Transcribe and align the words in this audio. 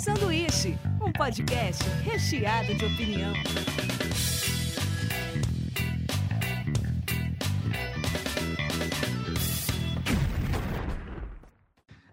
Sanduíche, 0.00 0.78
um 1.06 1.12
podcast 1.12 1.84
recheado 2.02 2.74
de 2.74 2.86
opinião. 2.86 3.34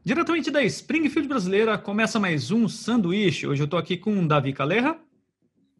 Diretamente 0.03 0.51
da 0.51 0.61
Springfield 0.63 1.29
brasileira, 1.29 1.77
começa 1.77 2.19
mais 2.19 2.51
um 2.51 2.67
sanduíche. 2.67 3.47
Hoje 3.47 3.61
eu 3.61 3.65
estou 3.65 3.79
aqui 3.79 3.95
com 3.95 4.27
Davi 4.27 4.51
Calerra. 4.51 4.99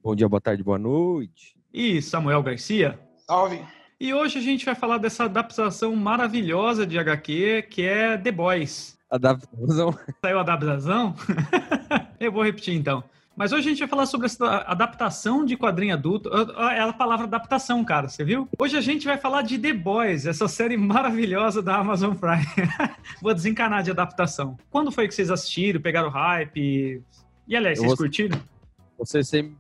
Bom 0.02 0.16
dia, 0.16 0.30
boa 0.30 0.40
tarde, 0.40 0.64
boa 0.64 0.80
noite. 0.80 1.60
E 1.74 2.02
Samuel 2.02 2.42
Garcia. 2.42 2.98
Salve. 3.18 3.60
E 4.00 4.14
hoje 4.14 4.40
a 4.40 4.42
gente 4.42 4.64
vai 4.64 4.76
falar 4.76 4.98
dessa 4.98 5.26
adaptação 5.26 5.94
maravilhosa 5.94 6.88
de 6.88 6.98
HQ 6.98 7.64
que 7.64 7.82
é 7.82 8.18
The 8.18 8.32
Boys. 8.32 8.98
Adaptação? 9.10 9.98
Saiu 10.22 10.38
a 10.38 10.42
adaptação? 10.42 11.16
eu 12.20 12.32
vou 12.32 12.44
repetir 12.44 12.76
então. 12.76 13.04
Mas 13.38 13.52
hoje 13.52 13.68
a 13.68 13.70
gente 13.70 13.80
vai 13.80 13.88
falar 13.88 14.08
sobre 14.08 14.26
essa 14.26 14.64
adaptação 14.64 15.46
de 15.46 15.56
quadrinho 15.56 15.94
adulto. 15.94 16.28
É 16.72 16.82
a 16.82 16.92
palavra 16.92 17.28
adaptação, 17.28 17.86
cara, 17.86 18.10
você 18.10 18.24
viu? 18.24 18.50
Hoje 18.58 18.76
a 18.76 18.82
gente 18.82 19.06
vai 19.06 19.16
falar 19.16 19.44
de 19.44 19.60
The 19.60 19.74
Boys, 19.74 20.26
essa 20.26 20.48
série 20.48 20.76
maravilhosa 20.76 21.62
da 21.62 21.76
Amazon 21.78 22.16
Prime. 22.16 22.44
Vou 23.22 23.36
desencanar 23.36 23.84
de 23.84 23.92
adaptação. 23.92 24.58
Quando 24.72 24.92
foi 24.92 25.08
que 25.08 25.14
vocês 25.14 25.30
assistiram, 25.30 25.80
pegaram 25.80 26.10
hype? 26.10 27.04
E 27.48 27.56
aliás, 27.56 27.78
vocês 27.78 27.92
vou... 27.92 27.98
curtiram? 27.98 28.42
Você 28.98 29.24
sempre. 29.24 29.56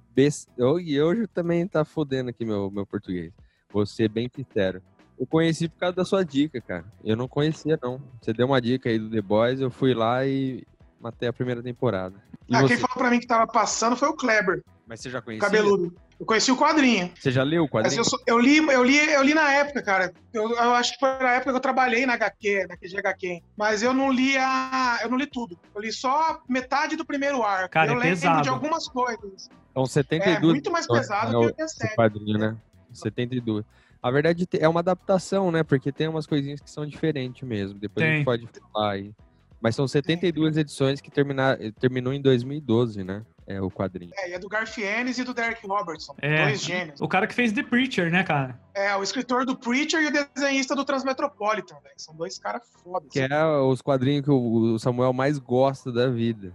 Eu, 0.57 0.79
e 0.79 0.99
hoje 0.99 1.27
também 1.27 1.67
tá 1.67 1.85
fodendo 1.85 2.31
aqui 2.31 2.43
meu, 2.43 2.71
meu 2.71 2.87
português. 2.87 3.31
Vou 3.71 3.85
ser 3.85 4.09
bem 4.09 4.27
sincero. 4.35 4.81
Eu 5.19 5.27
conheci 5.27 5.69
por 5.69 5.77
causa 5.77 5.95
da 5.95 6.03
sua 6.03 6.25
dica, 6.25 6.59
cara. 6.59 6.85
Eu 7.03 7.15
não 7.15 7.27
conhecia, 7.27 7.77
não. 7.79 8.01
Você 8.19 8.33
deu 8.33 8.47
uma 8.47 8.59
dica 8.59 8.89
aí 8.89 8.97
do 8.97 9.11
The 9.11 9.21
Boys, 9.21 9.61
eu 9.61 9.69
fui 9.69 9.93
lá 9.93 10.25
e 10.25 10.65
matei 10.99 11.27
a 11.27 11.33
primeira 11.33 11.61
temporada. 11.61 12.15
E 12.47 12.55
ah, 12.55 12.61
você? 12.61 12.69
quem 12.69 12.77
falou 12.77 12.97
pra 12.97 13.09
mim 13.09 13.19
que 13.19 13.27
tava 13.27 13.45
passando 13.47 13.95
foi 13.95 14.07
o 14.07 14.13
Kleber. 14.13 14.63
Mas 14.87 15.01
você 15.01 15.09
já 15.09 15.21
conhecia? 15.21 15.45
Cabeludo. 15.45 15.93
Eu 16.19 16.25
conheci 16.25 16.51
o 16.51 16.57
quadrinho. 16.57 17.11
Você 17.19 17.29
já 17.29 17.43
leu 17.43 17.65
o 17.65 17.69
quadrinho? 17.69 17.99
Eu, 17.99 18.03
sou, 18.03 18.19
eu, 18.25 18.39
li, 18.39 18.57
eu, 18.57 18.83
li, 18.83 18.97
eu 18.97 19.21
li 19.21 19.35
na 19.35 19.51
época, 19.53 19.83
cara. 19.83 20.11
Eu, 20.33 20.49
eu, 20.49 20.73
acho 20.73 20.93
que 20.93 20.99
foi 20.99 21.09
na 21.09 21.33
época 21.33 21.51
que 21.51 21.57
eu 21.57 21.61
trabalhei 21.61 22.05
na 22.07 22.13
HQ, 22.13 22.67
na 22.67 22.75
QGHQ. 22.75 23.43
Mas 23.55 23.83
eu 23.83 23.93
não 23.93 24.11
li 24.11 24.35
a, 24.35 24.99
eu 25.03 25.09
não 25.09 25.17
li 25.17 25.27
tudo. 25.27 25.59
Eu 25.75 25.81
li 25.81 25.91
só 25.91 26.41
metade 26.49 26.95
do 26.95 27.05
primeiro 27.05 27.43
arco. 27.43 27.69
Cara, 27.69 27.91
eu 27.91 27.97
é 27.97 28.03
lembro 28.05 28.19
pesado. 28.19 28.41
de 28.41 28.49
algumas 28.49 28.87
coisas. 28.87 29.49
Então 29.71 29.85
72. 29.85 30.35
É 30.35 30.39
muito 30.39 30.71
mais 30.71 30.87
pesado 30.87 31.49
é, 31.49 31.53
que 31.53 31.61
a 31.61 31.67
série. 31.67 31.95
quadrinho, 31.95 32.39
né? 32.39 32.57
72. 32.91 33.63
A 34.01 34.09
verdade 34.09 34.47
é 34.59 34.67
uma 34.67 34.79
adaptação, 34.79 35.51
né? 35.51 35.63
Porque 35.63 35.91
tem 35.91 36.07
umas 36.07 36.25
coisinhas 36.25 36.59
que 36.59 36.69
são 36.69 36.85
diferentes 36.85 37.47
mesmo. 37.47 37.77
Depois 37.77 38.03
tem. 38.03 38.13
a 38.13 38.15
gente 38.17 38.25
pode 38.25 38.47
falar 38.73 38.91
aí. 38.93 39.13
Mas 39.59 39.75
são 39.75 39.87
72 39.87 40.57
edições 40.57 41.01
que 41.01 41.09
terminar, 41.09 41.57
terminou 41.79 42.13
em 42.13 42.21
2012, 42.21 43.03
né? 43.03 43.25
É 43.47 43.61
o 43.61 43.71
quadrinho. 43.71 44.11
É, 44.17 44.29
e 44.29 44.33
é 44.33 44.39
do 44.39 44.49
Garfienes 44.49 45.17
e 45.17 45.23
do 45.23 45.33
Derek 45.33 45.65
Robertson. 45.65 46.13
É, 46.21 46.43
dois 46.43 46.61
gênios. 46.61 46.99
O 46.99 47.07
cara 47.07 47.25
que 47.25 47.33
fez 47.33 47.53
The 47.53 47.63
Preacher, 47.63 48.11
né, 48.11 48.23
cara? 48.23 48.59
É, 48.73 48.93
o 48.95 49.01
escritor 49.01 49.45
do 49.45 49.55
Preacher 49.55 50.01
e 50.01 50.07
o 50.07 50.11
desenhista 50.11 50.75
do 50.75 50.83
Transmetropolitan, 50.83 51.75
velho. 51.81 51.95
São 51.95 52.13
dois 52.13 52.37
caras 52.37 52.63
fodas. 52.83 53.09
Que 53.09 53.21
é 53.21 53.45
os 53.45 53.81
quadrinhos 53.81 54.25
que 54.25 54.31
o 54.31 54.77
Samuel 54.77 55.13
mais 55.13 55.39
gosta 55.39 55.91
da 55.91 56.09
vida. 56.09 56.53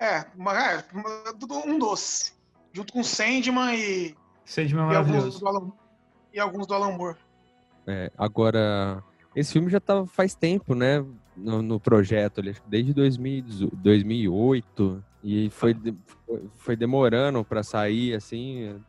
É, 0.00 0.24
uma, 0.36 0.52
é 0.52 0.84
um 1.66 1.78
doce. 1.78 2.32
Junto 2.72 2.92
com 2.92 3.02
Sandman 3.02 3.74
e. 3.74 4.16
Sandman 4.44 4.84
é 4.84 4.86
maravilhoso. 4.86 5.20
E 5.20 5.24
alguns 5.26 5.40
do 5.40 5.48
Alan, 5.48 5.72
e 6.34 6.40
alguns 6.40 6.66
do 6.66 6.74
Alan 6.74 6.92
Moore. 6.92 7.16
É, 7.86 8.10
agora. 8.18 9.02
Esse 9.34 9.52
filme 9.52 9.70
já 9.70 9.80
tá 9.80 10.06
faz 10.06 10.34
tempo, 10.34 10.74
né? 10.74 11.04
no, 11.38 11.62
no 11.62 11.80
projeto 11.80 12.40
ali, 12.40 12.54
desde 12.66 12.92
2000, 12.92 13.70
2008 13.72 15.04
e 15.22 15.50
foi, 15.50 15.76
foi 16.56 16.76
demorando 16.76 17.44
para 17.44 17.62
sair 17.62 18.14
assim. 18.14 18.80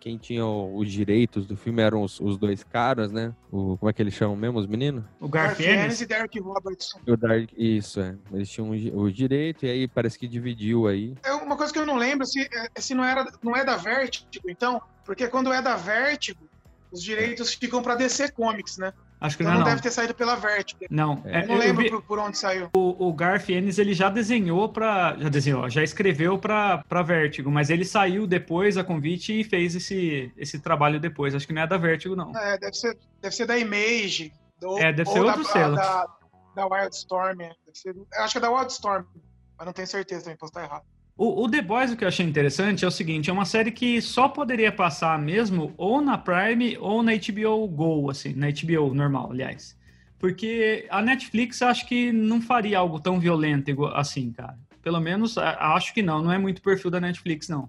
Quem 0.00 0.16
tinha 0.16 0.46
os 0.46 0.90
direitos 0.90 1.46
do 1.46 1.56
filme 1.56 1.82
eram 1.82 2.02
os, 2.02 2.18
os 2.18 2.38
dois 2.38 2.64
caras, 2.64 3.12
né? 3.12 3.34
O, 3.50 3.76
como 3.76 3.90
é 3.90 3.92
que 3.92 4.00
eles 4.00 4.14
chamam 4.14 4.34
mesmo, 4.34 4.58
os 4.58 4.66
meninos? 4.66 5.04
O 5.20 5.28
Garfienes 5.28 6.00
e 6.00 6.06
Derek 6.06 6.40
Robertson. 6.40 7.00
O 7.06 7.16
Dark, 7.16 7.50
isso, 7.54 8.00
é. 8.00 8.16
Eles 8.32 8.48
tinham 8.48 8.70
o 8.70 9.12
direito 9.12 9.66
e 9.66 9.70
aí 9.70 9.88
parece 9.88 10.18
que 10.18 10.26
dividiu 10.26 10.86
aí. 10.86 11.14
É 11.22 11.32
uma 11.34 11.56
coisa 11.56 11.70
que 11.70 11.78
eu 11.78 11.84
não 11.84 11.96
lembro, 11.96 12.24
se, 12.24 12.48
é, 12.50 12.80
se 12.80 12.94
não, 12.94 13.04
era, 13.04 13.30
não 13.42 13.54
é 13.54 13.62
da 13.62 13.76
Vertigo, 13.76 14.48
então, 14.48 14.80
porque 15.04 15.28
quando 15.28 15.52
é 15.52 15.60
da 15.60 15.76
Vertigo, 15.76 16.48
os 16.90 17.02
direitos 17.02 17.52
ficam 17.52 17.82
para 17.82 17.96
DC 17.96 18.30
Comics, 18.30 18.78
né? 18.78 18.92
Acho 19.24 19.38
que 19.38 19.42
então 19.42 19.54
não, 19.54 19.60
não, 19.60 19.66
não 19.66 19.72
deve 19.72 19.82
ter 19.82 19.90
saído 19.90 20.14
pela 20.14 20.36
Vertigo. 20.36 20.84
Não. 20.90 21.22
É, 21.24 21.46
não 21.46 21.56
lembro 21.56 21.82
vi... 21.82 22.02
por 22.06 22.18
onde 22.18 22.36
saiu. 22.36 22.68
O, 22.76 23.08
o 23.08 23.12
Garth 23.14 23.48
Ennis, 23.48 23.78
ele 23.78 23.94
já 23.94 24.10
desenhou 24.10 24.68
para 24.68 25.16
já 25.16 25.30
desenhou, 25.30 25.70
já 25.70 25.82
escreveu 25.82 26.38
para 26.38 26.84
para 26.86 27.02
Vertigo, 27.02 27.50
mas 27.50 27.70
ele 27.70 27.86
saiu 27.86 28.26
depois 28.26 28.76
a 28.76 28.84
convite 28.84 29.40
e 29.40 29.42
fez 29.42 29.74
esse 29.74 30.30
esse 30.36 30.58
trabalho 30.58 31.00
depois. 31.00 31.34
Acho 31.34 31.46
que 31.46 31.54
não 31.54 31.62
é 31.62 31.66
da 31.66 31.78
Vertigo 31.78 32.14
não. 32.14 32.36
É, 32.36 32.58
deve 32.58 32.74
ser 32.74 32.98
deve 33.22 33.34
ser 33.34 33.46
da 33.46 33.58
Image. 33.58 34.30
Do, 34.60 34.78
é, 34.78 34.92
deve 34.92 35.08
ser 35.08 35.20
outro 35.20 35.42
da, 35.42 35.48
selo. 35.48 35.76
Da, 35.76 36.06
da 36.54 36.66
Wildstorm. 36.66 37.40
É. 37.40 37.52
Ser, 37.72 37.96
acho 38.18 38.32
que 38.32 38.38
é 38.38 38.40
da 38.42 38.50
Wildstorm, 38.50 39.06
mas 39.56 39.66
não 39.66 39.72
tenho 39.72 39.88
certeza 39.88 40.24
também, 40.24 40.36
posso 40.36 40.50
estar 40.50 40.64
errado. 40.64 40.84
O, 41.16 41.44
o, 41.44 41.50
The 41.50 41.62
Boys, 41.62 41.92
o 41.92 41.96
que 41.96 42.02
eu 42.02 42.08
achei 42.08 42.26
interessante 42.26 42.84
é 42.84 42.88
o 42.88 42.90
seguinte: 42.90 43.30
é 43.30 43.32
uma 43.32 43.44
série 43.44 43.70
que 43.70 44.02
só 44.02 44.28
poderia 44.28 44.72
passar 44.72 45.18
mesmo 45.18 45.72
ou 45.76 46.00
na 46.00 46.18
Prime 46.18 46.76
ou 46.78 47.02
na 47.02 47.12
HBO 47.12 47.68
Go, 47.68 48.10
assim, 48.10 48.32
na 48.34 48.48
HBO 48.48 48.92
normal, 48.92 49.30
aliás. 49.30 49.76
Porque 50.18 50.86
a 50.90 51.00
Netflix 51.02 51.62
acho 51.62 51.86
que 51.86 52.10
não 52.10 52.40
faria 52.40 52.78
algo 52.78 52.98
tão 52.98 53.20
violento 53.20 53.86
assim, 53.94 54.32
cara. 54.32 54.58
Pelo 54.82 55.00
menos 55.00 55.38
acho 55.38 55.94
que 55.94 56.02
não, 56.02 56.22
não 56.22 56.32
é 56.32 56.38
muito 56.38 56.60
perfil 56.62 56.90
da 56.90 57.00
Netflix, 57.00 57.48
não. 57.48 57.68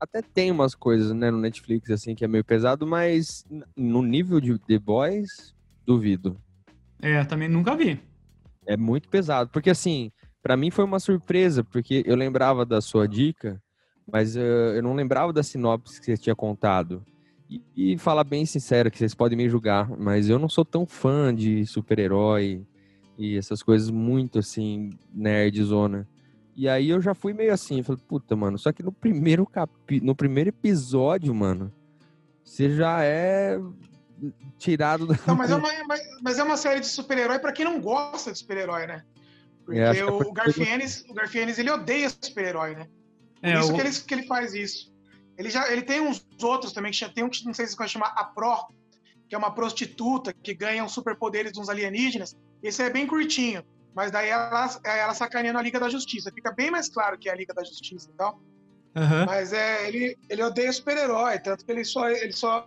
Até 0.00 0.22
tem 0.22 0.50
umas 0.50 0.74
coisas, 0.74 1.12
né, 1.12 1.30
no 1.30 1.38
Netflix, 1.38 1.90
assim, 1.90 2.14
que 2.14 2.24
é 2.24 2.28
meio 2.28 2.44
pesado, 2.44 2.86
mas 2.86 3.44
no 3.76 4.00
nível 4.02 4.40
de 4.40 4.56
The 4.58 4.78
Boys, 4.78 5.54
duvido. 5.84 6.40
É, 7.02 7.24
também 7.24 7.48
nunca 7.48 7.74
vi. 7.74 8.00
É 8.64 8.76
muito 8.76 9.08
pesado, 9.08 9.50
porque 9.50 9.70
assim, 9.70 10.12
para 10.48 10.56
mim 10.56 10.70
foi 10.70 10.82
uma 10.82 10.98
surpresa, 10.98 11.62
porque 11.62 12.02
eu 12.06 12.16
lembrava 12.16 12.64
da 12.64 12.80
sua 12.80 13.06
dica, 13.06 13.62
mas 14.10 14.34
uh, 14.34 14.38
eu 14.40 14.82
não 14.82 14.94
lembrava 14.94 15.30
da 15.30 15.42
sinopse 15.42 16.00
que 16.00 16.06
você 16.06 16.16
tinha 16.16 16.34
contado. 16.34 17.04
E, 17.50 17.62
e 17.76 17.98
falar 17.98 18.24
bem 18.24 18.46
sincero, 18.46 18.90
que 18.90 18.96
vocês 18.96 19.14
podem 19.14 19.36
me 19.36 19.46
julgar, 19.46 19.90
mas 19.98 20.30
eu 20.30 20.38
não 20.38 20.48
sou 20.48 20.64
tão 20.64 20.86
fã 20.86 21.34
de 21.34 21.66
super-herói 21.66 22.66
e 23.18 23.36
essas 23.36 23.62
coisas 23.62 23.90
muito 23.90 24.38
assim, 24.38 24.88
nerdzona. 25.12 26.08
E 26.56 26.66
aí 26.66 26.88
eu 26.88 27.02
já 27.02 27.12
fui 27.12 27.34
meio 27.34 27.52
assim, 27.52 27.82
falei, 27.82 28.00
puta, 28.08 28.34
mano, 28.34 28.58
só 28.58 28.72
que 28.72 28.82
no 28.82 28.90
primeiro 28.90 29.44
capi... 29.44 30.00
no 30.00 30.14
primeiro 30.14 30.48
episódio, 30.48 31.34
mano, 31.34 31.70
você 32.42 32.74
já 32.74 33.04
é 33.04 33.60
tirado 34.56 35.06
da. 35.06 35.14
Não, 35.26 35.36
mas 35.36 35.50
é 35.50 35.56
uma, 35.56 35.68
mas 36.22 36.38
é 36.38 36.42
uma 36.42 36.56
série 36.56 36.80
de 36.80 36.86
super-herói 36.86 37.38
para 37.38 37.52
quem 37.52 37.66
não 37.66 37.78
gosta 37.78 38.32
de 38.32 38.38
super-herói, 38.38 38.86
né? 38.86 39.04
Porque 39.68 39.80
é, 39.80 40.02
o, 40.02 40.32
Garfienes, 40.32 41.04
o 41.10 41.12
Garfienes, 41.12 41.58
ele 41.58 41.70
odeia 41.70 42.08
super-herói, 42.08 42.74
né? 42.74 42.88
Por 43.38 43.48
é, 43.50 43.60
isso 43.60 43.70
o... 43.70 43.74
que, 43.74 43.80
ele, 43.82 43.90
que 43.90 44.14
ele 44.14 44.26
faz 44.26 44.54
isso. 44.54 44.90
Ele 45.36 45.50
já 45.50 45.70
ele 45.70 45.82
tem 45.82 46.00
uns 46.00 46.26
outros 46.42 46.72
também, 46.72 46.90
que 46.90 47.06
tem 47.10 47.22
um 47.22 47.28
que 47.28 47.44
não 47.44 47.52
sei 47.52 47.66
se 47.66 47.76
vai 47.76 47.86
chamar 47.86 48.14
a 48.16 48.24
Pro, 48.24 48.66
que 49.28 49.34
é 49.34 49.38
uma 49.38 49.54
prostituta 49.54 50.32
que 50.32 50.54
ganha 50.54 50.82
os 50.82 50.92
superpoderes 50.92 51.52
de 51.52 51.60
uns 51.60 51.68
alienígenas. 51.68 52.34
Esse 52.62 52.82
é 52.82 52.88
bem 52.88 53.06
curtinho, 53.06 53.62
mas 53.94 54.10
daí 54.10 54.30
ela, 54.30 54.80
ela 54.82 55.12
sacaneando 55.12 55.58
a 55.58 55.62
Liga 55.62 55.78
da 55.78 55.90
Justiça. 55.90 56.32
Fica 56.32 56.50
bem 56.50 56.70
mais 56.70 56.88
claro 56.88 57.18
que 57.18 57.28
é 57.28 57.32
a 57.32 57.36
Liga 57.36 57.52
da 57.52 57.62
Justiça 57.62 58.08
e 58.10 58.16
tal. 58.16 58.40
Uhum. 58.96 59.26
Mas 59.26 59.52
é, 59.52 59.86
ele, 59.86 60.16
ele 60.30 60.42
odeia 60.42 60.72
super-herói, 60.72 61.38
tanto 61.40 61.62
que 61.62 61.70
ele 61.70 61.84
só, 61.84 62.08
ele 62.08 62.32
só, 62.32 62.66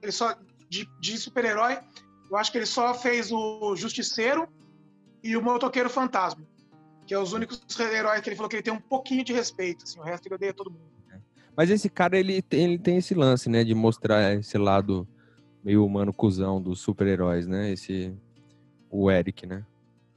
ele 0.00 0.12
só 0.12 0.34
de, 0.70 0.88
de 0.98 1.18
super-herói, 1.18 1.78
eu 2.30 2.38
acho 2.38 2.50
que 2.50 2.56
ele 2.56 2.66
só 2.66 2.94
fez 2.94 3.30
o 3.30 3.76
Justiceiro 3.76 4.48
e 5.22 5.36
o 5.36 5.42
Motoqueiro 5.42 5.90
Fantasma, 5.90 6.44
que 7.06 7.14
é 7.14 7.18
os 7.18 7.32
únicos 7.32 7.60
heróis 7.78 8.20
que 8.20 8.28
ele 8.28 8.36
falou 8.36 8.48
que 8.48 8.56
ele 8.56 8.62
tem 8.62 8.72
um 8.72 8.80
pouquinho 8.80 9.24
de 9.24 9.32
respeito, 9.32 9.84
assim, 9.84 9.98
o 9.98 10.02
resto 10.02 10.26
ele 10.26 10.34
odeia 10.34 10.52
todo 10.52 10.70
mundo. 10.70 10.98
Mas 11.58 11.70
esse 11.70 11.90
cara, 11.90 12.16
ele 12.16 12.40
tem, 12.40 12.62
ele 12.62 12.78
tem 12.78 12.98
esse 12.98 13.14
lance, 13.14 13.48
né? 13.48 13.64
De 13.64 13.74
mostrar 13.74 14.32
esse 14.34 14.56
lado 14.56 15.08
meio 15.64 15.84
humano 15.84 16.12
cuzão 16.12 16.62
dos 16.62 16.78
super-heróis, 16.78 17.48
né? 17.48 17.72
Esse... 17.72 18.14
O 18.88 19.10
Eric, 19.10 19.44
né? 19.44 19.64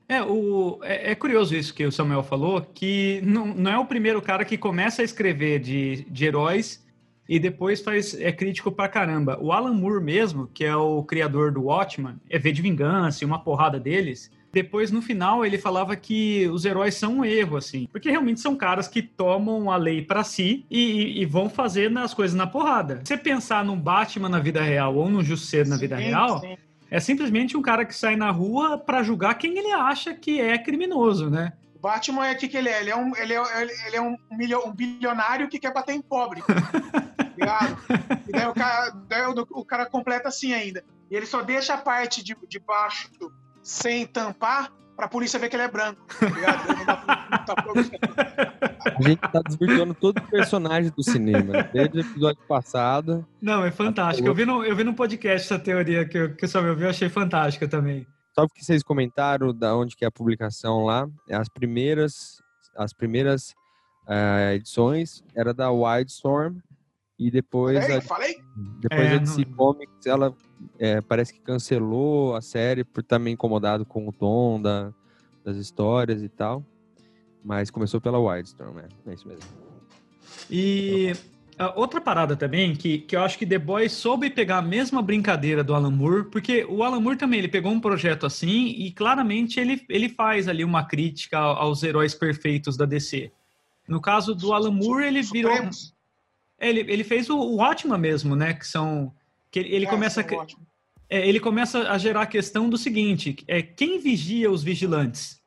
É, 0.07 0.21
o, 0.21 0.79
é, 0.83 1.11
é, 1.11 1.15
curioso 1.15 1.55
isso 1.55 1.73
que 1.73 1.83
o 1.83 1.91
Samuel 1.91 2.21
falou, 2.21 2.61
que 2.61 3.21
não, 3.23 3.47
não 3.47 3.71
é 3.71 3.77
o 3.79 3.85
primeiro 3.85 4.21
cara 4.21 4.45
que 4.45 4.55
começa 4.55 5.01
a 5.01 5.05
escrever 5.05 5.59
de, 5.59 6.05
de 6.11 6.25
heróis 6.25 6.85
e 7.27 7.39
depois 7.39 7.81
faz 7.81 8.13
é 8.13 8.31
crítico 8.31 8.71
pra 8.71 8.87
caramba. 8.87 9.39
O 9.41 9.51
Alan 9.51 9.73
Moore 9.73 10.03
mesmo, 10.03 10.47
que 10.53 10.63
é 10.63 10.75
o 10.75 11.03
criador 11.03 11.51
do 11.51 11.63
Watchman, 11.63 12.17
é 12.29 12.37
V 12.37 12.51
de 12.51 12.61
Vingança 12.61 13.23
e 13.23 13.25
uma 13.25 13.43
porrada 13.43 13.79
deles, 13.79 14.29
depois, 14.51 14.91
no 14.91 15.01
final, 15.01 15.45
ele 15.45 15.57
falava 15.57 15.95
que 15.95 16.47
os 16.49 16.65
heróis 16.65 16.95
são 16.95 17.19
um 17.19 17.25
erro, 17.25 17.57
assim. 17.57 17.87
Porque 17.91 18.09
realmente 18.09 18.41
são 18.41 18.55
caras 18.55 18.87
que 18.87 19.01
tomam 19.01 19.71
a 19.71 19.77
lei 19.77 20.01
para 20.01 20.23
si 20.23 20.65
e, 20.69 21.21
e, 21.21 21.25
vão 21.25 21.49
fazer 21.49 21.95
as 21.97 22.13
coisas 22.13 22.35
na 22.35 22.45
porrada. 22.45 23.01
Você 23.03 23.17
pensar 23.17 23.63
num 23.63 23.79
Batman 23.79 24.29
na 24.29 24.39
vida 24.39 24.61
real 24.61 24.95
ou 24.95 25.09
no 25.09 25.23
Justiceiro 25.23 25.69
na 25.69 25.77
vida 25.77 25.97
sim, 25.97 26.03
real, 26.03 26.39
sim. 26.39 26.57
é 26.89 26.99
simplesmente 26.99 27.55
um 27.55 27.61
cara 27.61 27.85
que 27.85 27.95
sai 27.95 28.15
na 28.15 28.29
rua 28.29 28.77
para 28.77 29.03
julgar 29.03 29.35
quem 29.35 29.57
ele 29.57 29.71
acha 29.71 30.13
que 30.13 30.41
é 30.41 30.57
criminoso, 30.57 31.29
né? 31.29 31.53
Batman 31.81 32.27
é 32.27 32.33
o 32.33 32.37
que, 32.37 32.47
que 32.47 32.57
ele 32.57 32.69
é? 32.69 32.79
Ele 32.81 32.89
é 32.91 32.95
um, 32.95 33.15
ele 33.15 33.33
é, 33.33 33.61
ele 33.87 33.95
é 33.95 34.01
um, 34.01 34.15
milho, 34.31 34.67
um 34.67 34.71
bilionário 34.71 35.47
que 35.49 35.57
quer 35.57 35.73
bater 35.73 35.95
em 35.95 36.01
pobre. 36.01 36.43
ligado? 37.41 37.77
E 38.27 38.31
daí 38.31 38.47
o 38.47 38.53
cara, 38.53 38.89
daí 39.07 39.25
o, 39.25 39.47
o, 39.51 39.65
cara 39.65 39.85
completa 39.85 40.29
assim 40.29 40.53
ainda. 40.53 40.83
E 41.09 41.15
ele 41.15 41.25
só 41.25 41.41
deixa 41.41 41.73
a 41.73 41.77
parte 41.77 42.23
de, 42.23 42.35
de 42.47 42.59
baixo 42.59 43.09
sem 43.61 44.05
tampar 44.05 44.71
pra 44.95 45.07
polícia 45.07 45.39
ver 45.39 45.49
que 45.49 45.55
ele 45.55 45.63
é 45.63 45.67
branco. 45.67 46.01
Tá 47.45 47.55
a 48.97 49.01
gente 49.01 49.19
tá 49.19 49.41
desvirtuando 49.45 49.93
todo 49.93 50.19
o 50.19 50.27
personagem 50.29 50.91
do 50.95 51.03
cinema, 51.03 51.63
desde 51.73 51.97
o 51.97 52.01
episódio 52.01 52.41
passado. 52.47 53.25
Não, 53.41 53.65
é 53.65 53.71
fantástico. 53.71 54.27
Eu 54.27 54.33
vi 54.33 54.45
no, 54.45 54.63
eu 54.63 54.75
vi 54.75 54.83
no 54.83 54.93
podcast 54.93 55.51
essa 55.51 55.61
teoria 55.61 56.05
que, 56.05 56.29
que 56.29 56.45
o 56.45 56.47
Samuel 56.47 56.75
viu, 56.75 56.85
eu 56.85 56.91
achei 56.91 57.09
fantástica 57.09 57.67
também. 57.67 58.05
Só 58.33 58.47
porque 58.47 58.63
vocês 58.63 58.83
comentaram 58.83 59.53
da 59.53 59.75
onde 59.75 59.95
que 59.95 60.05
é 60.05 60.07
a 60.07 60.11
publicação 60.11 60.85
lá, 60.85 61.07
as 61.29 61.49
primeiras, 61.49 62.41
as 62.77 62.93
primeiras 62.93 63.53
uh, 64.07 64.53
edições 64.53 65.23
era 65.35 65.53
da 65.53 65.71
Wildstorm 65.71 66.57
e 67.21 67.29
depois 67.29 67.79
falei, 67.79 67.97
a, 67.97 68.01
falei? 68.01 68.41
depois 68.79 69.01
é, 69.01 69.13
a 69.13 69.17
DC 69.19 69.45
não... 69.45 69.53
Comics 69.55 70.05
ela 70.07 70.35
é, 70.79 71.01
parece 71.01 71.31
que 71.31 71.39
cancelou 71.39 72.35
a 72.35 72.41
série 72.41 72.83
por 72.83 73.01
estar 73.01 73.19
meio 73.19 73.35
incomodado 73.35 73.85
com 73.85 74.07
o 74.07 74.11
tom 74.11 74.59
da, 74.59 74.91
das 75.45 75.55
histórias 75.57 76.23
e 76.23 76.29
tal, 76.29 76.65
mas 77.45 77.69
começou 77.69 78.01
pela 78.01 78.17
Wildstorm, 78.17 78.79
é, 78.79 78.87
é 79.05 79.13
isso 79.13 79.27
mesmo. 79.27 79.43
E 80.49 81.13
outra 81.75 82.01
parada 82.01 82.35
também, 82.35 82.75
que, 82.75 82.97
que 82.97 83.15
eu 83.15 83.21
acho 83.21 83.37
que 83.37 83.45
The 83.45 83.59
Boys 83.59 83.91
soube 83.91 84.31
pegar 84.31 84.57
a 84.57 84.61
mesma 84.63 84.99
brincadeira 84.99 85.63
do 85.63 85.75
Alan 85.75 85.91
Moore, 85.91 86.23
porque 86.31 86.65
o 86.67 86.81
Alan 86.81 86.99
Moore 86.99 87.17
também, 87.17 87.37
ele 87.37 87.47
pegou 87.47 87.71
um 87.71 87.79
projeto 87.79 88.25
assim 88.25 88.69
e 88.69 88.91
claramente 88.91 89.59
ele, 89.59 89.85
ele 89.87 90.09
faz 90.09 90.47
ali 90.47 90.63
uma 90.63 90.85
crítica 90.85 91.37
aos 91.37 91.83
heróis 91.83 92.15
perfeitos 92.15 92.75
da 92.75 92.85
DC. 92.85 93.31
No 93.87 94.01
caso 94.01 94.33
do 94.33 94.53
Alan 94.53 94.71
Moore, 94.71 95.05
ele 95.05 95.21
virou... 95.21 95.53
Ele, 96.61 96.79
ele 96.81 97.03
fez 97.03 97.29
o, 97.29 97.37
o 97.37 97.97
mesmo, 97.97 98.35
né? 98.35 98.53
Que 98.53 98.67
são... 98.67 99.13
Que 99.49 99.59
ele, 99.59 99.75
ele 99.75 99.85
é, 99.85 99.89
começa... 99.89 100.21
A, 100.21 100.25
é, 101.09 101.27
ele 101.27 101.41
começa 101.41 101.91
a 101.91 101.97
gerar 101.97 102.21
a 102.21 102.25
questão 102.25 102.69
do 102.69 102.77
seguinte, 102.77 103.35
é 103.45 103.61
quem 103.61 103.99
vigia 103.99 104.49
os 104.49 104.63
vigilantes? 104.63 105.41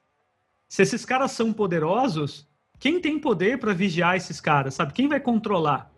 Se 0.68 0.82
esses 0.82 1.06
caras 1.06 1.32
são 1.32 1.54
poderosos, 1.54 2.46
quem 2.78 3.00
tem 3.00 3.18
poder 3.18 3.58
para 3.58 3.72
vigiar 3.72 4.14
esses 4.14 4.42
caras, 4.42 4.74
sabe? 4.74 4.92
Quem 4.92 5.08
vai 5.08 5.20
controlar? 5.20 5.90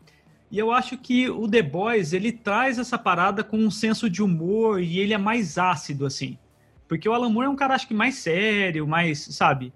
E 0.53 0.59
eu 0.59 0.71
acho 0.71 0.97
que 0.97 1.29
o 1.29 1.49
The 1.49 1.63
Boys, 1.63 2.13
ele 2.13 2.31
traz 2.31 2.79
essa 2.79 2.97
parada 2.97 3.43
com 3.43 3.59
um 3.59 3.71
senso 3.71 4.09
de 4.09 4.23
humor 4.23 4.81
e 4.81 5.01
ele 5.01 5.13
é 5.13 5.19
mais 5.19 5.59
ácido, 5.59 6.07
assim. 6.07 6.39
Porque 6.87 7.09
o 7.09 7.13
Alan 7.13 7.29
Moore 7.29 7.47
é 7.47 7.51
um 7.51 7.57
cara, 7.57 7.75
acho 7.75 7.89
que 7.89 7.95
mais 7.95 8.15
sério, 8.15 8.87
mais, 8.87 9.19
sabe, 9.19 9.73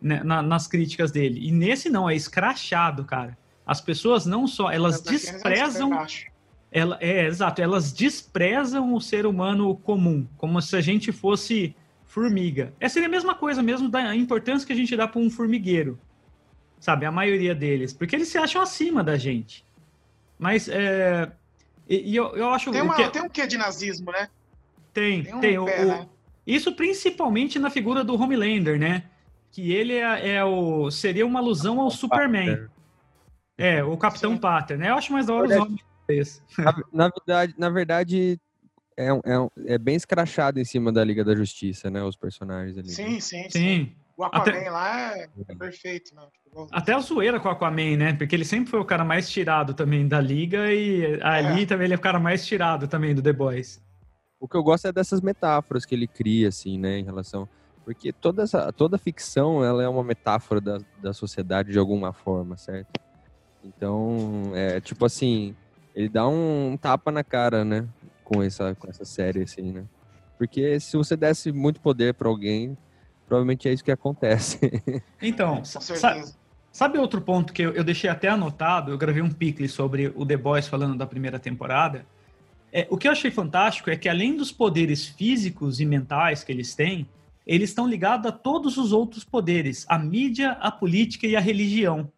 né, 0.00 0.22
na, 0.22 0.40
nas 0.40 0.68
críticas 0.68 1.10
dele. 1.10 1.44
E 1.44 1.50
nesse 1.50 1.90
não, 1.90 2.08
é 2.08 2.14
escrachado, 2.14 3.04
cara. 3.04 3.36
As 3.66 3.80
pessoas 3.80 4.26
não 4.26 4.46
só, 4.46 4.70
elas 4.70 5.00
desprezam... 5.00 6.06
Ela, 6.74 6.96
é, 7.02 7.26
exato, 7.26 7.60
elas 7.60 7.92
desprezam 7.92 8.94
o 8.94 9.00
ser 9.00 9.26
humano 9.26 9.76
comum, 9.76 10.26
como 10.38 10.60
se 10.62 10.74
a 10.74 10.80
gente 10.80 11.12
fosse 11.12 11.76
formiga. 12.06 12.72
Essa 12.80 12.94
seria 12.94 13.08
a 13.08 13.10
mesma 13.10 13.34
coisa 13.34 13.62
mesmo 13.62 13.90
da 13.90 14.14
importância 14.14 14.66
que 14.66 14.72
a 14.72 14.76
gente 14.76 14.96
dá 14.96 15.06
para 15.06 15.20
um 15.20 15.28
formigueiro, 15.28 15.98
sabe? 16.80 17.04
A 17.04 17.12
maioria 17.12 17.54
deles, 17.54 17.92
porque 17.92 18.16
eles 18.16 18.28
se 18.28 18.38
acham 18.38 18.62
acima 18.62 19.04
da 19.04 19.16
gente. 19.16 19.66
Mas 20.38 20.68
é. 20.68 21.30
E, 21.88 22.12
e 22.12 22.16
eu, 22.16 22.34
eu 22.36 22.48
acho. 22.50 22.70
Tem, 22.70 22.80
uma, 22.82 22.94
que... 22.94 23.08
tem 23.10 23.22
um 23.22 23.28
quê 23.28 23.46
de 23.46 23.58
nazismo, 23.58 24.10
né? 24.10 24.28
Tem, 24.92 25.24
tem. 25.24 25.34
Um 25.34 25.40
tem 25.40 25.64
pé, 25.64 25.84
o, 25.84 25.86
né? 25.86 26.08
Isso 26.46 26.72
principalmente 26.72 27.58
na 27.58 27.70
figura 27.70 28.02
do 28.02 28.14
Homelander, 28.14 28.78
né? 28.78 29.04
Que 29.50 29.72
ele 29.72 29.94
é, 29.94 30.36
é 30.36 30.44
o. 30.44 30.90
Seria 30.90 31.26
uma 31.26 31.38
alusão 31.38 31.80
ao 31.80 31.90
Superman. 31.90 32.66
É, 33.58 33.82
o 33.84 33.96
Capitão 33.96 34.32
Sim. 34.32 34.38
Pater, 34.38 34.78
né? 34.78 34.90
Eu 34.90 34.94
acho 34.94 35.12
mais 35.12 35.26
da 35.26 35.34
hora 35.34 35.48
os 35.48 35.56
homens 35.56 35.92
na, 36.58 36.74
na, 36.92 37.08
verdade, 37.08 37.54
na 37.56 37.70
verdade 37.70 38.40
é, 38.96 39.08
é, 39.08 39.74
é 39.74 39.78
bem 39.78 39.94
escrachado 39.94 40.60
em 40.60 40.64
cima 40.64 40.92
da 40.92 41.02
Liga 41.04 41.24
da 41.24 41.34
Justiça, 41.34 41.90
né? 41.90 42.02
Os 42.02 42.16
personagens 42.16 42.76
ali. 42.76 42.90
Sim, 42.90 43.20
sim, 43.20 43.44
sim. 43.44 43.50
sim. 43.50 43.96
O 44.16 44.24
Aquaman 44.24 44.58
Até... 44.58 44.70
lá 44.70 45.16
é, 45.16 45.28
é 45.48 45.54
perfeito, 45.54 46.14
né? 46.14 46.22
Tipo, 46.44 46.68
Até 46.70 46.92
a 46.92 47.00
zoeira 47.00 47.40
com 47.40 47.48
o 47.48 47.50
Aquaman, 47.50 47.96
né? 47.96 48.12
Porque 48.12 48.36
ele 48.36 48.44
sempre 48.44 48.70
foi 48.70 48.80
o 48.80 48.84
cara 48.84 49.04
mais 49.04 49.30
tirado 49.30 49.72
também 49.74 50.06
da 50.06 50.20
liga 50.20 50.72
e 50.72 51.18
ali 51.22 51.62
é. 51.62 51.66
também 51.66 51.86
ele 51.86 51.94
é 51.94 51.96
o 51.96 52.00
cara 52.00 52.20
mais 52.20 52.44
tirado 52.44 52.86
também 52.86 53.14
do 53.14 53.22
The 53.22 53.32
Boys. 53.32 53.82
O 54.38 54.46
que 54.46 54.56
eu 54.56 54.62
gosto 54.62 54.88
é 54.88 54.92
dessas 54.92 55.20
metáforas 55.20 55.86
que 55.86 55.94
ele 55.94 56.06
cria, 56.06 56.48
assim, 56.48 56.78
né? 56.78 56.98
Em 56.98 57.04
relação... 57.04 57.48
Porque 57.84 58.12
toda, 58.12 58.44
essa, 58.44 58.72
toda 58.72 58.96
ficção, 58.96 59.64
ela 59.64 59.82
é 59.82 59.88
uma 59.88 60.04
metáfora 60.04 60.60
da, 60.60 60.78
da 61.02 61.12
sociedade 61.12 61.72
de 61.72 61.78
alguma 61.80 62.12
forma, 62.12 62.56
certo? 62.56 62.92
Então, 63.64 64.52
é 64.54 64.80
tipo 64.80 65.04
assim, 65.04 65.54
ele 65.94 66.08
dá 66.08 66.26
um 66.26 66.76
tapa 66.80 67.10
na 67.10 67.22
cara, 67.22 67.64
né? 67.64 67.86
Com 68.24 68.42
essa, 68.42 68.74
com 68.74 68.88
essa 68.88 69.04
série, 69.04 69.42
assim, 69.42 69.72
né? 69.72 69.84
Porque 70.38 70.80
se 70.80 70.96
você 70.96 71.16
desse 71.16 71.52
muito 71.52 71.80
poder 71.80 72.14
para 72.14 72.28
alguém, 72.28 72.76
provavelmente 73.26 73.68
é 73.68 73.72
isso 73.72 73.84
que 73.84 73.92
acontece. 73.92 74.58
Então, 75.22 75.64
sabe, 75.64 76.24
sabe 76.72 76.98
outro 76.98 77.20
ponto 77.20 77.52
que 77.52 77.62
eu, 77.62 77.72
eu, 77.72 77.84
deixei 77.84 78.10
até 78.10 78.28
anotado? 78.28 78.90
Eu 78.90 78.98
gravei 78.98 79.22
um 79.22 79.30
picle 79.30 79.68
sobre 79.68 80.12
o 80.16 80.26
The 80.26 80.36
Boys 80.36 80.66
falando 80.66 80.98
da 80.98 81.06
primeira 81.06 81.38
temporada. 81.38 82.04
É, 82.72 82.86
o 82.90 82.96
que 82.96 83.06
eu 83.06 83.12
achei 83.12 83.30
fantástico 83.30 83.88
é 83.88 83.96
que 83.96 84.08
além 84.08 84.36
dos 84.36 84.50
poderes 84.50 85.06
físicos 85.06 85.78
e 85.78 85.86
mentais 85.86 86.42
que 86.42 86.50
eles 86.50 86.74
têm, 86.74 87.08
eles 87.46 87.70
estão 87.70 87.86
ligados 87.86 88.26
a 88.26 88.32
todos 88.32 88.76
os 88.76 88.92
outros 88.92 89.24
poderes, 89.24 89.84
a 89.88 89.98
mídia, 89.98 90.52
a 90.52 90.70
política 90.70 91.26
e 91.26 91.36
a 91.36 91.40
religião. 91.40 92.10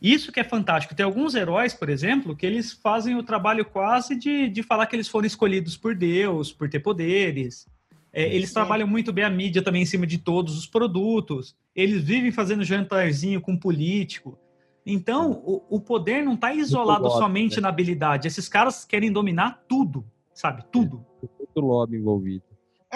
Isso 0.00 0.30
que 0.30 0.40
é 0.40 0.44
fantástico. 0.44 0.94
Tem 0.94 1.04
alguns 1.04 1.34
heróis, 1.34 1.72
por 1.72 1.88
exemplo, 1.88 2.36
que 2.36 2.44
eles 2.44 2.72
fazem 2.72 3.16
o 3.16 3.22
trabalho 3.22 3.64
quase 3.64 4.14
de, 4.14 4.48
de 4.48 4.62
falar 4.62 4.86
que 4.86 4.96
eles 4.96 5.08
foram 5.08 5.26
escolhidos 5.26 5.76
por 5.76 5.94
Deus, 5.94 6.52
por 6.52 6.68
ter 6.68 6.80
poderes. 6.80 7.66
É, 8.12 8.34
eles 8.34 8.48
Sim. 8.48 8.54
trabalham 8.54 8.86
muito 8.86 9.12
bem 9.12 9.24
a 9.24 9.30
mídia 9.30 9.62
também 9.62 9.82
em 9.82 9.86
cima 9.86 10.06
de 10.06 10.18
todos 10.18 10.56
os 10.56 10.66
produtos. 10.66 11.56
Eles 11.74 12.02
vivem 12.02 12.32
fazendo 12.32 12.64
jantarzinho 12.64 13.40
com 13.40 13.56
político. 13.56 14.38
Então, 14.84 15.42
o, 15.44 15.62
o 15.68 15.80
poder 15.80 16.22
não 16.22 16.34
está 16.34 16.54
isolado 16.54 17.10
somente 17.10 17.56
né? 17.56 17.62
na 17.62 17.68
habilidade. 17.68 18.28
Esses 18.28 18.48
caras 18.48 18.84
querem 18.84 19.10
dominar 19.10 19.64
tudo, 19.68 20.04
sabe? 20.32 20.64
Tudo. 20.70 21.04
Tem 21.20 21.28
muito 21.38 21.60
lobby 21.60 21.96
envolvido. 21.96 22.44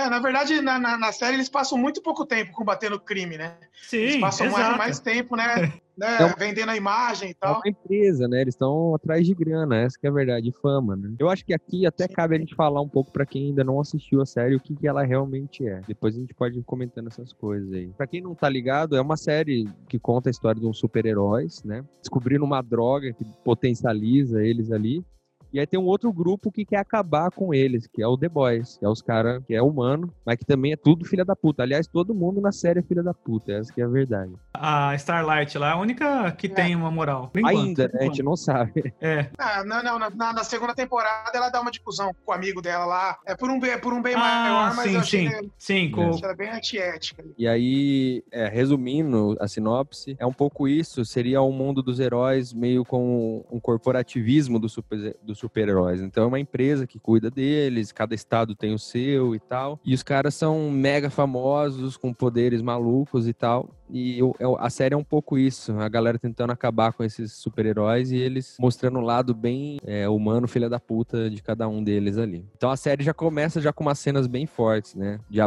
É, 0.01 0.09
na 0.09 0.19
verdade, 0.19 0.63
na, 0.63 0.79
na, 0.79 0.97
na, 0.97 1.13
série 1.13 1.37
eles 1.37 1.49
passam 1.51 1.77
muito 1.77 2.01
pouco 2.01 2.25
tempo 2.25 2.53
combatendo 2.53 2.97
o 2.97 3.01
crime, 3.01 3.37
né? 3.37 3.57
Sim, 3.83 3.99
eles 3.99 4.17
passam 4.17 4.51
mais, 4.51 4.77
mais, 4.79 4.99
tempo, 4.99 5.37
né? 5.37 5.75
né 5.97 6.15
então, 6.15 6.35
vendendo 6.39 6.71
a 6.71 6.77
imagem 6.77 7.31
e 7.31 7.35
tal. 7.35 7.57
É 7.57 7.59
uma 7.59 7.69
empresa, 7.69 8.27
né? 8.27 8.41
Eles 8.41 8.55
estão 8.55 8.95
atrás 8.95 9.27
de 9.27 9.35
grana, 9.35 9.77
essa 9.77 9.99
que 9.99 10.07
é 10.07 10.11
a 10.11 10.13
verdade, 10.13 10.51
fama, 10.63 10.97
né? 10.97 11.13
Eu 11.19 11.29
acho 11.29 11.45
que 11.45 11.53
aqui 11.53 11.85
até 11.85 12.07
Sim. 12.07 12.15
cabe 12.15 12.37
a 12.37 12.39
gente 12.39 12.55
falar 12.55 12.81
um 12.81 12.89
pouco 12.89 13.13
para 13.13 13.27
quem 13.27 13.49
ainda 13.49 13.63
não 13.63 13.79
assistiu 13.79 14.23
a 14.23 14.27
série 14.27 14.57
o 14.57 14.61
que, 14.61 14.75
que 14.75 14.89
ela 14.89 15.03
realmente 15.03 15.69
é. 15.69 15.83
Depois 15.87 16.17
a 16.17 16.21
gente 16.21 16.33
pode 16.33 16.59
ir 16.59 16.63
comentando 16.63 17.09
essas 17.09 17.35
coisas 17.35 17.71
aí. 17.71 17.89
Para 17.89 18.07
quem 18.07 18.23
não 18.23 18.35
tá 18.35 18.49
ligado, 18.49 18.97
é 18.97 19.01
uma 19.03 19.19
série 19.19 19.69
que 19.87 19.99
conta 19.99 20.31
a 20.31 20.33
história 20.33 20.59
de 20.59 20.67
uns 20.67 20.79
super-heróis, 20.79 21.63
né? 21.63 21.85
Descobrindo 22.01 22.45
uma 22.45 22.63
droga 22.63 23.13
que 23.13 23.25
potencializa 23.45 24.43
eles 24.43 24.73
ali 24.73 25.05
e 25.53 25.59
aí 25.59 25.67
tem 25.67 25.79
um 25.79 25.87
outro 25.87 26.13
grupo 26.13 26.51
que 26.51 26.65
quer 26.65 26.79
acabar 26.79 27.31
com 27.31 27.53
eles, 27.53 27.87
que 27.87 28.03
é 28.03 28.07
o 28.07 28.17
The 28.17 28.29
Boys, 28.29 28.79
que 28.79 28.85
é 28.85 28.89
os 28.89 29.03
caras 29.03 29.43
que 29.47 29.55
é 29.55 29.63
humano, 29.63 30.13
mas 30.25 30.37
que 30.37 30.45
também 30.45 30.73
é 30.73 30.77
tudo 30.77 31.05
filha 31.05 31.25
da 31.25 31.35
puta. 31.35 31.63
Aliás, 31.63 31.87
todo 31.87 32.15
mundo 32.15 32.41
na 32.41 32.53
série 32.53 32.81
é 32.81 32.83
filha 32.83 33.03
da 33.03 33.13
puta, 33.13 33.53
essa 33.53 33.73
que 33.73 33.81
é 33.81 33.85
a 33.85 33.89
verdade. 33.89 34.33
A 34.55 34.95
Starlight 34.95 35.57
lá 35.59 35.71
é 35.71 35.73
a 35.73 35.77
única 35.77 36.33
que 36.33 36.47
é. 36.47 36.51
tem 36.51 36.77
uma 36.77 36.91
moral. 36.91 37.31
Ainda, 37.45 37.89
né? 37.93 38.01
A 38.01 38.05
gente 38.05 38.23
não 38.23 38.37
sabe. 38.37 38.95
É. 39.01 39.31
Ah, 39.39 39.65
não, 39.65 39.83
não, 39.83 39.99
na, 39.99 40.11
na, 40.11 40.45
segunda 40.45 40.75
temporada 40.75 41.31
ela 41.35 41.49
dá 41.49 41.61
uma 41.61 41.71
difusão 41.71 42.15
com 42.25 42.33
o 42.33 42.35
amigo 42.35 42.61
dela 42.61 42.85
lá. 42.85 43.19
É 43.25 43.35
por 43.35 43.51
um 43.51 43.59
bem, 43.59 43.79
por 43.79 43.93
um 43.93 44.03
bem 44.03 44.15
ah, 44.15 44.19
maior, 44.19 44.77
mas 44.77 44.85
sim, 44.85 44.95
eu 44.95 45.01
achei, 45.01 45.29
sim, 45.29 45.51
sim, 45.59 45.91
com... 45.91 46.19
ela 46.23 46.35
bem 46.35 46.51
antiética. 46.51 47.25
E 47.37 47.49
aí, 47.49 48.23
é, 48.31 48.49
resumindo 48.49 49.37
a 49.41 49.49
sinopse, 49.49 50.17
é 50.19 50.27
um 50.27 50.33
pouco 50.33 50.69
isso, 50.69 51.05
seria 51.05 51.41
o 51.41 51.49
um 51.49 51.53
mundo 51.53 51.83
dos 51.83 51.99
heróis 51.99 52.53
meio 52.53 52.85
com 52.85 53.45
um 53.51 53.59
corporativismo 53.59 54.59
do 54.59 54.69
super, 54.69 55.17
do 55.23 55.35
super-heróis. 55.41 56.01
Então 56.01 56.25
é 56.25 56.27
uma 56.27 56.41
empresa 56.41 56.87
que 56.87 56.99
cuida 56.99 57.31
deles, 57.31 57.93
cada 57.93 58.15
estado 58.15 58.55
tem 58.55 58.75
o 58.75 58.79
seu 58.79 59.35
e 59.35 59.41
tal. 59.41 59.81
E 59.85 59.95
os 59.95 60.03
caras 60.03 60.35
são 60.35 60.71
mega 60.71 61.11
famosos, 61.11 61.97
com 61.97 62.13
poderes 62.13 62.63
malucos 62.63 63.27
e 63.27 63.33
tal. 63.33 63.75
E 63.93 64.19
eu, 64.19 64.35
eu, 64.39 64.57
a 64.59 64.71
série 64.71 64.95
é 64.95 64.97
um 64.97 65.05
pouco 65.05 65.39
isso, 65.39 65.79
a 65.79 65.89
galera 65.89 66.19
tentando 66.19 66.53
acabar 66.53 66.93
com 66.93 67.03
esses 67.05 67.33
super-heróis 67.33 68.13
e 68.13 68.17
eles 68.17 68.57
mostrando 68.59 68.97
o 68.97 69.03
um 69.03 69.05
lado 69.05 69.35
bem 69.35 69.79
é, 69.85 70.09
humano, 70.09 70.49
filha 70.49 70.69
da 70.69 70.79
puta 70.79 71.31
de 71.31 71.43
cada 71.43 71.69
um 71.69 71.83
deles 71.83 72.19
ali. 72.19 72.45
Então 72.57 72.71
a 72.71 72.77
série 72.77 73.03
já 73.03 73.15
começa 73.15 73.61
já 73.61 73.73
com 73.73 73.85
umas 73.85 73.99
cenas 73.99 74.27
bem 74.27 74.47
fortes, 74.47 74.95
né? 74.95 75.19
De, 75.29 75.41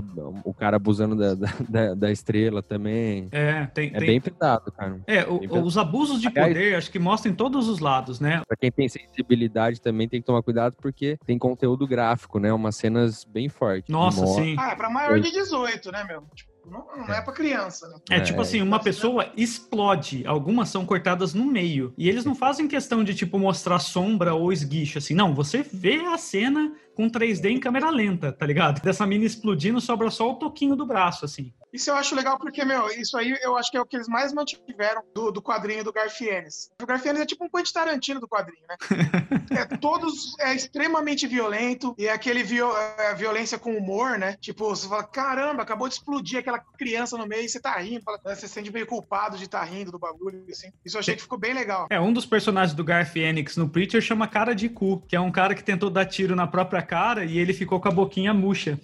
o 0.44 0.54
cara 0.54 0.78
abusando 0.78 1.16
da, 1.16 1.36
da, 1.70 1.94
da 1.94 2.12
estrela 2.12 2.62
também. 2.62 3.28
É, 3.32 3.66
tem, 3.68 3.90
é 3.94 4.00
tem... 4.00 4.08
bem 4.08 4.22
pesado, 4.22 4.72
cara. 4.72 5.00
É, 5.08 5.26
o, 5.26 5.64
os 5.64 5.78
abusos 5.78 6.22
de 6.22 6.28
Aliás, 6.28 6.48
poder 6.48 6.76
acho 6.76 6.92
que 6.92 7.00
mostram 7.00 7.32
em 7.32 7.36
todos 7.36 7.68
os 7.68 7.80
lados, 7.80 8.20
né? 8.20 8.42
Pra 8.48 8.58
quem 8.58 8.72
tem 8.72 8.88
sensibilidade 8.88 9.82
também 9.82 10.08
tem 10.08 10.22
que 10.22 10.26
tomar 10.26 10.42
cuidado 10.42 10.76
porque 10.82 11.18
tem 11.26 11.38
conteúdo 11.38 11.88
gráfico, 11.88 12.40
né? 12.40 12.52
Umas 12.54 12.76
cenas 12.76 13.24
bem 13.24 13.50
fortes. 13.50 13.90
Nossa, 13.90 14.26
sim. 14.28 14.56
Ah, 14.58 14.72
é 14.72 14.76
pra 14.76 14.90
maior 14.90 15.20
de 15.20 15.32
18, 15.32 15.92
né, 15.92 16.04
meu? 16.04 16.24
Tipo, 16.34 16.53
Não, 16.66 16.86
não 16.96 17.14
é 17.14 17.22
para 17.22 17.34
criança, 17.34 17.88
né? 17.90 17.96
É, 18.10 18.22
tipo 18.22 18.42
assim, 18.42 18.62
uma 18.62 18.80
pessoa 18.80 19.30
explode, 19.36 20.26
algumas 20.26 20.70
são 20.70 20.86
cortadas 20.86 21.34
no 21.34 21.46
meio. 21.46 21.94
E 21.98 22.08
eles 22.08 22.24
não 22.24 22.34
fazem 22.34 22.68
questão 22.68 23.04
de, 23.04 23.14
tipo, 23.14 23.38
mostrar 23.38 23.80
sombra 23.80 24.34
ou 24.34 24.52
esguicho, 24.52 24.98
assim. 24.98 25.14
Não, 25.14 25.34
você 25.34 25.62
vê 25.62 25.98
a 26.06 26.18
cena 26.18 26.74
com 26.96 27.10
3D 27.10 27.50
em 27.50 27.60
câmera 27.60 27.90
lenta, 27.90 28.32
tá 28.32 28.46
ligado? 28.46 28.82
Dessa 28.82 29.06
mina 29.06 29.26
explodindo, 29.26 29.82
sobra 29.82 30.10
só 30.10 30.32
o 30.32 30.36
toquinho 30.36 30.76
do 30.76 30.86
braço, 30.86 31.26
assim. 31.26 31.52
Isso 31.74 31.90
eu 31.90 31.96
acho 31.96 32.16
legal 32.16 32.38
porque, 32.38 32.64
meu, 32.64 32.88
isso 32.90 33.18
aí 33.18 33.36
eu 33.42 33.58
acho 33.58 33.72
que 33.72 33.78
é 33.78 33.82
o 33.82 33.86
que 33.86 33.98
eles 33.98 34.08
mais 34.08 34.32
mantiveram 34.32 35.02
do, 35.14 35.32
do 35.32 35.42
quadrinho 35.42 35.84
do 35.84 35.92
Garfienes. 35.92 36.70
O 36.82 36.86
Garfienes 36.86 37.22
é 37.22 37.26
tipo 37.26 37.44
um 37.44 37.50
Quentin 37.50 37.74
Tarantino 37.74 38.20
do 38.20 38.28
quadrinho, 38.28 38.64
né? 38.70 38.78
é, 39.60 39.78
todos 39.78 40.38
é 40.40 40.54
extremamente 40.54 41.26
violento 41.26 41.96
e 41.98 42.06
é 42.06 42.12
aquele 42.12 42.44
viol, 42.44 42.72
é, 42.78 43.16
violência 43.16 43.58
com 43.58 43.76
humor, 43.76 44.20
né? 44.20 44.38
Tipo, 44.40 44.70
você 44.70 44.88
fala, 44.88 45.04
caramba, 45.04 45.64
acabou 45.64 45.88
de 45.88 45.96
explodir 45.96 46.40
aquela 46.40 46.60
criança 46.60 47.18
no 47.18 47.26
meio 47.26 47.44
e 47.44 47.50
você 47.50 47.60
tá 47.60 47.76
rindo, 47.80 48.04
fala, 48.04 48.20
você 48.24 48.48
se 48.48 48.54
sente 48.54 48.72
meio 48.72 48.86
culpado 48.86 49.38
de 49.38 49.46
estar 49.46 49.62
tá 49.62 49.66
rindo 49.66 49.92
do 49.92 49.98
bagulho, 49.98 50.46
assim. 50.50 50.70
Isso 50.86 50.98
eu 50.98 51.00
achei 51.00 51.16
que 51.16 51.24
ficou 51.24 51.40
bem 51.40 51.54
legal. 51.54 51.88
É, 51.90 52.00
um 52.00 52.14
dos 52.14 52.26
personagens 52.26 52.76
do 52.76 52.84
Garth 52.84 53.16
Enix 53.16 53.58
no 53.58 53.68
Preacher 53.68 54.02
chama 54.02 54.28
Cara 54.28 54.54
de 54.54 54.70
Cu, 54.70 55.02
que 55.08 55.16
é 55.16 55.20
um 55.20 55.32
cara 55.32 55.56
que 55.56 55.64
tentou 55.64 55.90
dar 55.90 56.06
tiro 56.06 56.36
na 56.36 56.46
própria 56.46 56.84
cara 56.84 57.26
e 57.26 57.40
ele 57.40 57.54
ficou 57.54 57.80
com 57.80 57.88
a 57.88 57.92
boquinha 57.92 58.34
murcha. 58.34 58.80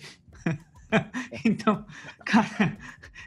então, 1.46 1.86
cara, 2.25 2.77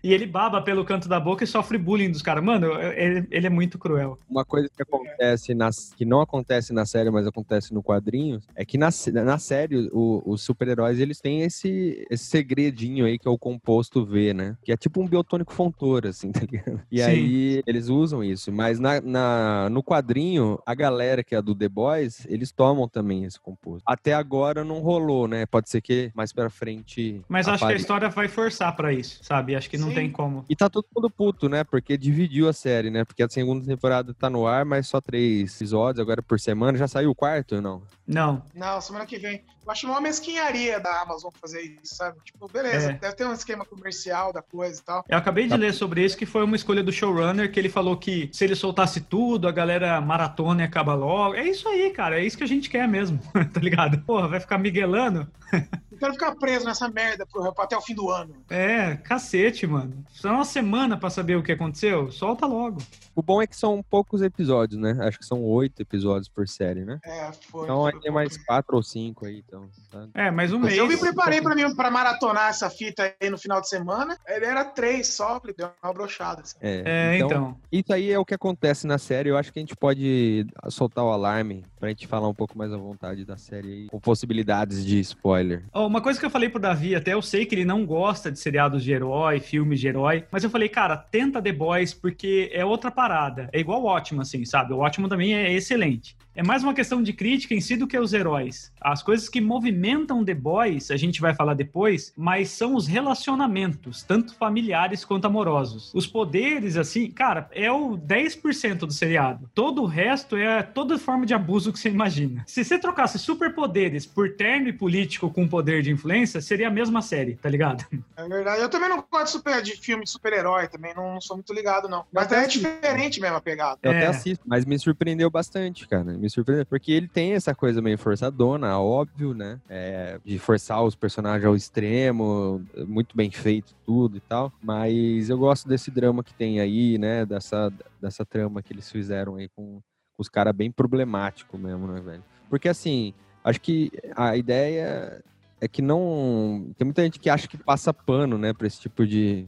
e 0.03 0.13
ele 0.13 0.27
baba 0.27 0.61
pelo 0.61 0.85
canto 0.85 1.09
da 1.09 1.21
boca 1.21 1.45
e 1.45 1.47
sofre 1.47 1.79
bullying 1.79 2.11
dos 2.11 2.23
caras. 2.23 2.43
Mano, 2.43 2.73
ele, 2.93 3.27
ele, 3.31 3.47
é 3.47 3.51
muito 3.51 3.79
cruel. 3.79 4.19
Uma 4.29 4.45
coisa 4.45 4.69
que 4.69 4.83
acontece, 4.83 5.55
nas, 5.55 5.93
que 5.95 6.05
não 6.05 6.21
acontece 6.21 6.73
na 6.73 6.85
série, 6.85 7.11
mas 7.11 7.27
acontece 7.27 7.73
no 7.73 7.83
quadrinho, 7.83 8.41
é 8.55 8.65
que 8.65 8.77
na, 8.77 8.89
na 9.13 9.39
série 9.39 9.89
o, 9.93 10.23
os 10.27 10.43
super-heróis 10.43 10.99
eles 10.99 11.21
têm 11.21 11.43
esse, 11.43 12.05
esse 12.11 12.25
segredinho 12.25 13.07
aí 13.07 13.19
que 13.19 13.29
é 13.29 13.31
o 13.31 13.39
composto 13.39 14.05
V, 14.05 14.35
né? 14.35 14.57
Que 14.65 14.73
é 14.73 14.77
tipo 14.77 15.01
um 15.01 15.07
biotônico 15.07 15.53
fontor, 15.53 16.07
assim, 16.07 16.33
tá 16.33 16.41
ligado? 16.41 16.81
E 16.91 16.99
Sim. 16.99 17.05
aí 17.05 17.63
eles 17.67 17.89
usam 17.89 18.25
isso. 18.25 18.51
Mas 18.51 18.81
na, 18.81 19.01
na, 19.01 19.71
no 19.71 19.83
quadrinho, 19.83 20.59
a 20.67 20.75
galera 20.75 21.23
que 21.23 21.35
é 21.35 21.43
do 21.43 21.55
The 21.55 21.69
Boys, 21.69 22.27
eles 22.29 22.51
tomam 22.51 22.89
também 22.89 23.25
esse 23.25 23.39
composto. 23.39 23.83
Até 23.87 24.15
agora 24.15 24.65
não 24.65 24.81
rolou, 24.81 25.29
né? 25.29 25.47
Pode 25.47 25.71
ser 25.71 25.81
que 25.81 26.11
mais 26.15 26.33
pra 26.33 26.51
frente. 26.51 27.23
Mas 27.29 27.47
acho 27.47 27.65
que 27.65 27.73
a 27.73 27.77
história 27.77 28.09
vai 28.09 28.27
forçar 28.27 28.75
para 28.75 28.93
isso, 28.93 29.21
sabe? 29.23 29.55
Acho 29.55 29.71
que 29.71 29.79
não 29.79 29.92
Sim. 29.93 30.01
tem 30.01 30.11
como. 30.11 30.45
E 30.49 30.57
tá 30.57 30.69
todo 30.69 30.87
mundo 30.95 31.11
puto, 31.11 31.49
né? 31.49 31.65
Porque 31.65 31.97
dividiu 31.97 32.49
a 32.49 32.53
série, 32.53 32.91
né? 32.91 33.05
Porque 33.05 33.23
a 33.23 33.29
segunda 33.29 33.65
temporada 33.65 34.15
tá 34.15 34.29
no 34.29 34.47
ar, 34.47 34.65
mas 34.65 34.89
só 34.89 35.01
três 35.01 35.55
episódios 35.57 36.01
agora 36.01 36.23
por 36.23 36.39
semana. 36.41 36.77
Já 36.77 36.89
saiu 36.89 37.11
o 37.11 37.15
quarto 37.15 37.57
ou 37.57 37.63
não? 37.63 37.83
Não. 38.07 38.43
Não, 38.55 38.81
semana 38.81 39.07
que 39.07 39.19
vem. 39.19 39.43
Eu 39.65 39.71
acho 39.71 39.87
uma 39.87 40.01
mesquinharia 40.01 40.81
da 40.81 41.03
Amazon 41.03 41.31
fazer 41.41 41.63
isso, 41.63 41.95
sabe? 41.95 42.19
Tipo, 42.25 42.49
beleza, 42.49 42.91
é. 42.91 42.95
deve 42.95 43.15
ter 43.15 43.25
um 43.25 43.33
esquema 43.33 43.65
comercial 43.65 44.33
da 44.33 44.43
coisa 44.43 44.81
e 44.81 44.85
tal. 44.85 45.05
Eu 45.09 45.17
acabei 45.17 45.45
de 45.45 45.51
tá. 45.51 45.57
ler 45.57 45.73
sobre 45.73 46.05
isso, 46.05 46.17
que 46.17 46.27
foi 46.27 46.43
uma 46.43 46.57
escolha 46.57 46.83
do 46.83 46.91
showrunner, 46.91 47.51
que 47.53 47.61
ele 47.61 47.69
falou 47.69 47.97
que 47.97 48.29
se 48.33 48.45
ele 48.45 48.57
soltasse 48.57 49.03
tudo, 49.03 49.47
a 49.47 49.53
galera 49.53 50.01
maratona 50.01 50.63
e 50.63 50.65
acaba 50.65 50.95
logo. 50.95 51.35
É 51.37 51.45
isso 51.45 51.69
aí, 51.69 51.91
cara. 51.91 52.21
É 52.21 52.25
isso 52.25 52.37
que 52.37 52.45
a 52.45 52.49
gente 52.49 52.69
quer 52.69 52.89
mesmo, 52.89 53.21
tá 53.53 53.61
ligado? 53.61 53.99
Porra, 54.03 54.27
vai 54.27 54.41
ficar 54.41 54.59
miguelando? 54.59 55.29
quero 56.03 56.13
ficar 56.15 56.35
preso 56.35 56.65
nessa 56.65 56.89
merda 56.89 57.25
até 57.59 57.77
o 57.77 57.81
fim 57.81 57.95
do 57.95 58.11
ano. 58.11 58.35
É, 58.51 58.97
cacete, 58.97 59.67
mano. 59.67 60.05
Só 60.11 60.31
uma 60.31 60.45
semana 60.45 60.97
para 60.97 61.11
saber 61.11 61.37
o 61.37 61.43
que 61.43 61.53
aconteceu. 61.53 62.11
Solta 62.11 62.45
logo. 62.45 62.83
O 63.15 63.23
bom 63.23 63.41
é 63.41 63.47
que 63.47 63.57
são 63.57 63.83
poucos 63.89 64.21
episódios, 64.21 64.81
né? 64.81 64.97
Acho 65.01 65.19
que 65.19 65.25
são 65.25 65.43
oito 65.45 65.81
episódios 65.81 66.29
por 66.29 66.49
série, 66.49 66.85
né? 66.85 66.99
É, 67.05 67.31
foi. 67.51 67.65
Então 67.65 67.87
aí 67.87 68.01
tem 68.01 68.11
mais 68.11 68.37
quatro 68.37 68.77
ou 68.77 68.83
cinco 68.83 69.27
aí, 69.27 69.45
então. 69.47 69.69
Tá? 69.91 70.09
É, 70.15 70.31
mais 70.31 70.53
um 70.53 70.59
mês. 70.59 70.77
Eu 70.77 70.89
me 70.89 70.97
preparei 70.97 71.41
para 71.41 71.55
mim 71.55 71.75
para 71.75 71.91
maratonar 71.91 72.49
essa 72.49 72.69
fita 72.69 73.15
aí 73.21 73.31
no 73.31 73.39
final 73.39 73.61
de 73.61 73.69
semana. 73.69 74.19
Ele 74.27 74.45
era 74.45 74.65
três 74.65 75.09
só, 75.09 75.41
deu 75.57 75.71
uma 75.83 75.93
brochada. 75.93 76.43
Assim. 76.43 76.57
É, 76.61 76.83
é 76.85 77.17
então, 77.17 77.27
então, 77.29 77.57
Isso 77.71 77.93
aí 77.93 78.11
é 78.11 78.19
o 78.19 78.25
que 78.25 78.35
acontece 78.35 78.87
na 78.87 78.99
série. 78.99 79.29
Eu 79.29 79.37
acho 79.37 79.53
que 79.53 79.59
a 79.59 79.63
gente 79.63 79.77
pode 79.77 80.47
soltar 80.69 81.05
o 81.05 81.11
alarme 81.11 81.65
pra 81.79 81.89
gente 81.91 82.07
falar 82.07 82.29
um 82.29 82.35
pouco 82.35 82.57
mais 82.57 82.73
à 82.73 82.77
vontade 82.77 83.25
da 83.25 83.37
série 83.37 83.73
aí, 83.73 83.89
com 83.89 84.01
possibilidades 84.01 84.85
de 84.85 85.01
spoiler. 85.01 85.65
Oh, 85.75 85.89
uma 85.93 86.01
coisa 86.01 86.19
que 86.19 86.25
eu 86.25 86.31
falei 86.31 86.49
pro 86.49 86.59
Davi, 86.59 86.95
até 86.95 87.13
eu 87.13 87.21
sei 87.21 87.45
que 87.45 87.55
ele 87.55 87.67
não 87.67 87.85
gosta 87.85 88.33
de 88.33 88.39
seriados 88.39 88.83
de 88.83 88.91
herói, 88.93 89.41
filmes 89.41 89.79
de 89.79 89.89
herói, 89.89 90.25
mas 90.31 90.43
eu 90.43 90.49
falei, 90.49 90.67
cara, 90.67 90.97
tenta 90.97 91.43
The 91.43 91.53
Boys 91.53 91.93
porque 91.93 92.51
é 92.51 92.65
outra 92.65 92.91
parada. 92.91 93.51
É 93.53 93.61
igual 93.61 93.83
o 93.83 93.85
Ótimo, 93.85 94.23
assim, 94.23 94.43
sabe? 94.47 94.73
O 94.73 94.79
Ótimo 94.79 95.07
também 95.07 95.35
é 95.35 95.53
excelente 95.53 96.17
é 96.35 96.43
mais 96.43 96.63
uma 96.63 96.73
questão 96.73 97.03
de 97.03 97.13
crítica 97.13 97.55
em 97.55 97.61
si 97.61 97.77
do 97.77 97.87
que 97.87 97.99
os 97.99 98.15
heróis. 98.15 98.73
As 98.81 99.03
coisas 99.03 99.29
que 99.29 99.41
movimentam 99.41 100.25
The 100.25 100.35
Boys, 100.35 100.91
a 100.91 100.97
gente 100.97 101.21
vai 101.21 101.35
falar 101.35 101.53
depois, 101.53 102.13
mas 102.17 102.49
são 102.49 102.75
os 102.75 102.87
relacionamentos, 102.87 104.03
tanto 104.03 104.35
familiares 104.35 105.05
quanto 105.05 105.27
amorosos. 105.27 105.93
Os 105.95 106.07
poderes, 106.07 106.77
assim, 106.79 107.11
cara, 107.11 107.49
é 107.53 107.71
o 107.71 107.99
10% 107.99 108.79
do 108.79 108.93
seriado. 108.93 109.51
Todo 109.55 109.83
o 109.83 109.87
resto 109.87 110.37
é 110.37 110.63
toda 110.63 110.99
forma 110.99 111.27
de 111.27 111.35
abuso 111.35 111.71
que 111.71 111.79
você 111.79 111.91
imagina. 111.91 112.45
Se 112.47 112.65
você 112.65 112.79
trocasse 112.79 113.19
superpoderes 113.19 114.07
por 114.07 114.31
terno 114.35 114.69
e 114.69 114.73
político 114.73 115.31
com 115.31 115.47
poder 115.47 115.83
de 115.83 115.91
influência, 115.91 116.41
seria 116.41 116.69
a 116.69 116.71
mesma 116.71 117.03
série, 117.03 117.37
tá 117.37 117.49
ligado? 117.49 117.85
É 118.15 118.29
verdade. 118.29 118.63
Eu 118.63 118.69
também 118.69 118.89
não 118.89 119.03
gosto 119.11 119.25
de, 119.25 119.31
super, 119.33 119.63
de 119.63 119.73
filme 119.73 120.05
de 120.05 120.11
super-herói, 120.11 120.69
também 120.69 120.95
não, 120.95 121.15
não, 121.15 121.21
sou 121.21 121.37
muito 121.37 121.53
ligado, 121.53 121.89
não. 121.89 122.05
Mas 122.13 122.31
é 122.31 122.47
diferente 122.47 123.21
mesmo 123.21 123.37
a 123.37 123.41
pegada. 123.41 123.79
Eu 123.83 123.91
é. 123.91 123.97
até 123.97 124.07
assisto, 124.07 124.45
mas 124.47 124.65
me 124.65 124.79
surpreendeu 124.79 125.29
bastante, 125.29 125.89
cara 125.89 126.15
me 126.23 126.31
surpreendeu, 126.31 126.65
porque 126.65 126.93
ele 126.93 127.09
tem 127.09 127.33
essa 127.33 127.53
coisa 127.53 127.83
meio 127.83 127.99
forçadona, 127.99 128.79
óbvio, 128.79 129.35
né? 129.35 129.61
É, 129.69 130.21
de 130.25 130.39
forçar 130.39 130.83
os 130.85 130.95
personagens 130.95 131.45
ao 131.45 131.57
extremo, 131.57 132.65
muito 132.87 133.17
bem 133.17 133.31
feito 133.31 133.75
tudo 133.85 134.17
e 134.17 134.21
tal. 134.21 134.53
Mas 134.63 135.29
eu 135.29 135.37
gosto 135.37 135.69
desse 135.69 135.91
drama 135.91 136.23
que 136.23 136.33
tem 136.33 136.61
aí, 136.61 136.97
né? 136.97 137.27
Dessa, 137.27 137.73
dessa 138.01 138.25
trama 138.25 138.63
que 138.63 138.73
eles 138.73 138.89
fizeram 138.89 139.35
aí 139.35 139.49
com, 139.49 139.81
com 140.17 140.23
os 140.23 140.29
caras 140.29 140.55
bem 140.55 140.71
problemático 140.71 141.59
mesmo, 141.59 141.89
né, 141.89 142.01
velho? 142.01 142.25
Porque 142.49 142.69
assim, 142.69 143.13
acho 143.43 143.61
que 143.61 143.91
a 144.15 144.37
ideia 144.37 145.23
é 145.61 145.67
que 145.67 145.83
não. 145.83 146.73
Tem 146.79 146.85
muita 146.85 147.03
gente 147.03 147.19
que 147.19 147.29
acha 147.29 147.49
que 147.49 147.57
passa 147.57 147.93
pano, 147.93 148.39
né, 148.39 148.53
pra 148.53 148.69
esse 148.69 148.81
tipo 148.81 149.05
de, 149.05 149.45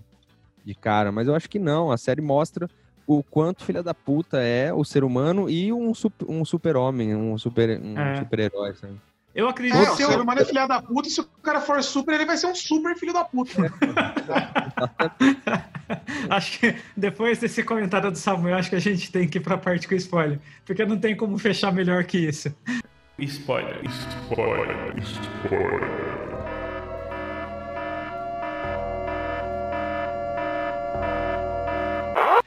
de 0.65 0.75
cara, 0.75 1.13
mas 1.13 1.29
eu 1.29 1.37
acho 1.37 1.49
que 1.49 1.61
não. 1.61 1.93
A 1.93 1.97
série 1.97 2.21
mostra 2.21 2.69
o 3.07 3.23
quanto 3.23 3.65
filha 3.65 3.83
da 3.83 3.95
puta 3.95 4.39
é 4.39 4.73
o 4.73 4.85
ser 4.85 5.05
humano 5.05 5.49
e 5.49 5.73
um, 5.73 5.95
super, 5.95 6.29
um 6.29 6.45
super-homem, 6.45 7.15
um 7.15 7.39
super 7.39 7.81
um 7.81 7.99
é. 7.99 8.17
super-herói, 8.17 8.75
sabe? 8.75 8.95
Eu 9.35 9.49
acredito 9.49 9.83
é, 9.83 9.87
que 9.87 9.93
o 9.93 9.97
ser 9.97 10.21
humano 10.21 10.41
é 10.41 10.45
filha 10.45 10.67
da 10.67 10.81
puta, 10.81 11.09
e 11.09 11.11
se 11.11 11.21
o 11.21 11.25
cara 11.43 11.61
for 11.61 11.83
super, 11.83 12.15
ele 12.15 12.25
vai 12.25 12.37
ser 12.37 12.47
um 12.47 12.55
super 12.55 12.97
filho 12.97 13.13
da 13.13 13.25
puta. 13.25 13.51
acho 16.31 16.61
que 16.61 16.77
depois 16.97 17.41
desse 17.41 17.65
comentário 17.65 18.13
do 18.13 18.17
Samuel, 18.17 18.57
acho 18.57 18.71
que 18.71 18.77
a 18.77 18.81
gente 18.81 19.11
tem 19.11 19.29
que 19.29 19.39
ir 19.39 19.41
pra 19.41 19.59
parte 19.59 19.89
com 19.89 19.97
spoiler. 19.97 20.39
Porque 20.65 20.87
não 20.87 20.97
tem 20.97 21.17
como 21.17 21.37
fechar 21.37 21.73
melhor 21.73 22.05
que 22.05 22.19
isso. 22.19 22.55
Spoiler, 23.19 23.81
spoiler, 23.85 24.95
spoiler. 25.03 26.34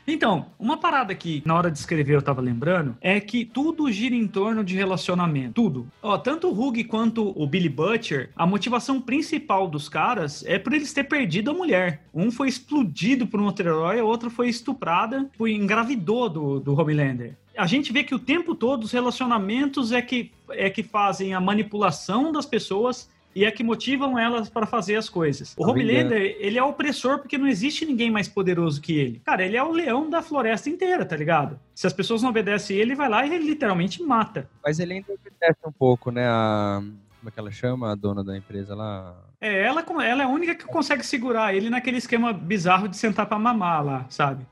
Então, 0.08 0.46
uma 0.58 0.78
parada 0.78 1.14
que 1.14 1.44
na 1.46 1.54
hora 1.54 1.70
de 1.70 1.78
escrever 1.78 2.16
eu 2.16 2.22
tava 2.22 2.40
lembrando 2.40 2.96
é 3.02 3.20
que 3.20 3.44
tudo 3.44 3.92
gira 3.92 4.16
em 4.16 4.26
torno 4.26 4.64
de 4.64 4.74
relacionamento. 4.74 5.54
Tudo. 5.54 5.88
Ó, 6.02 6.18
tanto 6.18 6.48
o 6.48 6.68
Hug 6.68 6.82
quanto 6.86 7.34
o 7.36 7.46
Billy 7.46 7.68
Butcher, 7.68 8.30
a 8.34 8.48
motivação 8.48 9.02
principal 9.02 9.68
dos 9.68 9.90
caras 9.90 10.46
é 10.46 10.58
por 10.58 10.72
eles 10.72 10.94
ter 10.94 11.04
perdido 11.04 11.52
a 11.52 11.54
mulher. 11.54 12.04
Um 12.14 12.32
foi 12.32 12.48
explodido 12.48 13.28
por 13.28 13.42
um 13.42 13.46
outro 13.46 13.68
herói, 13.68 14.00
a 14.00 14.06
outra 14.06 14.30
foi 14.30 14.48
estuprada, 14.48 15.30
foi 15.38 15.54
engravidou 15.54 16.30
do, 16.30 16.60
do 16.62 16.80
Homelander 16.80 17.36
a 17.58 17.66
gente 17.66 17.92
vê 17.92 18.04
que 18.04 18.14
o 18.14 18.20
tempo 18.20 18.54
todo 18.54 18.84
os 18.84 18.92
relacionamentos 18.92 19.92
é 19.92 20.00
que, 20.02 20.32
é 20.52 20.70
que 20.70 20.84
fazem 20.84 21.34
a 21.34 21.42
manipulação 21.42 22.32
das 22.32 22.46
pessoas 22.46 23.10
e 23.38 23.46
é 23.46 23.52
que 23.52 23.64
motivam 23.64 24.18
elas 24.18 24.50
para 24.50 24.66
fazer 24.66 24.96
as 24.96 25.08
coisas. 25.08 25.54
O 25.56 25.64
Homelander, 25.64 26.38
ele 26.40 26.58
é 26.58 26.64
opressor 26.64 27.20
porque 27.20 27.38
não 27.38 27.48
existe 27.48 27.86
ninguém 27.86 28.10
mais 28.10 28.28
poderoso 28.28 28.82
que 28.82 28.98
ele. 28.98 29.22
Cara, 29.24 29.46
ele 29.46 29.56
é 29.56 29.62
o 29.62 29.72
leão 29.72 30.10
da 30.10 30.24
floresta 30.24 30.72
inteira, 30.72 31.06
tá 31.06 31.16
ligado? 31.16 31.60
Se 31.76 31.86
as 31.86 31.94
pessoas 31.94 32.24
não 32.24 32.32
obedecem 32.32 32.76
ele, 32.78 32.88
ele 32.88 32.96
vai 32.96 33.08
lá 33.08 33.24
e 33.24 33.36
ele 33.36 33.46
literalmente 33.46 34.02
mata. 34.02 34.50
Mas 34.64 34.80
ele 34.80 34.94
ainda 34.94 35.14
obedece 35.14 35.60
um 35.64 35.72
pouco, 35.72 36.10
né? 36.10 36.26
A... 36.28 36.82
Como 37.20 37.30
é 37.30 37.32
que 37.32 37.40
ela 37.40 37.52
chama? 37.52 37.92
A 37.92 37.96
dona 37.96 38.24
da 38.24 38.36
empresa 38.36 38.74
lá? 38.74 39.16
É, 39.40 39.62
ela, 39.62 39.86
ela 40.04 40.24
é 40.24 40.26
a 40.26 40.30
única 40.30 40.56
que 40.56 40.66
consegue 40.66 41.06
segurar 41.06 41.54
ele 41.54 41.70
naquele 41.70 41.98
esquema 41.98 42.34
bizarro 42.34 42.88
de 42.88 42.98
sentar 42.98 43.28
para 43.28 43.38
mamar 43.38 43.86
lá, 43.86 44.06
sabe? 44.10 44.48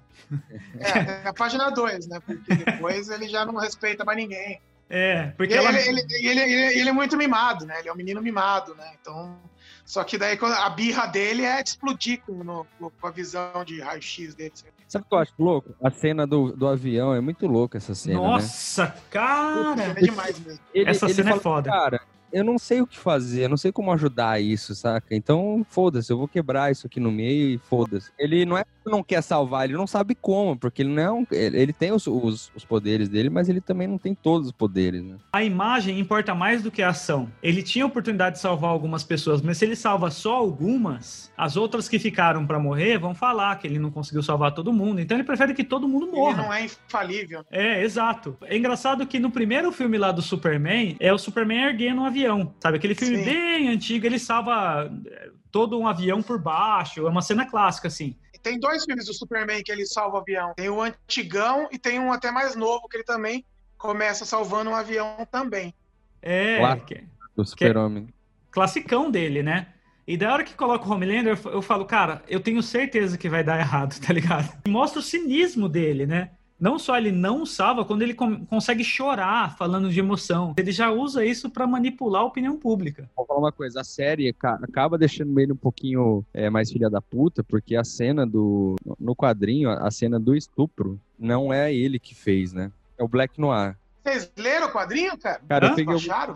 É, 0.80 1.24
é 1.26 1.28
a 1.28 1.34
página 1.34 1.72
2, 1.72 2.08
né? 2.08 2.20
Porque 2.24 2.54
depois 2.54 3.10
ele 3.10 3.28
já 3.28 3.48
não 3.48 3.56
respeita 3.56 4.06
mais 4.06 4.18
ninguém. 4.18 4.62
É, 4.90 5.34
porque 5.38 5.54
ele, 5.54 5.66
ela... 5.66 5.80
ele, 5.80 6.06
ele, 6.12 6.42
ele, 6.80 6.90
é 6.90 6.94
muito 6.94 7.18
mimado, 7.18 7.66
né? 7.66 7.80
Ele 7.80 7.90
é 7.90 7.94
um 7.94 7.96
menino 7.96 8.22
mimado, 8.22 8.76
né? 8.76 8.92
Então. 9.02 9.38
Só 9.84 10.04
que 10.04 10.18
daí 10.18 10.38
a 10.42 10.70
birra 10.70 11.06
dele 11.06 11.44
é 11.44 11.62
explodir 11.62 12.20
com, 12.26 12.44
no, 12.44 12.66
com 12.80 13.08
a 13.08 13.12
visão 13.12 13.64
de 13.64 13.80
raio-x 13.82 14.34
dele. 14.34 14.52
Sabe 14.88 15.06
o 15.06 15.10
que 15.10 15.16
eu 15.16 15.20
acho 15.20 15.34
louco? 15.38 15.76
A 15.84 15.92
cena 15.92 16.26
do, 16.26 16.52
do 16.52 16.68
avião 16.68 17.14
é 17.14 17.22
muito 17.22 17.46
louca 17.46 17.78
essa 17.78 17.94
cena. 17.94 18.20
Nossa, 18.20 18.86
né? 18.86 18.94
cara! 19.12 19.86
Puta, 19.86 20.00
é 20.00 20.04
demais 20.04 20.40
mesmo. 20.40 20.60
Ele, 20.74 20.90
essa 20.90 21.08
cena 21.10 21.32
é 21.32 21.40
foda. 21.40 21.70
Cara, 21.70 22.02
eu 22.36 22.44
não 22.44 22.60
sei 22.60 22.82
o 22.82 22.88
que 22.88 22.98
fazer, 23.00 23.46
eu 23.46 23.50
não 23.50 23.56
sei 23.56 23.72
como 23.72 23.94
ajudar 23.94 24.42
isso, 24.42 24.76
saca? 24.76 25.16
Então, 25.16 25.66
foda-se, 25.70 26.12
eu 26.12 26.18
vou 26.18 26.28
quebrar 26.28 26.70
isso 26.70 26.86
aqui 26.86 27.00
no 27.00 27.10
meio 27.10 27.56
e 27.56 27.58
foda-se. 27.58 28.12
Ele 28.20 28.46
não 28.46 28.58
é 28.58 28.66
que 28.66 28.70
não 28.92 29.02
quer 29.02 29.24
salvar, 29.24 29.64
ele 29.64 29.78
não 29.78 29.88
sabe 29.88 30.14
como, 30.14 30.58
porque 30.58 30.82
ele 30.82 30.90
não 30.90 31.02
é 31.02 31.12
um, 31.12 31.26
ele 31.32 31.72
tem 31.72 31.94
os, 31.94 32.06
os, 32.06 32.52
os, 32.54 32.66
poderes 32.66 33.08
dele, 33.08 33.30
mas 33.30 33.48
ele 33.48 33.62
também 33.62 33.88
não 33.88 33.98
tem 33.98 34.14
todos 34.14 34.48
os 34.50 34.52
poderes, 34.52 35.02
né? 35.02 35.16
A 35.32 35.46
imagem 35.46 35.98
importa 35.98 36.36
mais 36.36 36.62
do 36.62 36.70
que 36.70 36.82
a 36.82 36.90
ação. 36.90 37.32
Ele 37.42 37.64
tinha 37.64 37.86
a 37.86 37.88
oportunidade 37.88 38.36
de 38.36 38.42
salvar 38.42 38.70
algumas 38.70 39.04
pessoas, 39.04 39.42
mas 39.42 39.58
se 39.58 39.64
ele 39.64 39.76
salva 39.76 40.12
só 40.12 40.36
algumas, 40.36 41.32
as 41.38 41.56
outras 41.56 41.88
que 41.88 41.98
ficaram 41.98 42.46
para 42.46 42.60
morrer 42.60 42.98
vão 42.98 43.16
falar 43.16 43.58
que 43.60 43.66
ele 43.66 43.80
não 43.80 43.92
conseguiu 43.92 44.22
salvar 44.22 44.54
todo 44.54 44.74
mundo. 44.74 45.00
Então 45.00 45.16
ele 45.16 45.24
prefere 45.24 45.54
que 45.54 45.64
todo 45.64 45.88
mundo 45.88 46.12
morra. 46.12 46.34
Ele 46.34 46.42
não 46.42 46.54
é 46.54 46.66
infalível. 46.66 47.46
É, 47.50 47.82
exato. 47.82 48.38
É 48.44 48.58
engraçado 48.58 49.08
que 49.08 49.20
no 49.20 49.32
primeiro 49.32 49.72
filme 49.72 49.98
lá 49.98 50.12
do 50.12 50.22
Superman, 50.22 50.98
é 51.00 51.14
o 51.14 51.18
Superman 51.18 51.64
erguendo 51.64 52.02
um 52.02 52.06
avião. 52.06 52.25
Sabe? 52.60 52.78
Aquele 52.78 52.96
filme 52.96 53.18
Sim. 53.18 53.26
bem 53.26 53.70
antigo, 53.70 54.06
ele 54.06 54.20
salva 54.20 54.92
é, 55.08 55.30
todo 55.52 55.80
um 55.80 55.88
avião 55.88 56.22
por 56.22 56.40
baixo. 56.40 57.06
É 57.06 57.10
uma 57.10 57.22
cena 57.22 57.46
clássica, 57.46 57.88
assim. 57.88 58.16
Tem 58.42 58.60
dois 58.60 58.84
filmes 58.86 59.08
do 59.08 59.14
Superman 59.14 59.64
que 59.64 59.72
ele 59.72 59.86
salva 59.86 60.18
o 60.18 60.20
avião. 60.20 60.54
Tem 60.56 60.70
o 60.70 60.82
antigão 60.82 61.68
e 61.72 61.80
tem 61.80 62.00
um 62.00 62.12
até 62.12 62.30
mais 62.30 62.56
novo 62.56 62.88
que 62.88 62.98
ele 62.98 63.04
também 63.04 63.44
começa 63.78 64.26
salvando 64.26 64.70
um 64.70 64.76
avião 64.76 65.28
também. 65.32 65.74
É. 66.22 66.58
Claro, 66.60 66.82
que, 66.82 67.04
do 67.36 67.46
Super-Homem. 67.46 68.08
classicão 68.52 69.10
dele, 69.10 69.42
né? 69.42 69.68
E 70.08 70.16
da 70.16 70.32
hora 70.32 70.44
que 70.44 70.54
coloca 70.54 70.88
o 70.88 70.92
Homelander, 70.92 71.40
eu 71.46 71.62
falo, 71.62 71.86
cara, 71.86 72.24
eu 72.28 72.40
tenho 72.40 72.62
certeza 72.62 73.18
que 73.18 73.28
vai 73.28 73.44
dar 73.44 73.60
errado, 73.60 73.98
tá 74.06 74.14
ligado? 74.14 74.52
Mostra 74.68 75.00
o 75.00 75.04
cinismo 75.04 75.68
dele, 75.68 76.06
né? 76.06 76.32
Não 76.60 76.80
só 76.80 76.98
ele 76.98 77.12
não 77.12 77.46
salva, 77.46 77.84
quando 77.84 78.02
ele 78.02 78.14
consegue 78.14 78.84
chorar 78.84 79.58
falando 79.58 79.90
de 79.90 80.00
emoção. 80.00 80.54
Ele 80.58 80.72
já 80.72 80.90
usa 80.90 81.26
isso 81.26 81.50
para 81.50 81.68
manipular 81.68 82.22
a 82.22 82.26
opinião 82.26 82.58
pública. 82.58 83.10
Vou 83.16 83.26
falar 83.26 83.40
uma 83.40 83.52
coisa, 83.52 83.82
a 83.82 83.84
série 83.84 84.34
acaba 84.62 84.98
deixando 84.98 85.38
ele 85.40 85.52
um 85.52 85.58
pouquinho 85.58 86.26
é, 86.34 86.50
mais 86.50 86.72
filha 86.72 86.90
da 86.90 87.02
puta, 87.02 87.44
porque 87.44 87.76
a 87.76 87.84
cena 87.84 88.26
do. 88.26 88.76
No 89.00 89.16
quadrinho, 89.16 89.70
a 89.70 89.92
cena 89.92 90.20
do 90.20 90.36
estupro 90.36 91.00
não 91.20 91.54
é 91.54 91.74
ele 91.74 92.00
que 92.00 92.16
fez, 92.16 92.54
né? 92.54 92.72
É 92.98 93.04
o 93.04 93.08
Black 93.08 93.40
Noir. 93.40 93.76
Vocês 94.04 94.32
leram 94.38 94.68
o 94.68 94.72
quadrinho, 94.72 95.18
cara? 95.18 95.42
Cara, 95.48 95.68
Hã? 95.68 95.70
eu 95.72 95.76
peguei. 95.76 95.96
Acharam? 95.96 96.36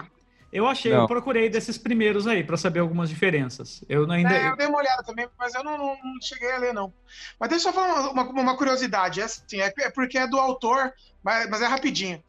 Eu 0.51 0.67
achei, 0.67 0.91
não. 0.91 1.01
eu 1.01 1.07
procurei 1.07 1.47
desses 1.47 1.77
primeiros 1.77 2.25
aí 2.25 2.43
para 2.43 2.57
saber 2.57 2.79
algumas 2.79 3.09
diferenças. 3.09 3.83
Eu 3.87 4.09
ainda. 4.09 4.35
É, 4.35 4.49
eu 4.49 4.57
dei 4.57 4.67
uma 4.67 4.79
olhada 4.79 5.03
também, 5.03 5.27
mas 5.37 5.53
eu 5.53 5.63
não, 5.63 5.77
não, 5.77 5.97
não, 6.03 6.21
cheguei 6.21 6.51
a 6.51 6.57
ler, 6.57 6.73
não. 6.73 6.91
Mas 7.39 7.49
deixa 7.49 7.69
eu 7.69 7.73
falar 7.73 8.09
uma, 8.09 8.23
uma, 8.23 8.41
uma 8.41 8.57
curiosidade. 8.57 9.21
É, 9.21 9.25
assim, 9.25 9.61
é, 9.61 9.71
é, 9.77 9.89
porque 9.91 10.17
é 10.17 10.27
do 10.27 10.39
autor, 10.39 10.91
mas, 11.23 11.47
mas 11.49 11.61
é 11.61 11.67
rapidinho. 11.67 12.23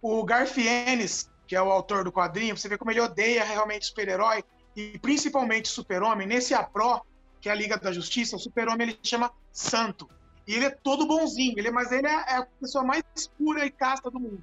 O 0.00 0.24
Garfienes, 0.24 1.30
que 1.46 1.54
é 1.54 1.60
o 1.60 1.70
autor 1.70 2.04
do 2.04 2.12
quadrinho, 2.12 2.56
você 2.56 2.68
vê 2.68 2.78
como 2.78 2.90
ele 2.90 3.00
odeia 3.00 3.44
realmente 3.44 3.86
super-herói 3.86 4.42
e 4.74 4.98
principalmente 4.98 5.68
super-homem. 5.68 6.26
Nesse 6.26 6.54
APRO, 6.54 7.02
que 7.40 7.48
é 7.48 7.52
a 7.52 7.54
Liga 7.54 7.76
da 7.76 7.92
Justiça, 7.92 8.36
o 8.36 8.38
super-homem 8.38 8.88
ele 8.88 8.98
chama 9.02 9.30
Santo. 9.52 10.08
E 10.46 10.54
ele 10.54 10.66
é 10.66 10.70
todo 10.70 11.06
bonzinho, 11.06 11.58
ele, 11.58 11.70
mas 11.70 11.92
ele 11.92 12.06
é, 12.06 12.10
é 12.10 12.36
a 12.36 12.46
pessoa 12.60 12.84
mais 12.84 13.02
pura 13.36 13.66
e 13.66 13.70
casta 13.70 14.10
do 14.10 14.20
mundo. 14.20 14.42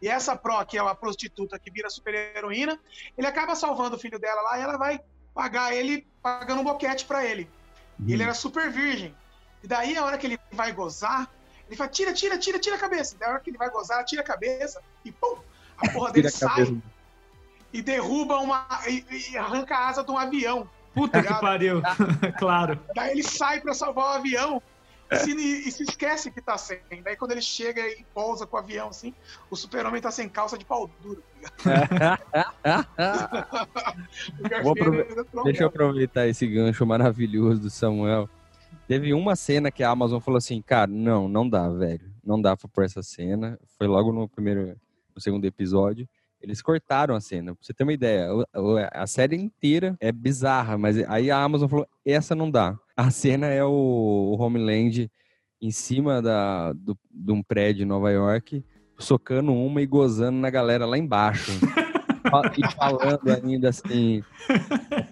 E 0.00 0.08
essa 0.08 0.36
Pro, 0.36 0.64
que 0.66 0.76
é 0.76 0.82
uma 0.82 0.94
prostituta 0.94 1.58
que 1.58 1.70
vira 1.70 1.88
super-heroína, 1.88 2.78
ele 3.16 3.26
acaba 3.26 3.54
salvando 3.54 3.96
o 3.96 3.98
filho 3.98 4.18
dela 4.18 4.42
lá 4.42 4.58
e 4.58 4.62
ela 4.62 4.76
vai 4.76 5.00
pagar 5.34 5.74
ele, 5.74 6.06
pagando 6.22 6.60
um 6.60 6.64
boquete 6.64 7.04
para 7.04 7.24
ele. 7.24 7.48
Uhum. 7.98 8.08
E 8.08 8.12
ele 8.12 8.22
era 8.22 8.34
super 8.34 8.70
virgem. 8.70 9.14
E 9.62 9.66
daí, 9.66 9.96
a 9.96 10.04
hora 10.04 10.18
que 10.18 10.26
ele 10.26 10.38
vai 10.52 10.72
gozar, 10.72 11.30
ele 11.66 11.76
fala: 11.76 11.90
tira, 11.90 12.12
tira, 12.12 12.38
tira, 12.38 12.58
tira 12.58 12.76
a 12.76 12.78
cabeça. 12.78 13.16
Da 13.16 13.28
hora 13.28 13.40
que 13.40 13.50
ele 13.50 13.58
vai 13.58 13.70
gozar, 13.70 14.04
tira 14.04 14.22
a 14.22 14.24
cabeça 14.24 14.82
e 15.04 15.10
pum! 15.10 15.38
A 15.78 15.88
porra 15.92 16.12
dele 16.12 16.30
sai 16.30 16.76
e 17.72 17.82
derruba 17.82 18.38
uma. 18.38 18.66
E, 18.86 19.04
e, 19.32 19.36
arranca 19.36 19.76
a 19.76 19.88
asa 19.88 20.04
de 20.04 20.10
um 20.10 20.16
avião. 20.16 20.68
Puta 20.94 21.20
tá 21.20 21.34
que 21.34 21.40
pariu, 21.42 21.82
claro. 22.38 22.78
Daí 22.94 23.10
ele 23.10 23.22
sai 23.24 23.60
para 23.60 23.74
salvar 23.74 24.04
o 24.04 24.18
avião 24.18 24.62
e 25.10 25.16
se, 25.16 25.32
e 25.32 25.70
se, 25.70 25.82
esquece 25.82 26.30
que 26.30 26.40
tá 26.40 26.56
sem. 26.56 26.78
Daí 27.02 27.16
quando 27.16 27.32
ele 27.32 27.42
chega 27.42 27.80
e 27.86 28.04
pousa 28.14 28.46
com 28.46 28.56
o 28.56 28.60
avião 28.60 28.88
assim, 28.88 29.14
o 29.50 29.56
super-homem 29.56 30.00
tá 30.00 30.10
sem 30.10 30.28
calça 30.28 30.56
de 30.56 30.64
pau 30.64 30.90
duro. 31.02 31.22
Tá 31.62 32.88
Deixa 35.44 35.62
eu 35.64 35.68
aproveitar 35.68 36.26
esse 36.26 36.46
gancho 36.46 36.86
maravilhoso 36.86 37.60
do 37.60 37.70
Samuel. 37.70 38.28
Teve 38.86 39.14
uma 39.14 39.36
cena 39.36 39.70
que 39.70 39.82
a 39.82 39.90
Amazon 39.90 40.20
falou 40.20 40.38
assim, 40.38 40.60
cara, 40.60 40.90
não, 40.90 41.28
não 41.28 41.48
dá, 41.48 41.68
velho. 41.68 42.12
Não 42.24 42.40
dá 42.40 42.56
pra 42.56 42.68
pôr 42.68 42.84
essa 42.84 43.02
cena. 43.02 43.58
Foi 43.78 43.86
logo 43.86 44.12
no 44.12 44.28
primeiro, 44.28 44.76
no 45.14 45.20
segundo 45.20 45.44
episódio. 45.44 46.08
Eles 46.44 46.60
cortaram 46.60 47.16
a 47.16 47.20
cena. 47.22 47.54
Pra 47.54 47.64
você 47.64 47.72
ter 47.72 47.84
uma 47.84 47.92
ideia, 47.94 48.28
a 48.92 49.06
série 49.06 49.34
inteira 49.34 49.96
é 49.98 50.12
bizarra, 50.12 50.76
mas 50.76 50.98
aí 51.08 51.30
a 51.30 51.42
Amazon 51.42 51.68
falou: 51.68 51.88
essa 52.04 52.34
não 52.34 52.50
dá. 52.50 52.78
A 52.94 53.10
cena 53.10 53.46
é 53.46 53.64
o 53.64 54.36
Homeland 54.38 55.10
em 55.60 55.70
cima 55.70 56.20
da, 56.20 56.74
do, 56.74 56.98
de 57.10 57.32
um 57.32 57.42
prédio 57.42 57.84
em 57.84 57.86
Nova 57.86 58.10
York, 58.10 58.62
socando 58.98 59.54
uma 59.54 59.80
e 59.80 59.86
gozando 59.86 60.38
na 60.38 60.50
galera 60.50 60.84
lá 60.84 60.98
embaixo. 60.98 61.50
e 62.58 62.72
falando 62.72 63.30
ainda 63.30 63.70
assim. 63.70 64.22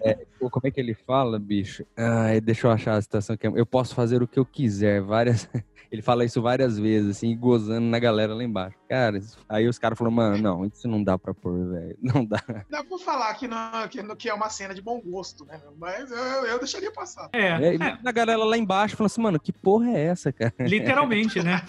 É, 0.03 0.25
como 0.39 0.67
é 0.67 0.69
que 0.69 0.79
ele 0.79 0.93
fala, 0.93 1.39
bicho? 1.39 1.83
Ah, 1.97 2.27
deixa 2.43 2.67
eu 2.67 2.71
achar 2.71 2.93
a 2.93 3.01
situação 3.01 3.35
que 3.35 3.47
eu 3.47 3.65
posso 3.65 3.95
fazer 3.95 4.21
o 4.21 4.27
que 4.27 4.37
eu 4.37 4.45
quiser. 4.45 5.01
Várias. 5.01 5.49
Ele 5.91 6.01
fala 6.01 6.25
isso 6.25 6.41
várias 6.41 6.79
vezes, 6.79 7.17
assim, 7.17 7.37
gozando 7.37 7.85
na 7.85 7.99
galera 7.99 8.33
lá 8.33 8.43
embaixo. 8.43 8.75
Cara, 8.93 9.19
aí 9.47 9.67
os 9.67 9.77
caras 9.77 9.97
falaram, 9.97 10.15
mano, 10.15 10.37
não, 10.37 10.65
isso 10.65 10.87
não 10.87 11.03
dá 11.03 11.17
pra 11.17 11.33
pôr, 11.33 11.69
velho. 11.71 11.97
Não 12.03 12.25
dá. 12.25 12.43
Dá 12.69 12.83
pra 12.83 12.97
falar 12.97 13.33
que, 13.35 13.47
não, 13.47 13.87
que, 13.87 14.03
que, 14.15 14.29
é 14.29 14.33
uma 14.33 14.49
cena 14.49 14.73
de 14.73 14.81
bom 14.81 14.99
gosto, 15.01 15.45
né? 15.45 15.59
Mas 15.79 16.11
eu, 16.11 16.45
eu 16.45 16.59
deixaria 16.59 16.91
passar. 16.91 17.29
É, 17.31 17.47
é, 17.47 17.75
é. 17.75 17.97
A 18.03 18.11
galera 18.11 18.43
lá 18.43 18.57
embaixo 18.57 18.95
falou 18.95 19.07
assim, 19.07 19.21
mano, 19.21 19.39
que 19.39 19.51
porra 19.51 19.89
é 19.91 20.05
essa, 20.05 20.31
cara? 20.31 20.53
Literalmente, 20.59 21.41
né? 21.41 21.61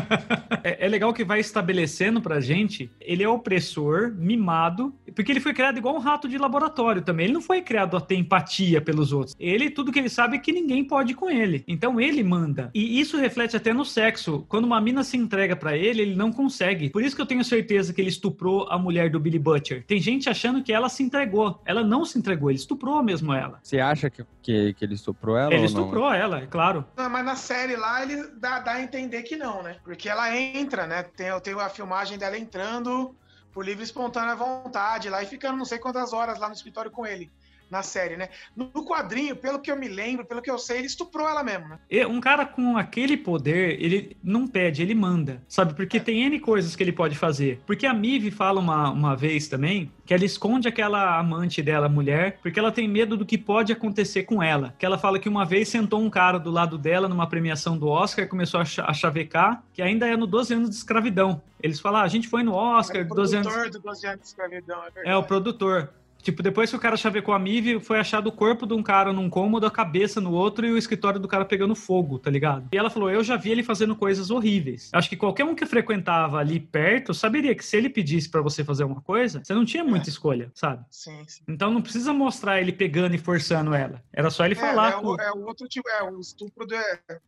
é, 0.64 0.84
é 0.84 0.88
legal 0.88 1.14
que 1.14 1.24
vai 1.24 1.40
estabelecendo 1.40 2.20
pra 2.20 2.40
gente, 2.40 2.90
ele 3.00 3.22
é 3.22 3.28
opressor, 3.28 4.12
mimado, 4.14 4.94
porque 5.14 5.32
ele 5.32 5.40
foi 5.40 5.54
criado 5.54 5.78
igual 5.78 5.94
um 5.94 6.00
rato 6.00 6.28
de 6.28 6.36
laboratório 6.36 7.02
também. 7.02 7.24
Ele 7.26 7.34
não 7.34 7.42
foi 7.42 7.62
criado 7.62 7.96
a 7.96 8.00
ter 8.00 8.16
empatia 8.16 8.80
pelos 8.80 9.12
outros. 9.12 9.34
Ele, 9.38 9.70
tudo 9.70 9.92
que 9.92 9.98
ele 9.98 10.10
sabe 10.10 10.36
é 10.36 10.40
que 10.40 10.52
ninguém 10.52 10.84
pode 10.84 11.14
com 11.14 11.30
ele. 11.30 11.64
Então 11.66 12.00
ele 12.00 12.22
manda. 12.22 12.70
E 12.74 13.00
isso 13.00 13.16
reflete 13.16 13.56
até 13.56 13.66
até 13.66 13.72
no 13.72 13.84
sexo. 13.84 14.44
Quando 14.48 14.64
uma 14.64 14.80
mina 14.80 15.02
se 15.02 15.16
entrega 15.16 15.56
para 15.56 15.76
ele, 15.76 16.02
ele 16.02 16.14
não 16.14 16.30
consegue. 16.30 16.65
Por 16.90 17.02
isso 17.02 17.14
que 17.14 17.22
eu 17.22 17.26
tenho 17.26 17.44
certeza 17.44 17.92
que 17.92 18.00
ele 18.00 18.08
estuprou 18.08 18.66
a 18.70 18.78
mulher 18.78 19.10
do 19.10 19.20
Billy 19.20 19.38
Butcher. 19.38 19.84
Tem 19.86 20.00
gente 20.00 20.28
achando 20.28 20.62
que 20.62 20.72
ela 20.72 20.88
se 20.88 21.02
entregou. 21.02 21.60
Ela 21.64 21.84
não 21.84 22.04
se 22.04 22.18
entregou, 22.18 22.50
ele 22.50 22.58
estuprou 22.58 23.02
mesmo 23.02 23.32
ela. 23.32 23.60
Você 23.62 23.78
acha 23.78 24.10
que, 24.10 24.24
que, 24.42 24.74
que 24.74 24.84
ele 24.84 24.94
estuprou 24.94 25.36
ela? 25.36 25.52
Ele 25.52 25.66
estuprou 25.66 26.12
ela, 26.12 26.40
é 26.40 26.46
claro. 26.46 26.84
Não, 26.96 27.08
mas 27.08 27.24
na 27.24 27.36
série 27.36 27.76
lá 27.76 28.02
ele 28.02 28.28
dá, 28.38 28.60
dá 28.60 28.72
a 28.72 28.82
entender 28.82 29.22
que 29.22 29.36
não, 29.36 29.62
né? 29.62 29.76
Porque 29.84 30.08
ela 30.08 30.34
entra, 30.36 30.86
né? 30.86 31.02
Tem, 31.02 31.28
tem 31.40 31.54
a 31.54 31.68
filmagem 31.68 32.18
dela 32.18 32.38
entrando 32.38 33.14
por 33.52 33.64
livre 33.64 33.82
e 33.82 33.84
espontânea 33.84 34.34
vontade 34.34 35.08
lá 35.08 35.22
e 35.22 35.26
ficando 35.26 35.56
não 35.56 35.64
sei 35.64 35.78
quantas 35.78 36.12
horas 36.12 36.38
lá 36.38 36.48
no 36.48 36.54
escritório 36.54 36.90
com 36.90 37.06
ele 37.06 37.30
na 37.70 37.82
série, 37.82 38.16
né? 38.16 38.28
No 38.54 38.84
quadrinho, 38.84 39.36
pelo 39.36 39.60
que 39.60 39.70
eu 39.70 39.76
me 39.76 39.88
lembro, 39.88 40.24
pelo 40.24 40.42
que 40.42 40.50
eu 40.50 40.58
sei, 40.58 40.78
ele 40.78 40.86
estuprou 40.86 41.28
ela 41.28 41.42
mesmo, 41.42 41.68
né? 41.68 41.78
E 41.90 42.04
um 42.06 42.20
cara 42.20 42.46
com 42.46 42.76
aquele 42.76 43.16
poder, 43.16 43.82
ele 43.82 44.16
não 44.22 44.46
pede, 44.46 44.82
ele 44.82 44.94
manda, 44.94 45.42
sabe? 45.48 45.74
Porque 45.74 45.96
é. 45.98 46.00
tem 46.00 46.22
N 46.24 46.38
coisas 46.40 46.76
que 46.76 46.82
ele 46.82 46.92
pode 46.92 47.16
fazer. 47.16 47.60
Porque 47.66 47.86
a 47.86 47.94
Mive 47.94 48.30
fala 48.30 48.60
uma, 48.60 48.90
uma 48.90 49.16
vez 49.16 49.48
também 49.48 49.90
que 50.04 50.14
ela 50.14 50.24
esconde 50.24 50.68
aquela 50.68 51.18
amante 51.18 51.60
dela, 51.60 51.88
mulher, 51.88 52.38
porque 52.40 52.58
ela 52.58 52.70
tem 52.70 52.86
medo 52.86 53.16
do 53.16 53.26
que 53.26 53.36
pode 53.36 53.72
acontecer 53.72 54.22
com 54.22 54.42
ela. 54.42 54.74
Que 54.78 54.86
ela 54.86 54.96
fala 54.96 55.18
que 55.18 55.28
uma 55.28 55.44
vez 55.44 55.68
sentou 55.68 56.00
um 56.00 56.08
cara 56.08 56.38
do 56.38 56.50
lado 56.50 56.78
dela 56.78 57.08
numa 57.08 57.26
premiação 57.28 57.76
do 57.76 57.88
Oscar 57.88 58.24
e 58.24 58.28
começou 58.28 58.60
a 58.60 58.94
chavecar, 58.94 59.64
que 59.72 59.82
ainda 59.82 60.06
é 60.06 60.16
no 60.16 60.26
12 60.26 60.54
anos 60.54 60.70
de 60.70 60.76
escravidão. 60.76 61.42
Eles 61.60 61.80
falam, 61.80 62.00
ah, 62.00 62.04
a 62.04 62.08
gente 62.08 62.28
foi 62.28 62.44
no 62.44 62.54
Oscar, 62.54 63.00
é 63.00 63.04
o 63.04 63.08
12 63.08 63.36
anos... 63.36 63.70
do 63.72 63.80
12 63.80 64.06
anos 64.06 64.20
de 64.20 64.26
escravidão, 64.28 64.78
é 64.78 64.90
verdade. 64.90 65.08
É, 65.08 65.16
o 65.16 65.22
produtor. 65.24 65.92
Tipo, 66.26 66.42
depois 66.42 66.68
que 66.68 66.74
o 66.74 66.80
cara 66.80 66.96
chavecou 66.96 67.32
a 67.32 67.38
Mive, 67.38 67.78
foi 67.78 68.00
achado 68.00 68.26
o 68.26 68.32
corpo 68.32 68.66
de 68.66 68.74
um 68.74 68.82
cara 68.82 69.12
num 69.12 69.30
cômodo, 69.30 69.64
a 69.64 69.70
cabeça 69.70 70.20
no 70.20 70.32
outro 70.32 70.66
e 70.66 70.72
o 70.72 70.76
escritório 70.76 71.20
do 71.20 71.28
cara 71.28 71.44
pegando 71.44 71.72
fogo, 71.76 72.18
tá 72.18 72.28
ligado? 72.28 72.68
E 72.72 72.76
ela 72.76 72.90
falou: 72.90 73.08
Eu 73.08 73.22
já 73.22 73.36
vi 73.36 73.52
ele 73.52 73.62
fazendo 73.62 73.94
coisas 73.94 74.28
horríveis. 74.28 74.90
Acho 74.92 75.08
que 75.08 75.16
qualquer 75.16 75.44
um 75.44 75.54
que 75.54 75.64
frequentava 75.64 76.38
ali 76.38 76.58
perto 76.58 77.14
saberia 77.14 77.54
que 77.54 77.64
se 77.64 77.76
ele 77.76 77.88
pedisse 77.88 78.28
para 78.28 78.42
você 78.42 78.64
fazer 78.64 78.82
uma 78.82 79.00
coisa, 79.00 79.40
você 79.44 79.54
não 79.54 79.64
tinha 79.64 79.84
muita 79.84 80.08
é. 80.08 80.10
escolha, 80.10 80.50
sabe? 80.52 80.84
Sim, 80.90 81.22
sim. 81.28 81.44
Então 81.46 81.70
não 81.70 81.80
precisa 81.80 82.12
mostrar 82.12 82.60
ele 82.60 82.72
pegando 82.72 83.14
e 83.14 83.18
forçando 83.18 83.72
ela. 83.72 84.02
Era 84.12 84.28
só 84.28 84.44
ele 84.44 84.54
é, 84.54 84.58
falar. 84.58 84.94
É, 84.94 84.96
o, 84.96 85.14
é 85.14 85.32
o 85.32 85.46
outro 85.46 85.68
tipo, 85.68 85.88
é 85.88 86.02
o 86.02 86.18
estupro, 86.18 86.66
de, 86.66 86.74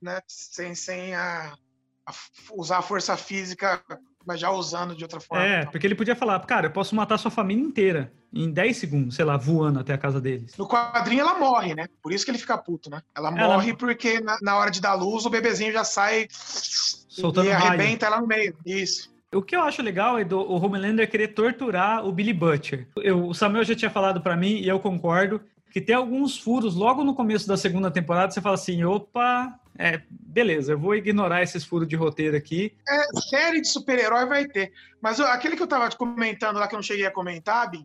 né? 0.03 0.21
Sem, 0.27 0.75
sem 0.75 1.15
a, 1.15 1.55
a 2.05 2.13
usar 2.51 2.79
a 2.79 2.83
força 2.83 3.17
física 3.17 3.81
mas 4.29 4.39
já 4.39 4.51
usando 4.51 4.95
de 4.95 5.03
outra 5.03 5.19
forma. 5.21 5.43
É, 5.43 5.61
então. 5.61 5.73
porque 5.73 5.87
ele 5.87 5.95
podia 5.95 6.15
falar, 6.15 6.39
cara, 6.41 6.67
eu 6.67 6.71
posso 6.71 6.95
matar 6.95 7.17
sua 7.17 7.31
família 7.31 7.65
inteira 7.65 8.13
em 8.31 8.51
10 8.51 8.77
segundos, 8.77 9.15
sei 9.15 9.25
lá, 9.25 9.39
voando 9.39 9.81
até 9.81 9.95
a 9.95 9.99
casa 9.99 10.21
deles. 10.21 10.55
No 10.59 10.69
quadrinho 10.69 11.23
ela 11.23 11.39
morre, 11.39 11.75
né? 11.75 11.87
Por 12.03 12.13
isso 12.13 12.27
que 12.27 12.31
ele 12.31 12.37
fica 12.37 12.59
puto, 12.59 12.91
né? 12.91 13.01
Ela, 13.17 13.31
ela... 13.31 13.55
morre 13.55 13.75
porque 13.75 14.21
na, 14.21 14.37
na, 14.43 14.59
hora 14.59 14.71
de 14.71 14.83
dar 14.83 14.93
luz 14.93 15.25
o 15.25 15.31
bebezinho 15.31 15.73
já 15.73 15.83
sai 15.83 16.29
soltando 16.31 17.49
e 17.49 17.53
arrebenta 17.53 18.05
ela 18.05 18.21
no 18.21 18.27
meio. 18.27 18.55
Isso. 18.67 19.11
O 19.33 19.41
que 19.41 19.57
eu 19.57 19.63
acho 19.63 19.81
legal 19.81 20.19
é 20.19 20.25
do 20.25 20.39
o 20.39 20.63
Homelander 20.63 21.11
querer 21.11 21.29
torturar 21.29 22.07
o 22.07 22.13
Billy 22.13 22.35
Butcher. 22.35 22.87
Eu, 22.99 23.29
o 23.29 23.35
Samuel 23.35 23.65
já 23.65 23.75
tinha 23.75 23.91
falado 23.91 24.21
para 24.21 24.37
mim, 24.37 24.57
e 24.57 24.69
eu 24.69 24.79
concordo, 24.79 25.41
que 25.71 25.81
tem 25.81 25.95
alguns 25.95 26.39
furos 26.39 26.75
logo 26.75 27.05
no 27.05 27.15
começo 27.15 27.47
da 27.47 27.57
segunda 27.57 27.91
temporada, 27.91 28.33
você 28.33 28.41
fala 28.41 28.55
assim, 28.55 28.85
opa, 28.85 29.59
é, 29.79 30.03
beleza, 30.11 30.73
eu 30.73 30.79
vou 30.79 30.95
ignorar 30.95 31.43
esses 31.43 31.65
furos 31.65 31.87
de 31.87 31.95
roteiro 31.95 32.37
aqui. 32.37 32.77
É, 32.89 33.21
série 33.21 33.61
de 33.61 33.69
super-herói 33.69 34.27
vai 34.27 34.47
ter. 34.47 34.73
Mas 35.01 35.21
aquele 35.21 35.57
que 35.57 35.63
eu 35.63 35.69
tava 35.69 35.89
comentando 35.95 36.59
lá, 36.59 36.67
que 36.67 36.75
eu 36.75 36.79
não 36.79 36.83
cheguei 36.83 37.07
a 37.07 37.13
comentar, 37.13 37.71
Bim, 37.71 37.85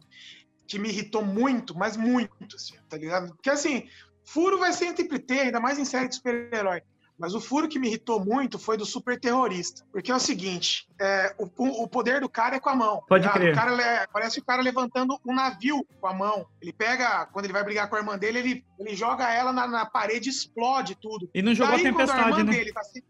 que 0.67 0.79
me 0.79 0.89
irritou 0.89 1.23
muito, 1.23 1.77
mas 1.77 1.95
muito, 1.95 2.55
assim, 2.55 2.75
tá 2.89 2.97
ligado? 2.97 3.33
Porque 3.35 3.49
assim, 3.49 3.87
furo 4.25 4.57
vai 4.57 4.73
sempre 4.73 5.19
ter, 5.19 5.41
ainda 5.41 5.59
mais 5.59 5.77
em 5.77 5.85
série 5.85 6.07
de 6.07 6.15
super-herói. 6.15 6.81
Mas 7.17 7.35
o 7.35 7.39
furo 7.39 7.67
que 7.67 7.77
me 7.77 7.87
irritou 7.87 8.23
muito 8.23 8.57
foi 8.57 8.75
do 8.75 8.85
super 8.85 9.19
terrorista. 9.19 9.85
Porque 9.91 10.11
é 10.11 10.15
o 10.15 10.19
seguinte: 10.19 10.87
é, 10.99 11.35
o, 11.37 11.45
o, 11.83 11.87
poder 11.87 12.21
do 12.21 12.29
cara 12.29 12.55
é 12.55 12.59
com 12.59 12.69
a 12.69 12.75
mão. 12.75 13.03
Pode 13.07 13.25
tá? 13.25 13.33
crer. 13.33 13.53
O 13.53 13.55
cara, 13.55 14.09
parece 14.11 14.39
o 14.39 14.43
cara 14.43 14.61
levantando 14.61 15.19
um 15.25 15.33
navio 15.33 15.85
com 16.01 16.07
a 16.07 16.13
mão. 16.13 16.47
Ele 16.61 16.73
pega, 16.73 17.25
quando 17.27 17.45
ele 17.45 17.53
vai 17.53 17.63
brigar 17.63 17.87
com 17.89 17.95
a 17.95 17.99
irmã 17.99 18.17
dele, 18.17 18.39
ele, 18.39 18.65
ele 18.79 18.95
joga 18.95 19.31
ela 19.31 19.53
na, 19.53 19.67
na 19.67 19.85
parede 19.85 20.29
explode 20.29 20.95
tudo. 20.95 21.29
E 21.33 21.41
não 21.41 21.53
jogou 21.53 21.75
daí, 21.75 21.87
a 21.87 21.91
tempestade, 21.91 22.21
a 22.21 22.29
irmã 22.29 22.43
né? 22.43 22.51
Dele 22.51 22.73
tá 22.73 22.83
sendo... 22.83 23.05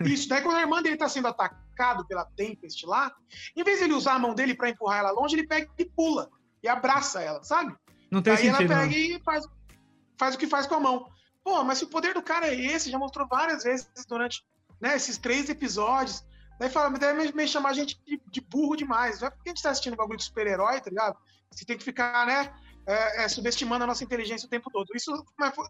Isso, 0.00 0.28
daí 0.28 0.40
quando 0.40 0.56
a 0.56 0.62
irmã 0.62 0.82
dele 0.82 0.96
tá 0.96 1.08
sendo 1.08 1.28
atacado 1.28 2.06
pela 2.06 2.24
Tempest 2.24 2.86
lá, 2.86 3.12
em 3.54 3.62
vez 3.62 3.78
de 3.78 3.84
ele 3.84 3.92
usar 3.92 4.14
a 4.14 4.18
mão 4.18 4.34
dele 4.34 4.54
para 4.54 4.70
empurrar 4.70 5.00
ela 5.00 5.10
longe, 5.10 5.36
ele 5.36 5.46
pega 5.46 5.68
e 5.78 5.84
pula 5.84 6.30
e 6.62 6.68
abraça 6.68 7.20
ela, 7.20 7.42
sabe? 7.42 7.74
Não 8.10 8.22
tem 8.22 8.32
Aí 8.32 8.38
sentido. 8.38 8.72
ela 8.72 8.82
pega 8.82 8.86
não. 8.86 8.92
e 8.92 9.20
faz, 9.22 9.46
faz 10.18 10.34
o 10.34 10.38
que 10.38 10.46
faz 10.46 10.66
com 10.66 10.74
a 10.74 10.80
mão. 10.80 11.06
Pô, 11.44 11.64
mas 11.64 11.78
se 11.78 11.84
o 11.84 11.88
poder 11.88 12.14
do 12.14 12.22
cara 12.22 12.48
é 12.48 12.54
esse, 12.54 12.90
já 12.90 12.98
mostrou 12.98 13.26
várias 13.26 13.64
vezes 13.64 13.88
durante 14.08 14.44
né, 14.80 14.96
esses 14.96 15.18
três 15.18 15.48
episódios. 15.48 16.24
Daí 16.58 16.68
fala, 16.68 16.90
mas 16.90 17.00
deve 17.00 17.32
meio 17.32 17.48
chamar 17.48 17.70
a 17.70 17.74
gente 17.74 17.98
de, 18.06 18.20
de, 18.30 18.40
burro 18.40 18.76
demais. 18.76 19.20
Não 19.20 19.28
é 19.28 19.30
porque 19.30 19.48
a 19.48 19.52
gente 19.52 19.62
tá 19.62 19.70
assistindo 19.70 19.94
um 19.94 19.96
bagulho 19.96 20.18
de 20.18 20.24
super-herói, 20.24 20.80
tá 20.80 20.90
ligado? 20.90 21.16
Você 21.50 21.64
tem 21.64 21.76
que 21.76 21.84
ficar, 21.84 22.26
né, 22.26 22.52
é, 22.86 23.24
é, 23.24 23.28
subestimando 23.28 23.84
a 23.84 23.86
nossa 23.86 24.04
inteligência 24.04 24.46
o 24.46 24.50
tempo 24.50 24.70
todo. 24.70 24.86
Isso 24.94 25.12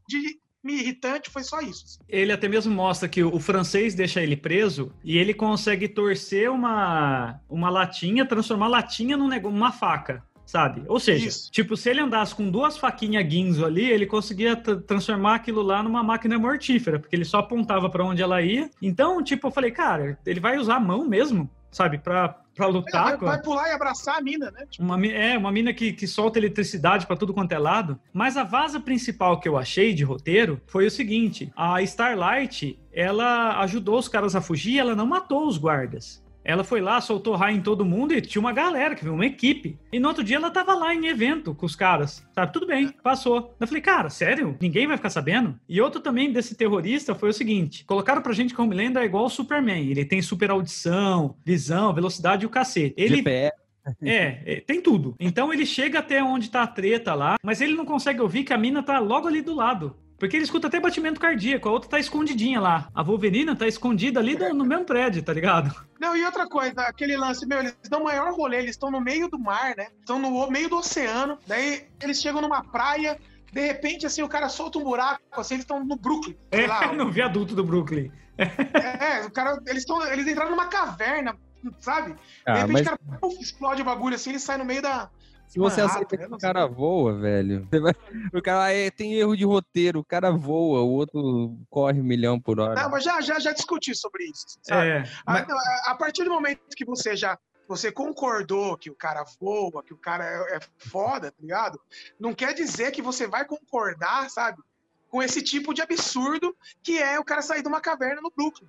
de 0.08 0.40
me 0.62 0.74
irritante 0.74 1.30
foi 1.30 1.42
só 1.42 1.60
isso. 1.60 1.84
Assim. 1.84 1.98
Ele 2.08 2.32
até 2.32 2.48
mesmo 2.48 2.74
mostra 2.74 3.08
que 3.08 3.22
o 3.22 3.38
francês 3.38 3.94
deixa 3.94 4.20
ele 4.20 4.36
preso 4.36 4.92
e 5.02 5.16
ele 5.16 5.32
consegue 5.32 5.88
torcer 5.88 6.50
uma, 6.50 7.40
uma 7.48 7.70
latinha, 7.70 8.26
transformar 8.26 8.66
a 8.66 8.70
latinha 8.70 9.16
num, 9.16 9.28
numa 9.28 9.72
faca 9.72 10.22
sabe? 10.50 10.82
Ou 10.88 10.98
seja, 10.98 11.28
Isso. 11.28 11.48
tipo, 11.52 11.76
se 11.76 11.88
ele 11.88 12.00
andasse 12.00 12.34
com 12.34 12.50
duas 12.50 12.76
faquinhas 12.76 13.24
guinzo 13.24 13.64
ali, 13.64 13.88
ele 13.88 14.04
conseguia 14.04 14.56
transformar 14.56 15.36
aquilo 15.36 15.62
lá 15.62 15.80
numa 15.80 16.02
máquina 16.02 16.36
mortífera, 16.40 16.98
porque 16.98 17.14
ele 17.14 17.24
só 17.24 17.38
apontava 17.38 17.88
para 17.88 18.04
onde 18.04 18.20
ela 18.20 18.42
ia. 18.42 18.68
Então, 18.82 19.22
tipo, 19.22 19.46
eu 19.46 19.52
falei, 19.52 19.70
cara, 19.70 20.18
ele 20.26 20.40
vai 20.40 20.58
usar 20.58 20.74
a 20.74 20.80
mão 20.80 21.06
mesmo, 21.06 21.48
sabe? 21.70 21.98
Pra, 21.98 22.36
pra 22.56 22.66
lutar. 22.66 23.14
É, 23.14 23.16
vai, 23.16 23.28
vai, 23.36 23.42
pular 23.42 23.68
e 23.68 23.72
abraçar 23.72 24.18
a 24.18 24.20
mina, 24.20 24.50
né? 24.50 24.66
Tipo... 24.68 24.82
Uma, 24.82 25.06
é, 25.06 25.38
uma 25.38 25.52
mina 25.52 25.72
que, 25.72 25.92
que 25.92 26.08
solta 26.08 26.40
eletricidade 26.40 27.06
para 27.06 27.16
tudo 27.16 27.32
quanto 27.32 27.52
é 27.52 27.58
lado. 27.58 27.96
Mas 28.12 28.36
a 28.36 28.42
vaza 28.42 28.80
principal 28.80 29.38
que 29.38 29.48
eu 29.48 29.56
achei 29.56 29.94
de 29.94 30.02
roteiro 30.02 30.60
foi 30.66 30.84
o 30.84 30.90
seguinte: 30.90 31.52
a 31.56 31.80
Starlight, 31.82 32.76
ela 32.92 33.60
ajudou 33.60 34.00
os 34.00 34.08
caras 34.08 34.34
a 34.34 34.40
fugir, 34.40 34.80
ela 34.80 34.96
não 34.96 35.06
matou 35.06 35.46
os 35.46 35.56
guardas. 35.56 36.19
Ela 36.44 36.64
foi 36.64 36.80
lá, 36.80 37.00
soltou 37.00 37.36
raio 37.36 37.56
em 37.56 37.60
todo 37.60 37.84
mundo 37.84 38.12
e 38.12 38.20
tinha 38.20 38.40
uma 38.40 38.52
galera, 38.52 38.94
que 38.94 39.08
uma 39.08 39.26
equipe. 39.26 39.78
E 39.92 40.00
no 40.00 40.08
outro 40.08 40.24
dia 40.24 40.36
ela 40.36 40.50
tava 40.50 40.74
lá 40.74 40.94
em 40.94 41.06
evento 41.06 41.54
com 41.54 41.66
os 41.66 41.76
caras. 41.76 42.26
Sabe? 42.34 42.52
Tudo 42.52 42.66
bem, 42.66 42.88
passou. 43.02 43.54
Eu 43.60 43.66
falei, 43.66 43.82
cara, 43.82 44.08
sério? 44.08 44.56
Ninguém 44.60 44.86
vai 44.86 44.96
ficar 44.96 45.10
sabendo? 45.10 45.58
E 45.68 45.80
outro 45.80 46.00
também 46.00 46.32
desse 46.32 46.54
terrorista 46.54 47.14
foi 47.14 47.30
o 47.30 47.34
seguinte: 47.34 47.84
colocaram 47.84 48.22
pra 48.22 48.32
gente 48.32 48.54
que 48.54 48.60
o 48.60 48.64
Homelander 48.64 49.02
é 49.02 49.06
igual 49.06 49.26
o 49.26 49.30
Superman. 49.30 49.90
Ele 49.90 50.04
tem 50.04 50.22
super 50.22 50.50
audição, 50.50 51.36
visão, 51.44 51.92
velocidade 51.92 52.44
e 52.44 52.46
o 52.46 52.50
cacete. 52.50 52.94
Ele. 52.96 53.16
GPS. 53.16 53.60
É, 54.02 54.42
é, 54.44 54.60
tem 54.60 54.80
tudo. 54.80 55.14
Então 55.18 55.52
ele 55.52 55.64
chega 55.64 55.98
até 55.98 56.22
onde 56.22 56.50
tá 56.50 56.62
a 56.62 56.66
treta 56.66 57.14
lá, 57.14 57.36
mas 57.42 57.60
ele 57.60 57.74
não 57.74 57.84
consegue 57.84 58.20
ouvir 58.20 58.44
que 58.44 58.52
a 58.52 58.58
mina 58.58 58.82
tá 58.82 58.98
logo 58.98 59.26
ali 59.26 59.40
do 59.40 59.54
lado. 59.54 59.96
Porque 60.20 60.36
ele 60.36 60.44
escuta 60.44 60.66
até 60.66 60.78
batimento 60.78 61.18
cardíaco, 61.18 61.66
a 61.66 61.72
outra 61.72 61.88
tá 61.88 61.98
escondidinha 61.98 62.60
lá. 62.60 62.90
A 62.94 63.02
Wolverina 63.02 63.56
tá 63.56 63.66
escondida 63.66 64.20
ali 64.20 64.38
no, 64.38 64.52
no 64.52 64.64
mesmo 64.66 64.84
prédio, 64.84 65.22
tá 65.22 65.32
ligado? 65.32 65.74
Não, 65.98 66.14
e 66.14 66.22
outra 66.26 66.46
coisa, 66.46 66.82
aquele 66.82 67.16
lance, 67.16 67.46
meu, 67.46 67.58
eles 67.58 67.74
dão 67.88 68.04
maior 68.04 68.30
rolê, 68.34 68.58
eles 68.58 68.72
estão 68.72 68.90
no 68.90 69.00
meio 69.00 69.30
do 69.30 69.38
mar, 69.38 69.74
né? 69.74 69.86
Estão 69.98 70.18
no 70.18 70.50
meio 70.50 70.68
do 70.68 70.76
oceano, 70.76 71.38
daí 71.46 71.86
eles 72.02 72.20
chegam 72.20 72.42
numa 72.42 72.62
praia, 72.62 73.18
de 73.50 73.66
repente, 73.66 74.04
assim, 74.04 74.22
o 74.22 74.28
cara 74.28 74.50
solta 74.50 74.78
um 74.78 74.84
buraco, 74.84 75.22
assim, 75.32 75.54
eles 75.54 75.64
estão 75.64 75.82
no 75.82 75.96
Brooklyn. 75.96 76.36
É, 76.50 76.66
lá, 76.66 76.92
no 76.92 77.10
viaduto 77.10 77.54
do 77.54 77.64
Brooklyn. 77.64 78.12
É, 78.36 79.24
o 79.24 79.30
cara, 79.30 79.58
eles, 79.66 79.86
tão, 79.86 80.04
eles 80.06 80.26
entraram 80.26 80.50
numa 80.50 80.66
caverna, 80.66 81.34
sabe? 81.78 82.14
Ah, 82.44 82.52
de 82.52 82.60
repente, 82.60 82.72
mas... 82.72 82.82
o 82.82 82.84
cara 82.84 82.98
puf, 83.18 83.40
explode 83.40 83.80
o 83.80 83.86
bagulho, 83.86 84.16
assim, 84.16 84.30
ele 84.30 84.38
sai 84.38 84.58
no 84.58 84.66
meio 84.66 84.82
da, 84.82 85.08
se 85.50 85.58
você 85.58 85.80
aceita 85.80 86.16
que 86.16 86.24
o 86.24 86.38
cara 86.38 86.64
voa, 86.66 87.12
velho. 87.18 87.68
O 88.32 88.40
cara 88.40 88.72
é, 88.72 88.88
tem 88.90 89.14
erro 89.14 89.36
de 89.36 89.44
roteiro, 89.44 89.98
o 89.98 90.04
cara 90.04 90.30
voa, 90.30 90.82
o 90.82 90.90
outro 90.90 91.58
corre 91.68 92.00
um 92.00 92.04
milhão 92.04 92.40
por 92.40 92.60
hora. 92.60 92.80
Não, 92.80 92.88
mas 92.88 93.02
já, 93.02 93.20
já, 93.20 93.40
já 93.40 93.52
discuti 93.52 93.92
sobre 93.94 94.24
isso. 94.24 94.58
Sabe? 94.62 94.88
É, 94.88 95.04
mas... 95.26 95.50
a, 95.50 95.90
a, 95.90 95.94
partir 95.96 96.22
do 96.22 96.30
momento 96.30 96.60
que 96.76 96.84
você 96.84 97.16
já 97.16 97.36
você 97.66 97.90
concordou 97.90 98.76
que 98.76 98.90
o 98.90 98.94
cara 98.94 99.24
voa, 99.40 99.82
que 99.82 99.92
o 99.92 99.96
cara 99.96 100.24
é, 100.24 100.56
é 100.56 100.60
foda, 100.78 101.32
tá 101.32 101.36
ligado? 101.40 101.80
Não 102.18 102.32
quer 102.32 102.54
dizer 102.54 102.92
que 102.92 103.02
você 103.02 103.26
vai 103.26 103.44
concordar, 103.44 104.30
sabe? 104.30 104.62
Com 105.08 105.20
esse 105.20 105.42
tipo 105.42 105.74
de 105.74 105.82
absurdo 105.82 106.56
que 106.82 106.98
é 106.98 107.18
o 107.18 107.24
cara 107.24 107.42
sair 107.42 107.62
de 107.62 107.68
uma 107.68 107.80
caverna 107.80 108.20
no 108.20 108.32
Brooklyn. 108.36 108.68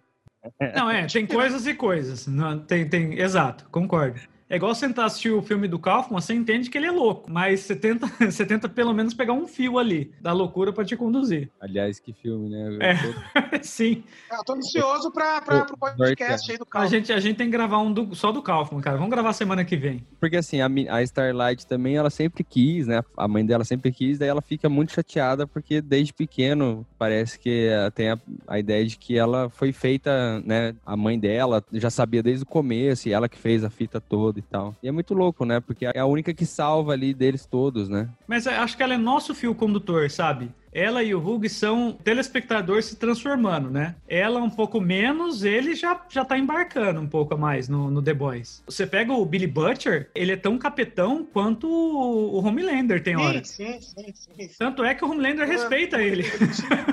Não, 0.75 0.89
é, 0.89 1.05
tem 1.05 1.27
coisas 1.27 1.67
e 1.67 1.75
coisas. 1.75 2.25
Não, 2.25 2.59
tem, 2.59 2.89
tem, 2.89 3.19
exato, 3.19 3.69
concordo. 3.69 4.19
É 4.51 4.57
igual 4.57 4.75
você 4.75 4.85
tentar 4.85 5.05
assistir 5.05 5.29
o 5.29 5.41
filme 5.41 5.65
do 5.65 5.79
Kaufman, 5.79 6.19
você 6.19 6.33
entende 6.33 6.69
que 6.69 6.77
ele 6.77 6.85
é 6.85 6.91
louco, 6.91 7.31
mas 7.31 7.61
você 7.61 7.73
tenta, 7.73 8.05
você 8.29 8.45
tenta 8.45 8.67
pelo 8.67 8.93
menos 8.93 9.13
pegar 9.13 9.31
um 9.31 9.47
fio 9.47 9.79
ali 9.79 10.11
da 10.19 10.33
loucura 10.33 10.73
para 10.73 10.83
te 10.83 10.97
conduzir. 10.97 11.49
Aliás, 11.57 12.01
que 12.01 12.11
filme, 12.11 12.49
né? 12.49 12.77
É. 12.81 13.50
Sim. 13.65 14.04
Eu 14.32 14.43
tô 14.43 14.54
ansioso 14.54 15.12
para 15.12 15.67
o 15.71 15.78
podcast 15.78 16.52
aí 16.52 16.58
do 16.58 16.65
Kaufman. 16.65 16.88
A 16.88 16.89
gente, 16.89 17.13
a 17.13 17.19
gente 17.19 17.38
tem 17.38 17.47
que 17.47 17.52
gravar 17.52 17.80
um 17.80 17.91
do, 17.91 18.15
só 18.15 18.32
do 18.32 18.41
Kaufman, 18.41 18.82
cara. 18.82 18.97
Vamos 18.97 19.12
gravar 19.12 19.34
semana 19.34 19.63
que 19.63 19.76
vem. 19.76 20.06
Porque 20.19 20.38
assim, 20.38 20.62
a, 20.62 20.67
a 20.95 21.04
Starlight 21.04 21.65
também, 21.67 21.95
ela 21.95 22.10
sempre 22.10 22.43
quis, 22.43 22.88
né? 22.88 23.02
A 23.15 23.28
mãe 23.28 23.45
dela 23.45 23.63
sempre 23.63 23.91
quis, 23.91 24.17
daí 24.17 24.30
ela 24.30 24.41
fica 24.41 24.69
muito 24.69 24.91
chateada 24.93 25.45
porque 25.45 25.82
desde 25.82 26.13
pequeno 26.13 26.86
parece 26.97 27.39
que 27.39 27.69
tem 27.93 28.10
a, 28.10 28.19
a 28.47 28.60
ideia 28.60 28.86
de 28.86 28.97
que 28.97 29.17
ela 29.17 29.50
foi 29.50 29.71
feita, 29.71 30.41
né? 30.41 30.76
A 30.86 30.95
mãe 30.95 31.19
dela 31.19 31.63
já 31.74 31.89
sabia 31.89 32.24
desde 32.24 32.43
o 32.43 32.47
começo 32.47 33.08
e 33.08 33.13
ela 33.13 33.30
que 33.30 33.38
fez 33.38 33.63
a 33.63 33.69
fita 33.69 34.00
toda 34.00 34.39
e 34.39 34.41
tal. 34.41 34.76
E 34.82 34.88
é 34.88 34.91
muito 34.91 35.13
louco, 35.13 35.45
né? 35.45 35.60
Porque 35.60 35.86
é 35.86 36.00
a 36.00 36.06
única 36.06 36.34
que 36.34 36.45
salva 36.45 36.93
ali 36.93 37.13
deles 37.13 37.45
todos, 37.45 37.89
né? 37.89 38.10
Mas 38.28 38.47
acho 38.47 38.78
que 38.78 38.84
ela 38.84 38.93
é 38.93 38.97
nosso 38.97 39.34
fio 39.34 39.54
condutor, 39.54 40.10
sabe? 40.10 40.50
Ela 40.71 41.03
e 41.03 41.13
o 41.13 41.25
Hug 41.25 41.47
são 41.49 41.97
telespectador 42.03 42.81
se 42.81 42.95
transformando, 42.95 43.69
né? 43.69 43.95
Ela 44.07 44.41
um 44.41 44.49
pouco 44.49 44.79
menos, 44.79 45.43
ele 45.43 45.75
já, 45.75 45.99
já 46.10 46.23
tá 46.23 46.38
embarcando 46.38 47.01
um 47.01 47.07
pouco 47.07 47.34
a 47.34 47.38
mais 47.38 47.67
no, 47.67 47.91
no 47.91 48.01
The 48.01 48.13
Boys. 48.13 48.63
Você 48.65 48.88
pega 48.88 49.12
o 49.12 49.25
Billy 49.25 49.47
Butcher, 49.47 50.10
ele 50.15 50.31
é 50.31 50.38
tão 50.38 50.57
capetão 50.57 51.25
quanto 51.25 51.67
o, 51.67 52.38
o 52.38 52.45
Homelander 52.45 53.03
tem 53.03 53.17
hora. 53.17 53.43
Sim, 53.43 53.79
sim, 53.81 54.13
sim, 54.13 54.47
sim. 54.47 54.49
Tanto 54.57 54.84
é 54.84 54.95
que 54.95 55.03
o 55.03 55.10
Homelander 55.10 55.47
respeita 55.47 56.01
ele. 56.01 56.23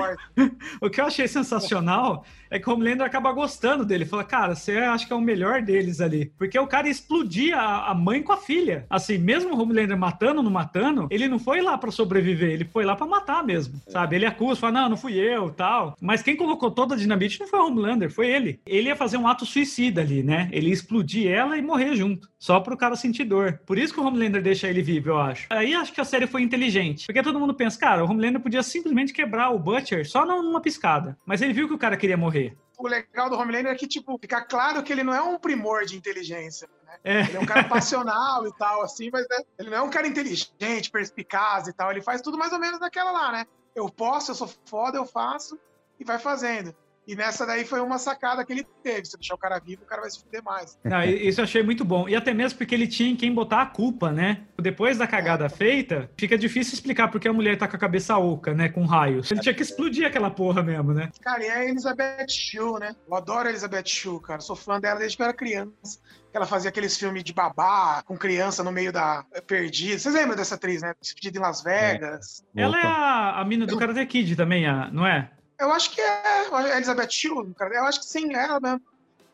o 0.80 0.90
que 0.90 1.00
eu 1.00 1.06
achei 1.06 1.28
sensacional 1.28 2.24
é 2.50 2.58
que 2.58 2.68
o 2.68 2.72
Homelander 2.72 3.06
acaba 3.06 3.32
gostando 3.32 3.84
dele. 3.84 4.04
Fala, 4.04 4.24
cara, 4.24 4.54
você 4.54 4.78
acha 4.78 5.06
que 5.06 5.12
é 5.12 5.16
o 5.16 5.20
melhor 5.20 5.62
deles 5.62 6.00
ali. 6.00 6.32
Porque 6.36 6.58
o 6.58 6.66
cara 6.66 6.88
explodia 6.88 7.56
a, 7.56 7.90
a 7.90 7.94
mãe 7.94 8.22
com 8.22 8.32
a 8.32 8.38
filha. 8.38 8.86
Assim, 8.90 9.18
mesmo 9.18 9.54
o 9.54 9.60
Homelander 9.60 9.96
matando, 9.96 10.42
não 10.42 10.50
matando, 10.50 11.06
ele 11.10 11.28
não 11.28 11.38
foi 11.38 11.60
lá 11.60 11.78
para 11.78 11.90
sobreviver, 11.90 12.50
ele 12.50 12.64
foi 12.64 12.84
lá 12.84 12.96
para 12.96 13.06
matar 13.06 13.44
mesmo 13.44 13.67
mesmo, 13.68 13.80
sabe? 13.88 14.16
Ele 14.16 14.26
acusa, 14.26 14.60
fala, 14.60 14.80
não, 14.80 14.88
não 14.90 14.96
fui 14.96 15.14
eu, 15.14 15.50
tal. 15.50 15.94
Mas 16.00 16.22
quem 16.22 16.36
colocou 16.36 16.70
toda 16.70 16.94
a 16.94 16.98
dinamite 16.98 17.40
não 17.40 17.46
foi 17.46 17.58
o 17.58 17.66
Homelander, 17.66 18.10
foi 18.10 18.28
ele. 18.28 18.60
Ele 18.66 18.88
ia 18.88 18.96
fazer 18.96 19.16
um 19.16 19.28
ato 19.28 19.44
suicida 19.46 20.00
ali, 20.00 20.22
né? 20.22 20.48
Ele 20.52 20.68
ia 20.68 20.72
explodir 20.72 21.30
ela 21.30 21.56
e 21.56 21.62
morrer 21.62 21.94
junto, 21.94 22.28
só 22.38 22.60
pro 22.60 22.76
cara 22.76 22.96
sentir 22.96 23.24
dor. 23.24 23.60
Por 23.66 23.78
isso 23.78 23.92
que 23.92 24.00
o 24.00 24.04
Homelander 24.04 24.42
deixa 24.42 24.68
ele 24.68 24.82
vivo, 24.82 25.10
eu 25.10 25.18
acho. 25.18 25.46
Aí 25.50 25.74
acho 25.74 25.92
que 25.92 26.00
a 26.00 26.04
série 26.04 26.26
foi 26.26 26.42
inteligente, 26.42 27.06
porque 27.06 27.22
todo 27.22 27.38
mundo 27.38 27.54
pensa, 27.54 27.78
cara, 27.78 28.04
o 28.04 28.10
Homelander 28.10 28.40
podia 28.40 28.62
simplesmente 28.62 29.12
quebrar 29.12 29.50
o 29.50 29.58
Butcher 29.58 30.08
só 30.08 30.24
numa 30.24 30.60
piscada. 30.60 31.16
Mas 31.24 31.42
ele 31.42 31.52
viu 31.52 31.68
que 31.68 31.74
o 31.74 31.78
cara 31.78 31.96
queria 31.96 32.16
morrer 32.16 32.56
o 32.78 32.86
legal 32.86 33.28
do 33.28 33.36
Homelander 33.36 33.72
é 33.72 33.74
que, 33.74 33.88
tipo, 33.88 34.16
fica 34.18 34.40
claro 34.40 34.82
que 34.84 34.92
ele 34.92 35.02
não 35.02 35.12
é 35.12 35.20
um 35.20 35.36
primor 35.36 35.84
de 35.84 35.96
inteligência, 35.96 36.68
né? 36.86 36.96
É. 37.02 37.20
Ele 37.22 37.36
é 37.36 37.40
um 37.40 37.46
cara 37.46 37.64
passional 37.64 38.46
e 38.46 38.56
tal, 38.56 38.82
assim, 38.82 39.10
mas 39.12 39.26
né? 39.28 39.38
ele 39.58 39.70
não 39.70 39.78
é 39.78 39.82
um 39.82 39.90
cara 39.90 40.06
inteligente, 40.06 40.90
perspicaz 40.90 41.66
e 41.66 41.72
tal. 41.72 41.90
Ele 41.90 42.00
faz 42.00 42.22
tudo 42.22 42.38
mais 42.38 42.52
ou 42.52 42.60
menos 42.60 42.78
daquela 42.78 43.10
lá, 43.10 43.32
né? 43.32 43.46
Eu 43.74 43.88
posso, 43.88 44.30
eu 44.30 44.34
sou 44.34 44.48
foda, 44.66 44.98
eu 44.98 45.06
faço 45.06 45.58
e 45.98 46.04
vai 46.04 46.18
fazendo. 46.18 46.74
E 47.08 47.16
nessa 47.16 47.46
daí 47.46 47.64
foi 47.64 47.80
uma 47.80 47.96
sacada 47.96 48.44
que 48.44 48.52
ele 48.52 48.66
teve. 48.82 49.06
Se 49.06 49.16
deixar 49.16 49.34
o 49.34 49.38
cara 49.38 49.58
vivo, 49.58 49.82
o 49.82 49.86
cara 49.86 50.02
vai 50.02 50.10
se 50.10 50.20
fuder 50.20 50.44
mais. 50.44 50.78
Não, 50.84 51.02
isso 51.02 51.40
eu 51.40 51.44
achei 51.44 51.62
muito 51.62 51.82
bom. 51.82 52.06
E 52.06 52.14
até 52.14 52.34
mesmo 52.34 52.58
porque 52.58 52.74
ele 52.74 52.86
tinha 52.86 53.08
em 53.08 53.16
quem 53.16 53.32
botar 53.32 53.62
a 53.62 53.66
culpa, 53.66 54.12
né? 54.12 54.42
Depois 54.60 54.98
da 54.98 55.06
cagada 55.06 55.46
é. 55.46 55.48
feita, 55.48 56.10
fica 56.18 56.36
difícil 56.36 56.74
explicar 56.74 57.08
porque 57.08 57.26
a 57.26 57.32
mulher 57.32 57.56
tá 57.56 57.66
com 57.66 57.76
a 57.76 57.78
cabeça 57.78 58.18
oca, 58.18 58.52
né? 58.52 58.68
Com 58.68 58.84
raios. 58.84 59.30
Ele 59.30 59.40
tinha 59.40 59.54
que 59.54 59.62
explodir 59.62 60.06
aquela 60.06 60.30
porra 60.30 60.62
mesmo, 60.62 60.92
né? 60.92 61.10
Cara, 61.22 61.42
e 61.42 61.48
a 61.48 61.64
Elizabeth 61.64 62.28
Shue, 62.28 62.78
né? 62.78 62.94
Eu 63.08 63.14
adoro 63.14 63.46
a 63.46 63.50
Elizabeth 63.50 63.86
Shue, 63.86 64.20
cara. 64.20 64.42
Sou 64.42 64.54
fã 64.54 64.78
dela 64.78 64.98
desde 64.98 65.16
que 65.16 65.22
eu 65.22 65.24
era 65.24 65.34
criança. 65.34 65.98
Ela 66.30 66.44
fazia 66.44 66.68
aqueles 66.68 66.94
filmes 66.94 67.24
de 67.24 67.32
babá, 67.32 68.02
com 68.04 68.18
criança 68.18 68.62
no 68.62 68.70
meio 68.70 68.92
da. 68.92 69.24
perdida. 69.46 69.98
Vocês 69.98 70.14
lembram 70.14 70.36
dessa 70.36 70.56
atriz, 70.56 70.82
né? 70.82 70.92
Despedida 71.00 71.38
em 71.38 71.40
Las 71.40 71.62
Vegas. 71.62 72.44
É. 72.54 72.60
Ela 72.60 72.78
é 72.78 72.86
a, 72.86 73.40
a 73.40 73.44
mina 73.46 73.66
do 73.66 73.78
Karate 73.78 74.04
Kid 74.04 74.36
também, 74.36 74.66
a, 74.66 74.90
não 74.92 75.06
é? 75.06 75.30
Eu 75.58 75.72
acho 75.72 75.90
que 75.90 76.00
é 76.00 76.48
a 76.52 76.76
Elizabeth 76.76 77.10
Shue, 77.10 77.54
cara. 77.54 77.74
Eu 77.74 77.84
acho 77.84 78.00
que 78.00 78.06
sim, 78.06 78.34
é 78.34 78.44
ela 78.44 78.60
mesmo. 78.60 78.80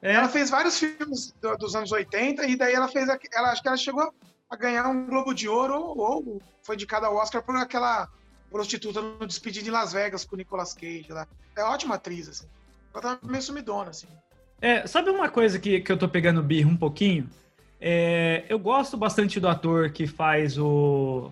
É. 0.00 0.14
Ela 0.14 0.28
fez 0.28 0.50
vários 0.50 0.78
filmes 0.78 1.34
do, 1.40 1.56
dos 1.56 1.74
anos 1.74 1.90
80 1.92 2.46
e 2.46 2.56
daí 2.56 2.74
ela 2.74 2.88
fez. 2.88 3.08
Ela, 3.32 3.52
acho 3.52 3.62
que 3.62 3.68
ela 3.68 3.76
chegou 3.76 4.12
a 4.50 4.56
ganhar 4.56 4.86
um 4.88 5.06
Globo 5.06 5.34
de 5.34 5.48
Ouro 5.48 5.74
ou, 5.74 5.98
ou 5.98 6.42
foi 6.62 6.76
de 6.76 6.86
cada 6.86 7.10
Oscar 7.10 7.42
por 7.42 7.56
aquela 7.56 8.08
prostituta 8.50 9.00
no 9.00 9.26
Despedido 9.26 9.68
em 9.68 9.72
Las 9.72 9.92
Vegas 9.92 10.24
com 10.24 10.36
o 10.36 10.38
Nicolas 10.38 10.72
Cage 10.74 11.06
lá. 11.10 11.26
É 11.56 11.62
ótima 11.62 11.96
atriz, 11.96 12.28
assim. 12.28 12.46
Ela 12.92 13.02
tá 13.02 13.18
meio 13.22 13.42
sumidona, 13.42 13.90
assim. 13.90 14.06
É, 14.60 14.86
sabe 14.86 15.10
uma 15.10 15.28
coisa 15.28 15.58
que, 15.58 15.80
que 15.80 15.90
eu 15.90 15.98
tô 15.98 16.08
pegando 16.08 16.42
birra 16.42 16.70
um 16.70 16.76
pouquinho? 16.76 17.28
É, 17.80 18.44
eu 18.48 18.58
gosto 18.58 18.96
bastante 18.96 19.38
do 19.38 19.48
ator 19.48 19.90
que 19.90 20.06
faz 20.06 20.56
o. 20.56 21.30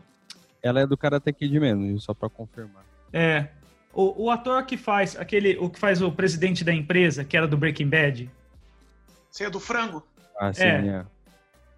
Ela 0.63 0.81
é 0.81 0.87
do 0.87 0.97
Karate 0.97 1.33
Kid 1.33 1.59
mesmo, 1.59 1.99
só 2.01 2.13
pra 2.13 2.29
confirmar. 2.29 2.85
É, 3.13 3.49
o, 3.93 4.25
o 4.25 4.31
ator 4.31 4.65
que 4.65 4.77
faz 4.77 5.17
aquele, 5.17 5.57
o 5.59 5.69
que 5.69 5.79
faz 5.79 6.01
o 6.01 6.11
presidente 6.11 6.65
da 6.65 6.73
empresa, 6.73 7.25
que 7.25 7.37
era 7.37 7.47
do 7.47 7.57
Breaking 7.57 7.89
Bad. 7.89 8.31
Você 9.31 9.45
é 9.45 9.51
do 9.51 9.61
frango? 9.61 10.07
Ah, 10.39 10.53
sim, 10.53 10.63
é. 10.63 10.87
é. 10.87 11.05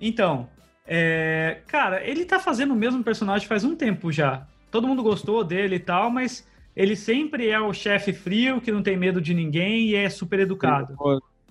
Então, 0.00 0.48
é, 0.86 1.60
cara, 1.66 2.04
ele 2.04 2.24
tá 2.24 2.38
fazendo 2.38 2.72
o 2.72 2.76
mesmo 2.76 3.02
personagem 3.02 3.48
faz 3.48 3.64
um 3.64 3.74
tempo 3.74 4.12
já. 4.12 4.46
Todo 4.70 4.86
mundo 4.86 5.02
gostou 5.02 5.42
dele 5.44 5.76
e 5.76 5.80
tal, 5.80 6.10
mas 6.10 6.46
ele 6.76 6.96
sempre 6.96 7.48
é 7.48 7.60
o 7.60 7.72
chefe 7.72 8.12
frio, 8.12 8.60
que 8.60 8.72
não 8.72 8.82
tem 8.82 8.96
medo 8.96 9.20
de 9.20 9.32
ninguém 9.32 9.88
e 9.88 9.94
é 9.94 10.10
super 10.10 10.40
educado. 10.40 10.96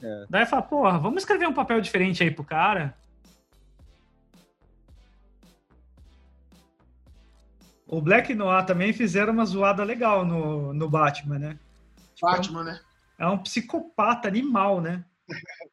É. 0.02 0.26
Daí 0.30 0.46
fala, 0.46 0.62
porra, 0.62 1.00
vamos 1.00 1.24
escrever 1.24 1.48
um 1.48 1.54
papel 1.54 1.80
diferente 1.80 2.22
aí 2.22 2.30
pro 2.30 2.44
cara. 2.44 2.94
O 7.94 8.02
Black 8.02 8.34
Noir 8.34 8.66
também 8.66 8.92
fizeram 8.92 9.32
uma 9.32 9.46
zoada 9.46 9.84
legal 9.84 10.26
no, 10.26 10.74
no 10.74 10.90
Batman, 10.90 11.38
né? 11.38 11.60
Tipo, 12.16 12.32
Batman, 12.32 12.60
é 12.60 12.64
um, 12.64 12.66
né? 12.66 12.80
É 13.20 13.28
um 13.28 13.38
psicopata 13.38 14.28
animal, 14.28 14.82
né? 14.82 15.06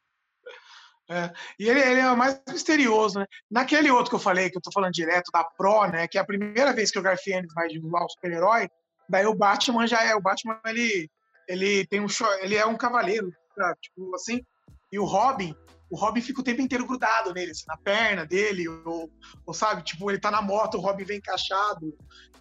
É, 1.12 1.32
e 1.58 1.68
ele, 1.68 1.80
ele, 1.80 1.98
é 1.98 2.08
o 2.08 2.16
mais 2.16 2.40
misterioso, 2.48 3.18
né? 3.18 3.26
Naquele 3.50 3.90
outro 3.90 4.10
que 4.10 4.14
eu 4.14 4.20
falei, 4.20 4.48
que 4.48 4.56
eu 4.56 4.62
tô 4.62 4.70
falando 4.70 4.92
direto, 4.92 5.32
da 5.32 5.42
Pro, 5.42 5.88
né? 5.88 6.06
Que 6.06 6.18
é 6.18 6.20
a 6.20 6.24
primeira 6.24 6.72
vez 6.72 6.92
que 6.92 7.00
o 7.00 7.02
Garfield 7.02 7.48
vai 7.52 7.66
divulgar 7.66 8.04
o 8.04 8.08
super-herói, 8.08 8.70
daí 9.08 9.26
o 9.26 9.34
Batman 9.34 9.88
já 9.88 10.04
é. 10.04 10.14
O 10.14 10.20
Batman, 10.20 10.60
ele, 10.66 11.10
ele 11.48 11.84
tem 11.86 11.98
um 11.98 12.06
ele 12.42 12.54
é 12.54 12.64
um 12.64 12.76
cavaleiro, 12.76 13.34
tá? 13.56 13.74
tipo 13.82 14.14
assim. 14.14 14.40
E 14.92 15.00
o 15.00 15.04
Robin, 15.04 15.52
o 15.90 15.96
Robin 15.96 16.20
fica 16.20 16.40
o 16.40 16.44
tempo 16.44 16.62
inteiro 16.62 16.86
grudado 16.86 17.34
nele, 17.34 17.50
assim, 17.50 17.64
na 17.66 17.76
perna 17.76 18.24
dele, 18.24 18.68
ou, 18.68 19.10
ou, 19.44 19.52
sabe, 19.52 19.82
tipo, 19.82 20.08
ele 20.10 20.20
tá 20.20 20.30
na 20.30 20.40
moto, 20.40 20.78
o 20.78 20.80
Robin 20.80 21.04
vem 21.04 21.18
encaixado. 21.18 21.92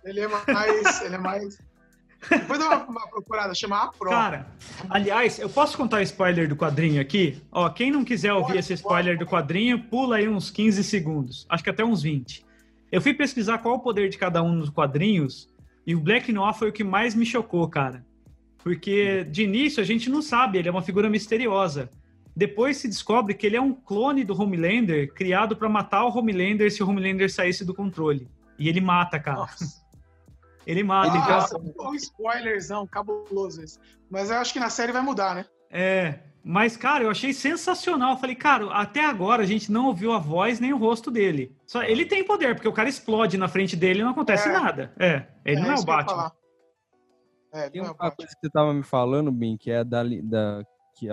Ele 0.04 0.20
é 0.20 0.28
mais. 0.28 1.02
ele 1.02 1.16
é 1.16 1.18
mais. 1.18 1.58
Depois 2.30 2.60
dá 2.60 2.68
uma, 2.68 2.86
uma, 2.86 3.08
procurada, 3.08 3.56
chama 3.56 3.84
a 3.84 3.88
Pro. 3.88 4.10
Cara, 4.10 4.48
aliás, 4.90 5.40
eu 5.40 5.50
posso 5.50 5.78
contar 5.78 5.98
o 5.98 6.02
spoiler 6.02 6.48
do 6.48 6.56
quadrinho 6.56 7.02
aqui? 7.02 7.42
Ó, 7.52 7.70
quem 7.70 7.92
não 7.92 8.04
quiser 8.04 8.34
ouvir 8.34 8.48
pode, 8.48 8.60
esse 8.60 8.74
spoiler 8.74 9.18
pode. 9.18 9.26
do 9.26 9.30
quadrinho, 9.30 9.84
pula 9.86 10.18
aí 10.18 10.28
uns 10.28 10.52
15 10.52 10.84
segundos. 10.84 11.46
Acho 11.50 11.64
que 11.64 11.70
até 11.70 11.84
uns 11.84 12.04
20. 12.04 12.46
Eu 12.92 13.02
fui 13.02 13.14
pesquisar 13.14 13.60
qual 13.60 13.76
o 13.76 13.80
poder 13.80 14.10
de 14.10 14.18
cada 14.18 14.44
um 14.44 14.54
nos 14.54 14.70
quadrinhos 14.70 15.48
e 15.88 15.96
o 15.96 16.00
Black 16.00 16.32
Noir 16.32 16.54
foi 16.54 16.70
o 16.70 16.74
que 16.74 16.84
mais 16.84 17.16
me 17.16 17.26
chocou, 17.26 17.68
cara. 17.68 18.06
Porque 18.58 19.24
de 19.24 19.44
início 19.44 19.82
a 19.82 19.86
gente 19.86 20.10
não 20.10 20.22
sabe, 20.22 20.58
ele 20.58 20.68
é 20.68 20.72
uma 20.72 20.82
figura 20.82 21.10
misteriosa. 21.10 21.90
Depois 22.36 22.78
se 22.78 22.88
descobre 22.88 23.34
que 23.34 23.46
ele 23.46 23.58
é 23.58 23.62
um 23.62 23.74
clone 23.74 24.24
do 24.24 24.40
Homelander, 24.40 25.14
criado 25.14 25.56
para 25.56 25.68
matar 25.68 26.06
o 26.06 26.18
Homelander 26.18 26.72
se 26.72 26.82
o 26.82 26.88
Homelander 26.88 27.32
saísse 27.32 27.66
do 27.66 27.74
controle. 27.74 28.30
E 28.58 28.68
ele 28.70 28.82
mata, 28.82 29.20
cara. 29.20 29.40
Nossa. 29.40 29.80
Ele 30.68 30.84
mata. 30.84 31.18
Nossa, 31.18 31.60
então... 31.64 31.90
um 31.90 31.96
spoilerzão 31.96 32.86
cabuloso 32.86 33.64
esse. 33.64 33.80
Mas 34.08 34.30
eu 34.30 34.38
acho 34.38 34.54
que 34.54 34.60
na 34.60 34.70
série 34.70 34.92
vai 34.92 35.02
mudar, 35.02 35.34
né? 35.34 35.46
É, 35.72 36.20
mas, 36.44 36.78
cara, 36.78 37.04
eu 37.04 37.10
achei 37.10 37.34
sensacional. 37.34 38.12
Eu 38.12 38.18
falei, 38.18 38.36
cara, 38.36 38.72
até 38.72 39.06
agora 39.06 39.44
a 39.44 39.46
gente 39.46 39.72
não 39.72 39.88
ouviu 39.88 40.14
a 40.14 40.20
voz 40.20 40.60
nem 40.60 40.72
o 40.72 40.78
rosto 40.78 41.12
dele. 41.12 41.56
Só 41.66 41.84
ele 41.84 42.06
tem 42.06 42.24
poder, 42.24 42.56
porque 42.56 42.68
o 42.68 42.74
cara 42.74 42.88
explode 42.88 43.38
na 43.38 43.48
frente 43.48 43.76
dele 43.76 44.00
e 44.00 44.04
não 44.04 44.12
acontece 44.12 44.48
é. 44.48 44.52
nada. 44.52 44.94
É, 45.00 45.26
ele 45.44 45.60
é, 45.60 45.64
não 45.64 45.72
é 45.72 45.76
o 45.76 45.84
Batman. 45.84 46.32
É, 47.52 47.70
tem 47.70 47.82
é 47.82 47.84
uma 47.84 47.94
coisa 47.96 48.32
que 48.32 48.40
você 48.40 48.50
tava 48.52 48.74
me 48.74 48.84
falando, 48.84 49.32
Bin, 49.32 49.58
que 49.58 49.72
é 49.72 49.84
da, 49.84 50.04
da 50.04 50.64
que 50.96 51.10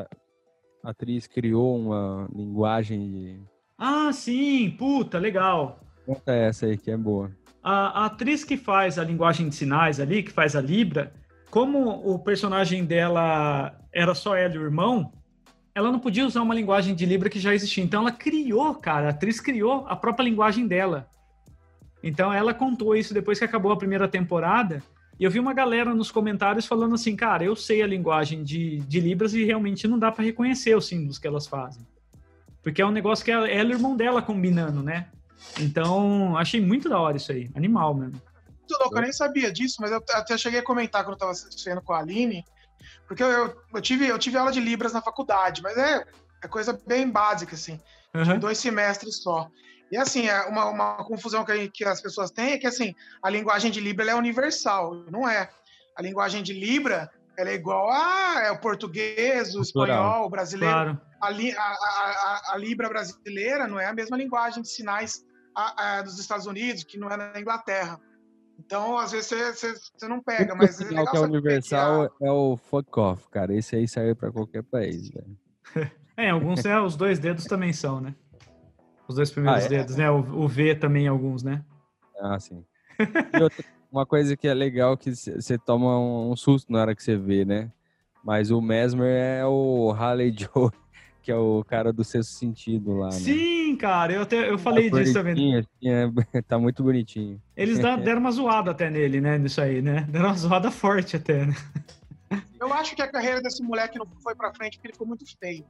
atriz 0.90 1.26
criou 1.26 1.78
uma 1.78 2.28
linguagem 2.34 3.10
de... 3.10 3.40
Ah, 3.78 4.12
sim, 4.12 4.70
puta, 4.78 5.18
legal. 5.18 5.80
Conta 6.06 6.32
essa 6.32 6.66
aí 6.66 6.78
que 6.78 6.90
é 6.90 6.96
boa. 6.96 7.30
A, 7.62 8.02
a, 8.02 8.06
atriz 8.06 8.44
que 8.44 8.56
faz 8.56 8.98
a 8.98 9.04
linguagem 9.04 9.48
de 9.48 9.54
sinais 9.54 9.98
ali, 9.98 10.22
que 10.22 10.30
faz 10.30 10.54
a 10.54 10.60
Libra, 10.60 11.12
como 11.50 11.88
o 12.08 12.18
personagem 12.18 12.84
dela 12.84 13.76
era 13.92 14.14
só 14.14 14.36
ela 14.36 14.54
e 14.54 14.58
o 14.58 14.62
irmão, 14.62 15.12
ela 15.74 15.90
não 15.90 15.98
podia 15.98 16.24
usar 16.24 16.42
uma 16.42 16.54
linguagem 16.54 16.94
de 16.94 17.04
Libra 17.04 17.28
que 17.28 17.40
já 17.40 17.52
existia. 17.54 17.82
Então 17.84 18.00
ela 18.00 18.12
criou, 18.12 18.74
cara, 18.76 19.08
a 19.08 19.10
atriz 19.10 19.40
criou 19.40 19.84
a 19.88 19.96
própria 19.96 20.24
linguagem 20.24 20.66
dela. 20.66 21.08
Então 22.02 22.32
ela 22.32 22.54
contou 22.54 22.94
isso 22.94 23.12
depois 23.12 23.38
que 23.38 23.44
acabou 23.44 23.72
a 23.72 23.76
primeira 23.76 24.06
temporada 24.06 24.82
e 25.18 25.24
eu 25.24 25.30
vi 25.30 25.40
uma 25.40 25.54
galera 25.54 25.94
nos 25.94 26.10
comentários 26.10 26.66
falando 26.66 26.94
assim, 26.94 27.16
cara, 27.16 27.42
eu 27.42 27.56
sei 27.56 27.82
a 27.82 27.86
linguagem 27.86 28.42
de, 28.42 28.80
de 28.80 29.00
Libras 29.00 29.32
e 29.32 29.44
realmente 29.44 29.88
não 29.88 29.98
dá 29.98 30.12
para 30.12 30.24
reconhecer 30.24 30.76
os 30.76 30.86
símbolos 30.86 31.18
que 31.18 31.26
elas 31.26 31.46
fazem. 31.46 31.86
Porque 32.62 32.82
é 32.82 32.86
um 32.86 32.90
negócio 32.90 33.24
que 33.24 33.30
ela, 33.30 33.48
ela 33.48 33.70
e 33.70 33.72
o 33.72 33.76
irmão 33.76 33.96
dela 33.96 34.20
combinando, 34.20 34.82
né? 34.82 35.08
Então, 35.58 36.36
achei 36.36 36.60
muito 36.60 36.88
da 36.88 37.00
hora 37.00 37.16
isso 37.16 37.32
aí. 37.32 37.50
Animal 37.54 37.94
mesmo. 37.94 38.20
Muito 38.68 38.80
louco, 38.80 38.98
eu 38.98 39.02
nem 39.02 39.12
sabia 39.12 39.52
disso, 39.52 39.76
mas 39.80 39.90
eu 39.90 40.02
até 40.10 40.36
cheguei 40.36 40.58
a 40.58 40.64
comentar 40.64 41.04
quando 41.04 41.14
eu 41.14 41.18
tava 41.18 41.30
assistindo 41.30 41.80
com 41.80 41.92
a 41.92 42.00
Aline, 42.00 42.44
porque 43.06 43.22
eu, 43.22 43.56
eu, 43.72 43.80
tive, 43.80 44.06
eu 44.06 44.18
tive 44.18 44.36
aula 44.36 44.52
de 44.52 44.60
Libras 44.60 44.92
na 44.92 45.00
faculdade, 45.00 45.62
mas 45.62 45.76
é, 45.78 46.04
é 46.42 46.48
coisa 46.48 46.78
bem 46.86 47.08
básica, 47.08 47.54
assim. 47.54 47.80
Uhum. 48.14 48.38
dois 48.38 48.58
semestres 48.58 49.22
só. 49.22 49.48
E 49.90 49.96
assim, 49.96 50.28
é 50.28 50.42
uma, 50.42 50.66
uma 50.66 51.04
confusão 51.04 51.44
que, 51.44 51.68
que, 51.68 51.84
as 51.84 52.00
pessoas 52.00 52.30
têm 52.30 52.52
é 52.52 52.58
que 52.58 52.66
assim, 52.66 52.94
a 53.22 53.30
linguagem 53.30 53.70
de 53.70 53.80
Libra 53.80 54.10
é 54.10 54.14
universal, 54.14 54.94
não 55.10 55.28
é. 55.28 55.48
A 55.96 56.02
linguagem 56.02 56.42
de 56.42 56.52
Libra 56.52 57.10
ela 57.38 57.50
é 57.50 57.54
igual 57.54 57.90
a 57.90 58.42
é 58.42 58.50
o 58.50 58.58
português, 58.58 59.54
o 59.54 59.60
espanhol, 59.60 60.26
o 60.26 60.30
brasileiro. 60.30 60.74
Claro. 60.74 61.00
A, 61.20 61.28
a, 61.28 61.30
a, 61.30 62.54
a, 62.54 62.56
Libra 62.56 62.88
brasileira 62.88 63.66
não 63.66 63.78
é 63.78 63.86
a 63.86 63.94
mesma 63.94 64.16
linguagem 64.16 64.62
de 64.62 64.68
sinais 64.68 65.24
dos 66.04 66.18
Estados 66.18 66.46
Unidos, 66.46 66.84
que 66.84 66.98
não 66.98 67.10
é 67.10 67.16
na 67.16 67.38
Inglaterra. 67.40 68.00
Então, 68.58 68.96
às 68.98 69.12
vezes, 69.12 69.30
você, 69.30 70.08
não 70.08 70.22
pega, 70.22 70.54
mas. 70.54 70.80
O 70.80 70.84
é 70.84 71.06
que 71.06 71.16
é 71.16 71.20
universal 71.20 72.04
é 72.20 72.30
o 72.30 72.56
fuck 72.56 72.98
off, 72.98 73.28
cara. 73.30 73.54
Esse 73.54 73.76
aí 73.76 73.86
serve 73.86 74.14
para 74.14 74.32
qualquer 74.32 74.62
país, 74.62 75.10
velho. 75.10 75.38
É, 76.16 76.30
alguns 76.30 76.64
é, 76.64 76.80
os 76.80 76.96
dois 76.96 77.18
dedos 77.18 77.44
também 77.44 77.74
são, 77.74 78.00
né? 78.00 78.14
Os 79.08 79.14
dois 79.14 79.30
primeiros 79.30 79.62
ah, 79.62 79.66
é? 79.66 79.68
dedos, 79.68 79.96
né? 79.96 80.10
O, 80.10 80.18
o, 80.18 80.48
V 80.48 80.74
também, 80.74 81.06
alguns, 81.06 81.42
né? 81.42 81.62
Ah, 82.20 82.38
sim. 82.38 82.64
Outra, 83.40 83.64
uma 83.90 84.04
coisa 84.04 84.36
que 84.36 84.48
é 84.48 84.54
legal 84.54 84.96
que 84.96 85.14
você 85.14 85.56
toma 85.58 85.98
um, 85.98 86.34
susto 86.36 86.72
na 86.72 86.80
hora 86.80 86.94
que 86.94 87.02
você 87.02 87.16
vê, 87.16 87.44
né? 87.44 87.70
Mas 88.24 88.50
o 88.50 88.60
Mesmer 88.60 89.06
é 89.06 89.46
o 89.46 89.92
Harley 89.92 90.34
Joe, 90.36 90.70
que 91.22 91.30
é 91.30 91.36
o 91.36 91.62
cara 91.64 91.92
do 91.92 92.02
sexto 92.02 92.30
sentido 92.30 92.94
lá, 92.94 93.06
né? 93.06 93.12
Sim, 93.12 93.76
cara, 93.76 94.12
eu, 94.12 94.22
até, 94.22 94.50
eu 94.50 94.58
falei 94.58 94.90
tá 94.90 94.98
disso 94.98 95.12
também. 95.12 95.56
Assim, 95.56 95.68
é, 95.84 96.42
tá 96.42 96.58
muito 96.58 96.82
bonitinho. 96.82 97.40
Eles 97.56 97.78
deram 98.02 98.20
uma 98.20 98.30
zoada 98.32 98.72
até 98.72 98.90
nele, 98.90 99.20
né? 99.20 99.38
Nisso 99.38 99.60
aí, 99.60 99.80
né? 99.80 100.06
Deram 100.08 100.26
uma 100.26 100.34
zoada 100.34 100.70
forte 100.70 101.16
até, 101.16 101.46
né? 101.46 101.54
Eu 102.58 102.72
acho 102.72 102.96
que 102.96 103.02
a 103.02 103.10
carreira 103.10 103.40
desse 103.40 103.62
moleque 103.62 103.98
não 103.98 104.06
foi 104.20 104.34
pra 104.34 104.52
frente 104.52 104.76
porque 104.76 104.88
ele 104.88 104.94
ficou 104.94 105.06
muito 105.06 105.24
feio. 105.38 105.64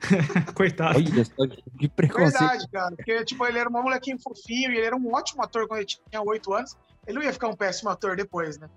Coitado. 0.54 0.98
Olha, 1.38 1.56
que 1.78 1.88
preconceito. 1.88 2.38
Verdade, 2.38 2.68
cara. 2.70 2.96
Porque, 2.96 3.24
tipo, 3.24 3.46
ele 3.46 3.58
era 3.58 3.68
um 3.68 3.72
molequinho 3.72 4.18
fofinho 4.18 4.72
e 4.72 4.76
ele 4.76 4.86
era 4.86 4.96
um 4.96 5.12
ótimo 5.12 5.42
ator 5.42 5.66
quando 5.66 5.80
ele 5.80 5.86
tinha 5.86 6.22
oito 6.22 6.52
anos. 6.52 6.76
Ele 7.06 7.18
não 7.18 7.24
ia 7.24 7.32
ficar 7.32 7.48
um 7.48 7.56
péssimo 7.56 7.90
ator 7.90 8.16
depois, 8.16 8.58
né? 8.58 8.68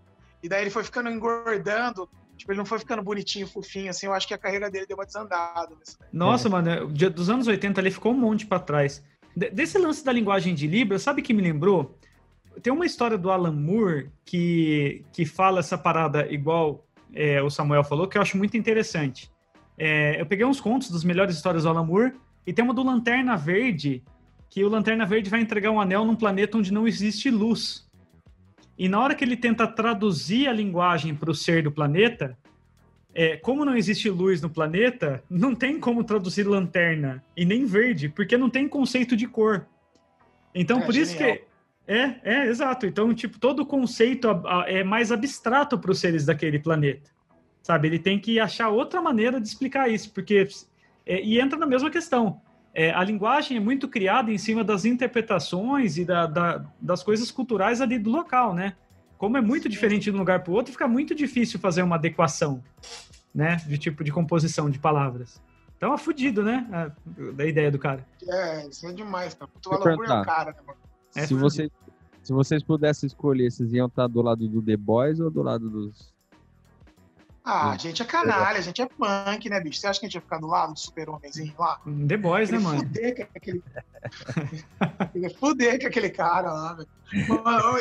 E 0.42 0.50
daí 0.50 0.62
ele 0.64 0.70
foi 0.70 0.84
ficando 0.84 1.10
engordando. 1.10 2.10
Tipo, 2.38 2.52
ele 2.52 2.58
não 2.58 2.66
foi 2.66 2.80
ficando 2.80 3.04
bonitinho, 3.04 3.46
fofinho, 3.46 3.90
assim. 3.90 4.08
Eu 4.08 4.14
acho 4.14 4.28
que 4.28 4.34
a 4.34 4.38
carreira 4.38 4.70
dele 4.70 4.86
deu 4.88 4.98
uma 4.98 5.06
desandada. 5.06 5.76
Nossa, 6.12 6.48
é. 6.48 6.52
mano. 6.52 6.88
Dos 6.88 7.30
anos 7.30 7.48
80 7.48 7.80
ele 7.80 7.92
ficou 7.92 8.14
um 8.14 8.18
monte 8.18 8.46
para 8.46 8.60
trás. 8.60 9.04
Desse 9.36 9.78
lance 9.78 10.04
da 10.04 10.12
linguagem 10.12 10.54
de 10.54 10.68
Libra, 10.68 11.00
sabe 11.00 11.22
que 11.22 11.34
me 11.34 11.42
lembrou? 11.42 11.98
Tem 12.62 12.74
uma 12.74 12.86
história 12.86 13.18
do 13.18 13.32
Alan 13.32 13.54
Moore 13.54 14.12
que, 14.26 15.06
que 15.14 15.26
fala 15.26 15.60
essa 15.60 15.78
parada 15.78 16.28
igual 16.30 16.86
é, 17.14 17.42
o 17.42 17.50
Samuel 17.50 17.84
falou 17.84 18.08
que 18.08 18.18
eu 18.18 18.22
acho 18.22 18.38
muito 18.38 18.58
interessante. 18.58 19.31
É, 19.84 20.22
eu 20.22 20.28
peguei 20.28 20.46
uns 20.46 20.62
contos 20.62 20.92
dos 20.92 21.04
melhores 21.04 21.36
histórias 21.36 21.64
do 21.64 21.70
Alan 21.70 21.84
Moore 21.84 22.14
e 22.46 22.54
tem 22.54 22.64
uma 22.64 22.72
do 22.72 22.84
Lanterna 22.84 23.36
Verde, 23.36 24.04
que 24.48 24.64
o 24.64 24.70
Lanterna 24.70 25.08
Verde 25.08 25.28
vai 25.28 25.42
entregar 25.42 25.72
um 25.72 25.82
anel 25.82 26.06
num 26.06 26.16
planeta 26.16 26.56
onde 26.56 26.72
não 26.72 26.88
existe 26.88 27.32
luz. 27.32 27.90
E 28.78 28.88
na 28.88 29.00
hora 29.00 29.16
que 29.16 29.24
ele 29.24 29.36
tenta 29.36 29.66
traduzir 29.66 30.48
a 30.48 30.54
linguagem 30.54 31.16
para 31.16 31.32
o 31.32 31.34
ser 31.34 31.64
do 31.64 31.72
planeta, 31.72 32.38
é, 33.12 33.38
como 33.38 33.66
não 33.66 33.76
existe 33.76 34.08
luz 34.08 34.40
no 34.40 34.52
planeta, 34.52 35.24
não 35.28 35.56
tem 35.56 35.80
como 35.80 36.04
traduzir 36.04 36.44
lanterna 36.44 37.24
e 37.36 37.44
nem 37.44 37.66
verde, 37.66 38.08
porque 38.08 38.38
não 38.38 38.52
tem 38.52 38.68
conceito 38.68 39.18
de 39.18 39.26
cor. 39.26 39.66
Então, 40.54 40.78
é, 40.78 40.86
por 40.86 40.94
genial. 40.94 41.10
isso 41.10 41.18
que. 41.18 41.44
É, 41.88 42.20
é, 42.24 42.46
exato. 42.46 42.86
Então, 42.86 43.12
tipo, 43.16 43.40
todo 43.40 43.62
o 43.62 43.66
conceito 43.66 44.28
é 44.68 44.84
mais 44.84 45.12
abstrato 45.12 45.76
para 45.80 45.90
os 45.90 45.98
seres 45.98 46.24
daquele 46.24 46.60
planeta. 46.60 47.10
Sabe? 47.62 47.88
Ele 47.88 48.00
tem 48.00 48.20
que 48.20 48.40
achar 48.40 48.70
outra 48.70 49.02
maneira 49.02 49.40
de 49.40 49.48
explicar 49.48 49.90
isso, 49.90 50.12
porque. 50.12 50.48
É, 51.06 51.22
e 51.22 51.40
entra 51.40 51.58
na 51.58 51.66
mesma 51.66 51.90
questão. 51.90 52.42
É, 52.74 52.92
a 52.92 53.04
linguagem 53.04 53.58
é 53.58 53.60
muito 53.60 53.88
criada 53.88 54.32
em 54.32 54.38
cima 54.38 54.64
das 54.64 54.86
interpretações 54.86 55.98
e 55.98 56.06
da, 56.06 56.26
da, 56.26 56.66
das 56.80 57.04
coisas 57.04 57.30
culturais 57.30 57.82
ali 57.82 58.00
do 58.00 58.10
local, 58.10 58.54
né? 58.54 58.76
Como 59.18 59.38
é 59.38 59.42
muito 59.42 59.64
Sim. 59.64 59.70
diferente 59.70 60.04
de 60.04 60.12
um 60.12 60.18
lugar 60.20 60.42
para 60.44 60.52
o 60.52 60.56
outro, 60.56 60.72
fica 60.72 60.88
muito 60.88 61.14
difícil 61.14 61.60
fazer 61.60 61.82
uma 61.82 61.96
adequação, 61.96 62.64
né? 63.36 63.58
De 63.68 63.78
tipo 63.78 64.04
de 64.04 64.12
composição 64.12 64.70
de 64.70 64.80
palavras. 64.80 65.42
Então 65.76 65.94
é 65.94 65.98
fudido, 65.98 66.44
né? 66.44 66.68
A, 66.72 67.32
da 67.34 67.46
ideia 67.46 67.70
do 67.70 67.78
cara. 67.78 68.06
É, 68.28 68.68
isso 68.68 68.88
é 68.88 68.94
demais, 68.94 69.34
cara. 69.34 69.52
Tu 69.62 69.74
é 69.74 69.76
o 69.76 70.24
cara, 70.24 70.52
né, 70.52 70.60
mano? 70.66 70.80
É 71.16 71.26
se, 71.26 71.34
você, 71.34 71.70
se 72.24 72.32
vocês 72.32 72.64
pudessem 72.64 73.08
escolher, 73.08 73.52
vocês 73.52 73.74
iam 73.74 73.88
estar 73.88 74.08
do 74.08 74.22
lado 74.22 74.48
do 74.48 74.62
The 74.62 74.78
Boys 74.78 75.20
ou 75.20 75.30
do 75.30 75.42
lado 75.42 75.70
dos 75.70 76.11
ah, 77.44 77.72
a 77.72 77.78
gente 77.78 78.02
é 78.02 78.06
canalha, 78.06 78.60
a 78.60 78.62
gente 78.62 78.82
é 78.82 78.86
punk, 78.86 79.50
né, 79.50 79.60
bicho? 79.60 79.80
Você 79.80 79.88
acha 79.88 80.00
que 80.00 80.06
a 80.06 80.10
gente 80.10 80.16
ia 80.16 80.22
ficar 80.22 80.38
do 80.38 80.48
lado 80.48 80.74
do 80.74 80.80
super-homenzinho 80.80 81.54
lá? 81.58 81.82
The 82.08 82.18
Boys, 82.18 82.52
né, 82.52 82.60
mano? 82.60 82.80
Fuder 82.80 83.16
com 83.16 83.24
aquele... 83.36 83.64
fuder 85.40 85.82
com 85.82 85.88
aquele 85.88 86.10
cara 86.10 86.54
lá, 86.54 86.74
velho. 86.74 86.88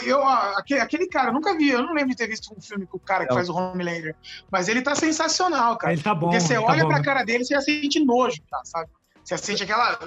Eu, 0.04 0.26
aquele, 0.26 0.80
aquele 0.80 1.08
cara, 1.08 1.28
eu 1.28 1.34
nunca 1.34 1.56
vi, 1.56 1.68
eu 1.68 1.82
não 1.82 1.92
lembro 1.92 2.10
de 2.10 2.16
ter 2.16 2.26
visto 2.26 2.54
um 2.56 2.60
filme 2.60 2.86
com 2.86 2.96
o 2.96 3.00
cara 3.00 3.26
que 3.26 3.34
faz 3.34 3.48
o 3.48 3.54
Homelander, 3.54 4.16
mas 4.50 4.66
ele 4.66 4.82
tá 4.82 4.94
sensacional, 4.94 5.76
cara. 5.76 5.92
Ele 5.92 6.02
tá 6.02 6.14
bom. 6.14 6.30
Porque 6.30 6.40
você 6.40 6.54
tá 6.54 6.62
olha 6.62 6.82
bom. 6.82 6.88
pra 6.88 7.02
cara 7.02 7.22
dele, 7.22 7.44
você 7.44 7.60
sente 7.60 8.00
nojo, 8.00 8.40
tá, 8.50 8.60
sabe? 8.64 8.90
Você 9.22 9.36
sente 9.38 9.62
aquela. 9.62 9.98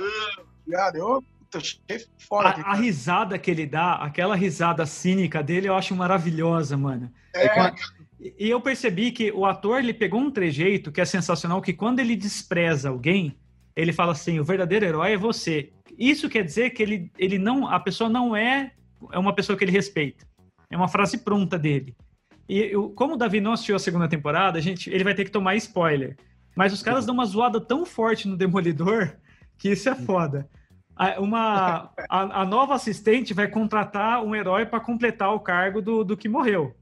Ligado? 0.68 0.98
Eu 0.98 1.24
Fora, 2.18 2.50
a, 2.50 2.72
a, 2.72 2.74
risada 2.74 3.38
que 3.38 3.52
ele 3.52 3.68
dá, 3.68 3.94
aquela 3.94 4.36
risada 4.36 4.88
cínica 4.88 5.44
dele, 5.44 5.70
eu 5.70 5.76
acho 5.76 5.96
maravilhosa, 5.96 6.76
mano. 6.76 7.12
É, 7.36 7.46
é 7.46 7.74
e 8.40 8.50
eu 8.50 8.62
percebi 8.62 9.12
que 9.12 9.32
o 9.32 9.46
ator 9.46 9.80
ele 9.80 9.94
pegou 9.94 10.20
um 10.20 10.32
trejeito 10.32 10.92
que 10.92 11.02
é 11.02 11.06
sensacional, 11.06 11.62
que 11.62 11.74
quando 11.74 12.00
ele 12.00 12.16
despreza 12.16 12.90
alguém, 12.90 13.36
ele 13.76 13.92
fala 13.92 14.14
assim: 14.14 14.40
o 14.40 14.44
verdadeiro 14.46 14.86
herói 14.86 15.14
é 15.14 15.18
você. 15.18 15.72
Isso 15.98 16.30
quer 16.30 16.44
dizer 16.44 16.70
que 16.72 16.82
ele, 16.82 17.12
ele 17.18 17.38
não, 17.38 17.68
a 17.68 17.80
pessoa 17.80 18.10
não 18.10 18.36
é, 18.36 18.72
é 19.12 19.20
uma 19.20 19.34
pessoa 19.34 19.58
que 19.58 19.64
ele 19.64 19.72
respeita. 19.72 20.26
É 20.70 20.78
uma 20.78 20.88
frase 20.88 21.18
pronta 21.18 21.60
dele. 21.60 21.96
E 22.48 22.60
eu, 22.60 22.90
como 22.90 23.14
o 23.14 23.18
Davi 23.18 23.42
não 23.42 23.54
assistiu 23.54 23.76
a 23.76 23.80
segunda 23.80 24.08
temporada, 24.08 24.58
a 24.58 24.62
gente, 24.62 24.90
ele 24.90 25.04
vai 25.04 25.14
ter 25.14 25.26
que 25.26 25.32
tomar 25.32 25.56
spoiler. 25.56 26.18
Mas 26.56 26.72
os 26.72 26.84
caras 26.84 27.06
dão 27.06 27.16
uma 27.16 27.26
zoada 27.26 27.60
tão 27.60 27.86
forte 27.86 28.28
no 28.28 28.38
Demolidor 28.38 29.16
que 29.58 29.70
isso 29.70 29.90
é 29.90 29.96
foda. 29.96 30.50
A, 30.96 31.20
uma, 31.20 31.92
a, 32.10 32.42
a 32.42 32.46
nova 32.46 32.76
assistente 32.76 33.34
vai 33.34 33.48
contratar 33.48 34.24
um 34.24 34.36
herói 34.36 34.66
para 34.66 34.80
completar 34.80 35.34
o 35.34 35.40
cargo 35.40 35.82
do, 35.82 36.04
do 36.04 36.16
que 36.16 36.30
morreu. 36.30 36.76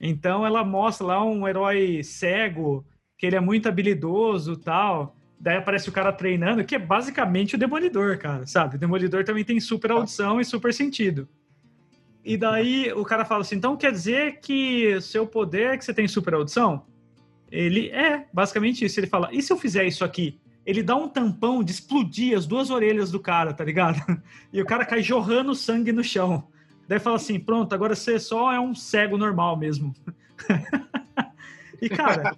Então 0.00 0.46
ela 0.46 0.64
mostra 0.64 1.06
lá 1.06 1.24
um 1.24 1.46
herói 1.46 2.02
cego, 2.04 2.86
que 3.16 3.26
ele 3.26 3.36
é 3.36 3.40
muito 3.40 3.68
habilidoso 3.68 4.56
tal. 4.56 5.16
Daí 5.40 5.56
aparece 5.56 5.88
o 5.88 5.92
cara 5.92 6.12
treinando, 6.12 6.64
que 6.64 6.74
é 6.74 6.78
basicamente 6.78 7.54
o 7.54 7.58
Demolidor, 7.58 8.18
cara, 8.18 8.46
sabe? 8.46 8.76
O 8.76 8.78
Demolidor 8.78 9.24
também 9.24 9.44
tem 9.44 9.60
super 9.60 9.92
audição 9.92 10.40
e 10.40 10.44
super 10.44 10.74
sentido. 10.74 11.28
E 12.24 12.36
daí 12.36 12.92
o 12.92 13.04
cara 13.04 13.24
fala 13.24 13.42
assim: 13.42 13.56
então 13.56 13.76
quer 13.76 13.92
dizer 13.92 14.40
que 14.40 15.00
seu 15.00 15.26
poder 15.26 15.74
é 15.74 15.78
que 15.78 15.84
você 15.84 15.94
tem 15.94 16.08
super 16.08 16.34
audição? 16.34 16.84
Ele 17.50 17.88
é, 17.88 18.26
basicamente 18.32 18.84
isso. 18.84 18.98
Ele 18.98 19.06
fala: 19.06 19.30
e 19.32 19.42
se 19.42 19.52
eu 19.52 19.56
fizer 19.56 19.84
isso 19.84 20.04
aqui? 20.04 20.40
Ele 20.66 20.82
dá 20.82 20.94
um 20.94 21.08
tampão 21.08 21.64
de 21.64 21.72
explodir 21.72 22.36
as 22.36 22.46
duas 22.46 22.68
orelhas 22.68 23.10
do 23.10 23.18
cara, 23.18 23.54
tá 23.54 23.64
ligado? 23.64 23.98
E 24.52 24.60
o 24.60 24.66
cara 24.66 24.84
cai 24.84 25.02
jorrando 25.02 25.54
sangue 25.54 25.92
no 25.92 26.04
chão. 26.04 26.46
Daí 26.88 26.98
fala 26.98 27.16
assim: 27.16 27.38
pronto, 27.38 27.72
agora 27.74 27.94
você 27.94 28.18
só 28.18 28.50
é 28.50 28.58
um 28.58 28.74
cego 28.74 29.18
normal 29.18 29.56
mesmo. 29.56 29.94
e, 31.82 31.88
cara, 31.90 32.34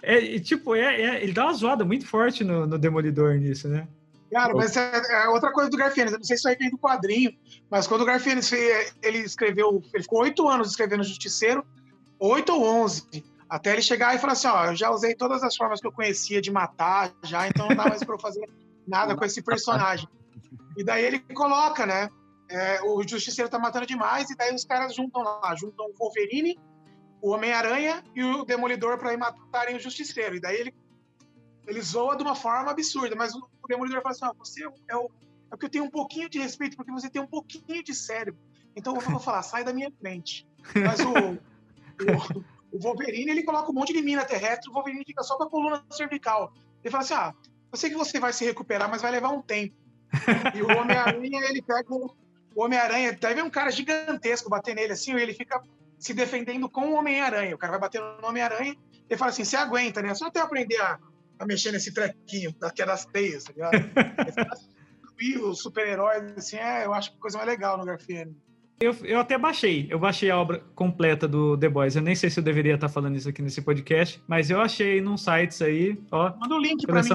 é, 0.00 0.38
tipo, 0.38 0.76
é, 0.76 1.00
é, 1.00 1.22
ele 1.22 1.32
dá 1.32 1.46
uma 1.46 1.52
zoada 1.54 1.84
muito 1.84 2.06
forte 2.06 2.44
no, 2.44 2.66
no 2.66 2.78
Demolidor 2.78 3.34
nisso, 3.34 3.68
né? 3.68 3.88
Cara, 4.30 4.54
mas 4.54 4.76
é, 4.76 5.24
é 5.24 5.28
outra 5.28 5.50
coisa 5.50 5.70
do 5.70 5.76
Garfienes, 5.76 6.12
eu 6.12 6.18
não 6.18 6.24
sei 6.24 6.36
se 6.36 6.40
isso 6.40 6.48
aí 6.48 6.56
vem 6.56 6.70
do 6.70 6.78
quadrinho, 6.78 7.32
mas 7.70 7.86
quando 7.86 8.02
o 8.02 8.04
Garfienes 8.04 8.52
ele 9.02 9.18
escreveu, 9.18 9.82
ele 9.92 10.02
ficou 10.02 10.20
oito 10.20 10.46
anos 10.46 10.68
escrevendo 10.68 11.02
Justiceiro, 11.02 11.66
oito 12.20 12.52
ou 12.52 12.62
onze, 12.62 13.24
até 13.48 13.72
ele 13.72 13.80
chegar 13.80 14.14
e 14.14 14.18
falar 14.18 14.34
assim, 14.34 14.48
ó, 14.48 14.66
eu 14.66 14.76
já 14.76 14.90
usei 14.90 15.14
todas 15.14 15.42
as 15.42 15.56
formas 15.56 15.80
que 15.80 15.86
eu 15.86 15.92
conhecia 15.92 16.42
de 16.42 16.52
matar, 16.52 17.10
já, 17.24 17.48
então 17.48 17.68
não 17.68 17.76
dá 17.76 17.88
mais 17.88 18.04
para 18.04 18.14
eu 18.14 18.20
fazer 18.20 18.46
nada 18.86 19.16
com 19.16 19.24
esse 19.24 19.42
personagem. 19.42 20.06
E 20.76 20.84
daí 20.84 21.04
ele 21.04 21.20
coloca, 21.20 21.86
né, 21.86 22.10
é, 22.48 22.80
o 22.82 23.02
Justiceiro 23.06 23.50
tá 23.50 23.58
matando 23.58 23.86
demais, 23.86 24.30
e 24.30 24.36
daí 24.36 24.54
os 24.54 24.64
caras 24.64 24.94
juntam 24.94 25.22
lá, 25.22 25.54
juntam 25.54 25.86
o 25.86 25.94
Wolverine, 25.98 26.58
o 27.20 27.30
Homem-Aranha 27.30 28.02
e 28.14 28.22
o 28.22 28.44
Demolidor 28.44 28.98
para 28.98 29.16
matarem 29.16 29.76
o 29.76 29.80
Justiceiro. 29.80 30.36
E 30.36 30.40
daí 30.40 30.56
ele, 30.56 30.74
ele 31.66 31.80
zoa 31.82 32.16
de 32.16 32.22
uma 32.22 32.34
forma 32.34 32.70
absurda, 32.70 33.14
mas 33.14 33.34
o, 33.34 33.48
Demolidor 33.68 34.00
fala 34.02 34.14
assim: 34.14 34.24
ah, 34.24 34.32
você 34.38 34.64
é 34.64 34.96
o, 34.96 35.10
é 35.50 35.54
o 35.54 35.58
que 35.58 35.66
eu 35.66 35.70
tenho 35.70 35.84
um 35.84 35.90
pouquinho 35.90 36.28
de 36.28 36.38
respeito, 36.38 36.76
porque 36.76 36.90
você 36.90 37.10
tem 37.10 37.20
um 37.20 37.26
pouquinho 37.26 37.82
de 37.82 37.94
cérebro. 37.94 38.40
Então 38.74 38.94
eu 38.94 39.00
vou 39.00 39.20
falar, 39.20 39.42
sai 39.42 39.64
da 39.64 39.72
minha 39.72 39.90
frente. 40.00 40.46
Mas 40.74 41.00
o, 41.00 41.12
o, 41.12 42.44
o, 42.72 42.80
Wolverine, 42.80 43.30
ele 43.30 43.42
coloca 43.42 43.70
um 43.70 43.74
monte 43.74 43.92
de 43.92 44.00
mina 44.00 44.24
terrestre, 44.24 44.70
o 44.70 44.72
Wolverine 44.72 45.04
fica 45.04 45.22
só 45.22 45.36
com 45.36 45.44
a 45.44 45.50
coluna 45.50 45.84
cervical. 45.90 46.54
Ele 46.82 46.90
fala 46.90 47.04
assim: 47.04 47.14
ah, 47.14 47.34
eu 47.70 47.76
sei 47.76 47.90
que 47.90 47.96
você 47.96 48.18
vai 48.18 48.32
se 48.32 48.44
recuperar, 48.44 48.88
mas 48.88 49.02
vai 49.02 49.10
levar 49.10 49.28
um 49.28 49.42
tempo. 49.42 49.74
E 50.54 50.62
o 50.62 50.78
Homem-Aranha, 50.78 51.44
ele 51.50 51.60
pega 51.60 51.94
o, 52.54 52.64
Homem-Aranha, 52.64 53.12
deve 53.12 53.42
um 53.42 53.50
cara 53.50 53.70
gigantesco 53.70 54.50
bater 54.50 54.74
nele 54.74 54.92
assim, 54.92 55.14
e 55.14 55.20
ele 55.20 55.34
fica 55.34 55.60
se 55.98 56.14
defendendo 56.14 56.68
com 56.68 56.92
o 56.92 56.94
Homem-Aranha. 56.94 57.54
O 57.54 57.58
cara 57.58 57.72
vai 57.72 57.80
bater 57.80 58.00
no 58.00 58.28
Homem-Aranha 58.28 58.76
e 59.08 59.16
fala 59.16 59.30
assim: 59.30 59.44
você 59.44 59.56
aguenta, 59.56 60.02
né? 60.02 60.14
Só 60.14 60.26
até 60.26 60.40
aprender 60.40 60.80
a, 60.80 60.98
a 61.38 61.46
mexer 61.46 61.72
nesse 61.72 61.92
trequinho 61.92 62.54
daqui 62.58 62.84
das 62.84 63.04
teias, 63.06 63.44
tá 63.44 63.52
ligado? 63.52 63.72
e 65.20 65.36
os 65.38 65.60
super-heróis, 65.60 66.32
assim, 66.36 66.56
é, 66.56 66.84
eu 66.84 66.94
acho 66.94 67.12
que 67.12 67.18
coisa 67.18 67.38
mais 67.38 67.48
legal 67.48 67.76
no 67.76 67.84
Garfield. 67.84 68.34
Eu, 68.80 68.94
eu 69.02 69.18
até 69.18 69.36
baixei, 69.36 69.88
eu 69.90 69.98
baixei 69.98 70.30
a 70.30 70.38
obra 70.38 70.62
completa 70.76 71.26
do 71.26 71.58
The 71.58 71.68
Boys. 71.68 71.96
Eu 71.96 72.02
nem 72.02 72.14
sei 72.14 72.30
se 72.30 72.38
eu 72.38 72.44
deveria 72.44 72.76
estar 72.76 72.88
falando 72.88 73.16
isso 73.16 73.28
aqui 73.28 73.42
nesse 73.42 73.60
podcast, 73.60 74.22
mas 74.28 74.50
eu 74.50 74.60
achei 74.60 75.00
num 75.00 75.16
sites 75.16 75.60
aí, 75.60 76.00
ó. 76.12 76.32
Manda 76.38 76.54
o 76.54 76.58
um 76.58 76.60
link 76.60 76.86
pra 76.86 77.02
mim. 77.02 77.08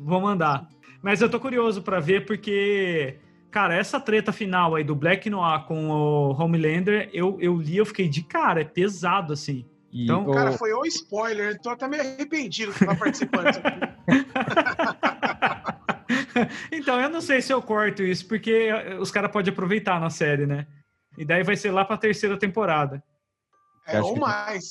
Vou 0.00 0.22
mandar. 0.22 0.66
Mas 1.02 1.20
eu 1.20 1.28
tô 1.28 1.38
curioso 1.38 1.82
para 1.82 2.00
ver 2.00 2.24
porque 2.24 3.18
Cara, 3.52 3.74
essa 3.74 4.00
treta 4.00 4.32
final 4.32 4.74
aí 4.74 4.82
do 4.82 4.96
Black 4.96 5.28
Noir 5.28 5.64
com 5.66 5.90
o 5.90 6.32
Homelander, 6.32 7.10
eu, 7.12 7.36
eu 7.38 7.54
li, 7.54 7.76
eu 7.76 7.84
fiquei 7.84 8.08
de 8.08 8.22
cara, 8.22 8.62
é 8.62 8.64
pesado, 8.64 9.34
assim. 9.34 9.68
E 9.92 10.04
então, 10.04 10.26
o... 10.26 10.32
Cara, 10.32 10.52
foi 10.52 10.72
o 10.72 10.86
spoiler, 10.86 11.60
tô 11.60 11.68
até 11.68 11.86
meio 11.86 12.02
arrependido 12.02 12.72
de 12.72 12.78
estar 12.78 12.96
participando 12.96 13.48
disso 13.48 13.60
aqui. 13.68 13.84
então, 16.72 16.98
eu 16.98 17.10
não 17.10 17.20
sei 17.20 17.42
se 17.42 17.52
eu 17.52 17.60
corto 17.60 18.02
isso, 18.02 18.26
porque 18.26 18.70
os 18.98 19.10
caras 19.10 19.30
podem 19.30 19.52
aproveitar 19.52 20.00
na 20.00 20.08
série, 20.08 20.46
né? 20.46 20.66
E 21.18 21.24
daí 21.26 21.42
vai 21.42 21.54
ser 21.54 21.72
lá 21.72 21.84
pra 21.84 21.98
terceira 21.98 22.38
temporada. 22.38 23.04
É, 23.86 24.00
ou 24.00 24.16
mais. 24.16 24.64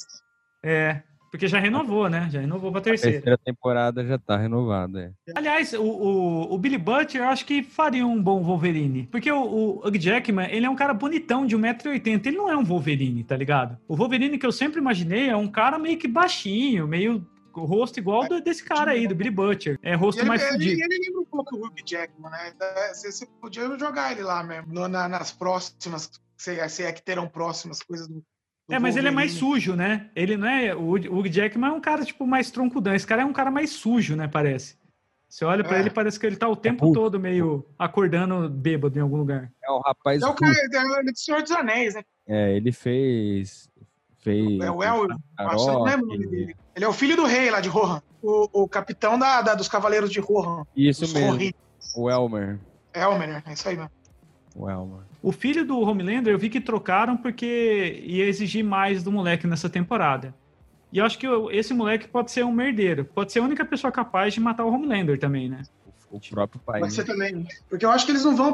É, 0.64 1.04
porque 1.32 1.48
já 1.48 1.60
renovou, 1.60 2.10
né? 2.10 2.28
Já 2.30 2.42
renovou 2.42 2.74
pra 2.74 2.82
terceira. 2.82 3.18
A 3.18 3.22
terceira 3.22 3.38
temporada 3.38 4.06
já 4.06 4.20
tá 4.20 4.36
renovada, 4.36 5.16
é. 5.28 5.34
Aliás, 5.34 5.72
o, 5.72 5.82
o, 5.82 6.54
o, 6.54 6.58
Billy 6.58 6.78
Butcher 6.78 7.22
eu 7.22 7.30
acho 7.30 7.46
que 7.46 7.64
faria 7.64 8.06
um 8.06 8.22
bom 8.22 8.44
Wolverine. 8.44 9.08
Porque 9.10 9.32
o, 9.32 9.42
o 9.42 9.88
Hugh 9.88 9.98
Jackman, 9.98 10.52
ele 10.52 10.66
é 10.66 10.70
um 10.70 10.76
cara 10.76 10.94
bonitão, 10.94 11.46
de 11.46 11.58
1,80m. 11.58 12.26
Ele 12.26 12.38
não 12.38 12.50
é 12.50 12.58
um 12.58 12.66
Wolverine, 12.66 13.24
tá 13.24 13.38
ligado? 13.38 13.78
O 13.88 13.96
Wolverine 13.96 14.38
que 14.38 14.46
eu 14.46 14.52
sempre 14.52 14.82
imaginei 14.82 15.30
é 15.30 15.36
um 15.36 15.48
cara 15.48 15.80
meio 15.80 15.98
que 15.98 16.08
baixinho, 16.08 16.86
meio 16.86 17.26
o 17.54 17.66
rosto 17.66 17.98
igual 17.98 18.28
do, 18.28 18.42
desse 18.42 18.64
cara 18.64 18.92
aí, 18.92 19.08
do 19.08 19.16
Billy 19.16 19.32
Butcher. 19.32 19.80
É 19.82 19.96
rosto 19.96 20.22
ele, 20.22 20.28
mais 20.28 20.44
fudido. 20.44 20.72
Ele, 20.72 20.84
ele 20.84 21.06
lembra 21.06 21.22
um 21.22 21.26
pouco 21.26 21.56
o 21.56 21.66
Hugh 21.66 21.76
Jackman, 21.86 22.30
né? 22.30 22.54
Você, 22.94 23.10
você 23.10 23.26
podia 23.40 23.64
jogar 23.80 24.12
ele 24.12 24.24
lá 24.24 24.44
mesmo, 24.44 24.74
no, 24.74 24.88
na, 24.90 25.08
nas 25.08 25.32
próximas, 25.32 26.12
se, 26.36 26.70
se 26.70 26.84
é 26.84 26.92
que 26.92 27.02
terão 27.02 27.28
próximas 27.28 27.82
coisas 27.82 28.08
do, 28.08 28.22
é, 28.76 28.80
mas 28.80 28.98
ele 28.98 29.08
é 29.08 29.12
mais 29.12 29.34
sujo, 29.34 29.76
né? 29.76 30.10
Ele 30.16 30.38
não 30.38 30.48
é. 30.48 30.76
O 30.76 30.94
Hugh 30.94 31.30
Jackman 31.30 31.70
é 31.70 31.74
um 31.74 31.82
cara, 31.82 32.04
tipo, 32.06 32.26
mais 32.26 32.52
troncudão. 32.52 32.94
Esse 32.94 33.06
cara 33.06 33.22
é 33.22 33.26
um 33.26 33.34
cara 33.34 33.52
mais 33.52 33.72
sujo, 33.72 34.16
né? 34.16 34.28
Parece. 34.28 34.80
Você 35.32 35.46
olha 35.46 35.64
para 35.64 35.78
é. 35.78 35.80
ele, 35.80 35.90
parece 35.90 36.20
que 36.20 36.26
ele 36.26 36.36
tá 36.36 36.48
o 36.48 36.58
tempo 36.58 36.90
é 36.90 36.94
todo 36.94 37.18
meio 37.18 37.66
acordando 37.80 38.50
bêbado 38.50 39.00
em 39.00 39.02
algum 39.02 39.16
lugar. 39.16 39.50
É 39.64 39.72
o 39.72 39.80
rapaz. 39.80 40.22
É 40.22 40.28
o 40.28 40.34
cara 40.34 40.54
é 41.00 41.04
do 41.04 41.18
Senhor 41.18 41.42
dos 41.42 41.52
Anéis, 41.52 41.96
né? 41.96 42.04
É, 42.28 42.56
ele 42.56 42.74
fez. 42.74 43.70
Fez. 44.20 44.60
É 44.60 44.70
o 44.70 44.84
El. 44.84 45.08
Nossa, 45.40 45.70
eu 45.70 45.74
não 45.74 45.84
lembro 45.84 46.06
o 46.06 46.10
nome 46.10 46.28
dele. 46.28 46.56
Ele 46.76 46.86
é 46.86 46.88
o 46.88 46.94
filho 46.94 47.16
do 47.16 47.26
rei 47.26 47.50
lá 47.50 47.62
de 47.62 47.70
Rohan. 47.70 48.02
O, 48.22 48.64
o 48.64 48.68
capitão 48.68 49.18
da, 49.18 49.42
da, 49.42 49.56
dos 49.56 49.70
Cavaleiros 49.70 50.12
de 50.12 50.20
Rohan. 50.20 50.66
Isso 50.76 51.12
mesmo. 51.14 51.54
O 51.96 52.10
Elmer. 52.10 52.60
Elmer, 52.94 53.28
né? 53.28 53.44
É 53.48 53.54
isso 53.54 53.70
aí 53.70 53.78
mesmo. 53.78 53.92
O 54.56 54.70
Elmer. 54.70 55.02
O 55.22 55.32
filho 55.32 55.66
do 55.66 55.80
Homelander 55.80 56.34
eu 56.34 56.40
vi 56.40 56.50
que 56.50 56.60
trocaram 56.60 57.16
porque 57.16 58.02
ia 58.06 58.26
exigir 58.26 58.64
mais 58.64 59.04
do 59.04 59.12
moleque 59.12 59.48
nessa 59.48 59.70
temporada. 59.70 60.34
E 60.92 60.98
eu 60.98 61.06
acho 61.06 61.18
que 61.18 61.28
esse 61.52 61.74
moleque 61.74 62.08
pode 62.08 62.32
ser 62.32 62.44
um 62.44 62.52
merdeiro. 62.52 63.06
Pode 63.06 63.32
ser 63.32 63.40
a 63.40 63.44
única 63.44 63.64
pessoa 63.64 63.92
capaz 63.92 64.34
de 64.34 64.42
matar 64.42 64.66
o 64.66 64.74
Homelander 64.74 65.18
também, 65.18 65.48
né? 65.48 65.64
O 66.12 66.20
próprio 66.20 66.60
pai. 66.60 66.82
Pode 66.82 66.92
né? 66.92 66.96
ser 67.04 67.06
também. 67.06 67.48
Porque 67.70 67.86
eu 67.86 67.90
acho 67.90 68.06
que 68.06 68.12
eles 68.12 68.26
não 68.26 68.36
vão. 68.36 68.54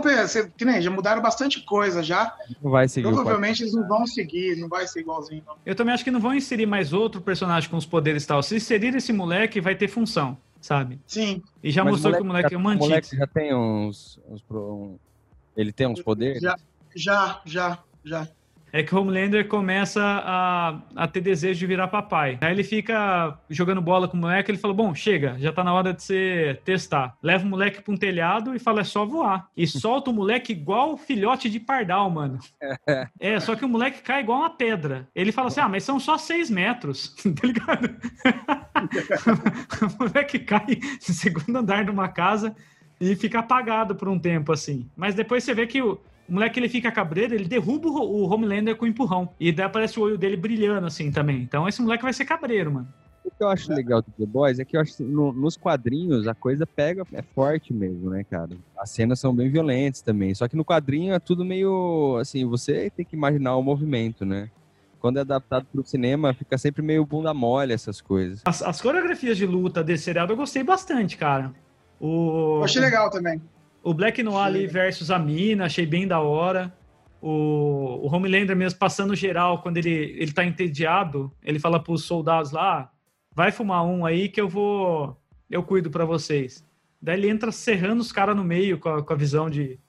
Que 0.56 0.64
nem, 0.64 0.80
já 0.80 0.92
mudaram 0.92 1.24
bastante 1.24 1.62
coisa 1.62 2.04
já. 2.04 2.36
Não 2.62 2.70
vai 2.70 2.88
seguir. 2.88 3.08
Provavelmente 3.08 3.64
eles 3.64 3.74
não 3.74 3.88
vão 3.88 4.06
seguir, 4.06 4.58
não 4.58 4.70
vai 4.70 4.86
ser 4.86 5.00
igualzinho. 5.00 5.42
Não. 5.48 5.56
Eu 5.66 5.74
também 5.74 5.92
acho 5.92 6.04
que 6.04 6.12
não 6.12 6.20
vão 6.20 6.36
inserir 6.36 6.68
mais 6.68 6.94
outro 6.94 7.20
personagem 7.20 7.68
com 7.68 7.78
os 7.78 7.86
poderes 7.86 8.24
e 8.24 8.28
tal. 8.28 8.44
Se 8.44 8.56
inserir 8.56 8.96
esse 8.96 9.12
moleque, 9.12 9.60
vai 9.60 9.74
ter 9.74 9.88
função, 9.88 10.38
sabe? 10.62 11.00
Sim. 11.08 11.42
E 11.64 11.72
já 11.72 11.84
Mas 11.84 11.94
mostrou 11.94 12.14
que 12.14 12.22
o 12.22 12.26
moleque 12.26 12.54
é 12.54 12.58
um 12.58 12.62
O 12.62 12.76
moleque 12.76 13.18
já 13.18 13.26
tem 13.26 13.56
uns. 13.56 14.20
uns 14.30 14.44
um... 14.52 15.00
Ele 15.58 15.74
tem 15.74 15.88
uns 15.88 16.02
poderes? 16.02 16.42
Já, 16.42 16.56
já, 16.96 17.42
já. 17.44 17.80
já 18.06 18.28
é 18.72 18.84
que 18.84 18.94
o 18.94 19.00
Homelander 19.00 19.48
começa 19.48 20.02
a, 20.04 20.80
a 20.96 21.08
ter 21.08 21.22
desejo 21.22 21.60
de 21.60 21.66
virar 21.66 21.88
papai. 21.88 22.38
Aí 22.42 22.52
ele 22.52 22.64
fica 22.64 23.38
jogando 23.50 23.82
bola 23.82 24.08
com 24.08 24.18
o 24.18 24.20
moleque, 24.20 24.52
ele 24.52 24.58
fala, 24.58 24.74
bom, 24.74 24.94
chega, 24.94 25.36
já 25.40 25.52
tá 25.52 25.64
na 25.64 25.74
hora 25.74 25.94
de 25.94 26.04
você 26.04 26.60
testar. 26.66 27.18
Leva 27.24 27.46
o 27.46 27.48
moleque 27.48 27.82
pra 27.82 27.94
um 27.94 27.98
telhado 27.98 28.56
e 28.56 28.60
fala, 28.60 28.82
é 28.82 28.84
só 28.84 29.06
voar. 29.06 29.50
E 29.56 29.66
solta 29.68 30.12
o 30.12 30.14
moleque 30.14 30.52
igual 30.52 30.98
filhote 30.98 31.50
de 31.50 31.60
pardal, 31.60 32.10
mano. 32.10 32.40
é, 33.20 33.40
só 33.40 33.56
que 33.56 33.66
o 33.66 33.70
moleque 33.70 34.02
cai 34.02 34.22
igual 34.22 34.40
uma 34.40 34.50
pedra. 34.50 35.08
Ele 35.16 35.32
fala 35.32 35.48
assim, 35.48 35.62
ah, 35.62 35.70
mas 35.70 35.84
são 35.84 36.00
só 36.00 36.18
seis 36.18 36.50
metros, 36.50 37.16
tá 37.24 37.48
ligado? 37.48 37.98
o 39.82 40.04
moleque 40.04 40.40
cai 40.40 40.66
no 40.68 41.14
segundo 41.14 41.58
andar 41.58 41.86
de 41.86 41.92
uma 41.92 42.10
casa 42.10 42.56
e 43.00 43.16
fica 43.16 43.40
apagado 43.40 43.96
por 43.96 44.08
um 44.08 44.18
tempo, 44.20 44.52
assim. 44.52 44.90
Mas 44.96 45.16
depois 45.16 45.44
você 45.44 45.54
vê 45.54 45.68
que 45.68 45.82
o 45.82 46.00
o 46.28 46.34
moleque 46.34 46.60
ele 46.60 46.68
fica 46.68 46.92
cabreiro, 46.92 47.34
ele 47.34 47.46
derruba 47.46 47.88
o 47.88 48.30
Homelander 48.30 48.76
com 48.76 48.86
o 48.86 48.88
empurrão. 48.88 49.30
E 49.40 49.52
daí 49.52 49.66
aparece 49.66 50.00
o 50.00 50.04
olho 50.04 50.18
dele 50.18 50.36
brilhando 50.36 50.86
assim 50.86 51.10
também. 51.10 51.42
Então 51.42 51.68
esse 51.68 51.82
moleque 51.82 52.04
vai 52.04 52.14
ser 52.14 52.26
cabreiro, 52.26 52.72
mano. 52.72 52.88
O 53.24 53.30
que 53.30 53.44
eu 53.44 53.50
acho 53.50 53.74
legal 53.74 54.02
do 54.02 54.12
The 54.12 54.26
Boys 54.26 54.60
é 54.60 54.66
que 54.66 54.78
eu 54.78 54.82
acho 54.82 55.04
no, 55.04 55.34
nos 55.34 55.58
quadrinhos 55.58 56.28
a 56.28 56.36
coisa 56.36 56.66
pega, 56.66 57.06
é 57.12 57.22
forte 57.22 57.74
mesmo, 57.74 58.10
né, 58.10 58.24
cara? 58.24 58.52
As 58.78 58.90
cenas 58.90 59.20
são 59.20 59.36
bem 59.36 59.50
violentas 59.50 60.02
também. 60.02 60.34
Só 60.34 60.48
que 60.48 60.56
no 60.56 60.64
quadrinho 60.64 61.14
é 61.14 61.20
tudo 61.20 61.44
meio 61.44 62.18
assim, 62.22 62.46
você 62.46 62.90
tem 62.90 63.06
que 63.06 63.16
imaginar 63.16 63.56
o 63.56 63.64
movimento, 63.64 64.26
né? 64.26 64.50
Quando 65.00 65.18
é 65.18 65.22
adaptado 65.22 65.66
para 65.72 65.82
o 65.82 65.86
cinema, 65.86 66.34
fica 66.34 66.58
sempre 66.58 66.82
meio 66.82 67.06
bunda 67.06 67.34
mole 67.34 67.72
essas 67.72 68.02
coisas. 68.02 68.42
As, 68.46 68.62
as 68.62 68.82
coreografias 68.82 69.38
de 69.38 69.46
luta 69.46 69.84
desse 69.84 70.06
seriado 70.06 70.34
eu 70.34 70.38
gostei 70.38 70.64
bastante, 70.64 71.18
cara. 71.18 71.54
O... 72.00 72.60
Eu 72.60 72.64
achei 72.64 72.82
legal 72.82 73.10
também. 73.10 73.42
O 73.84 73.94
Black 73.94 74.22
Noir 74.22 74.46
ali 74.46 74.68
versus 74.68 75.10
a 75.10 75.18
Mina, 75.18 75.66
achei 75.66 75.86
bem 75.86 76.08
da 76.08 76.20
hora. 76.20 76.74
O, 77.22 78.02
o 78.04 78.14
Homelander 78.14 78.56
mesmo 78.56 78.78
passando 78.78 79.16
geral, 79.16 79.62
quando 79.62 79.78
ele, 79.78 80.16
ele 80.20 80.32
tá 80.32 80.44
entediado, 80.44 81.32
ele 81.44 81.60
fala 81.60 81.82
pros 81.82 82.04
soldados 82.04 82.52
lá, 82.52 82.92
vai 83.34 83.52
fumar 83.52 83.86
um 83.86 84.06
aí 84.06 84.30
que 84.30 84.40
eu 84.40 84.48
vou, 84.48 85.18
eu 85.50 85.64
cuido 85.64 85.90
para 85.90 86.06
vocês. 86.06 86.64
Daí 87.02 87.18
ele 87.18 87.30
entra 87.30 87.52
serrando 87.52 88.02
os 88.02 88.12
caras 88.12 88.36
no 88.36 88.44
meio 88.44 88.80
com 88.80 88.90
a, 88.90 89.04
com 89.04 89.14
a 89.14 89.16
visão 89.16 89.50
de, 89.50 89.80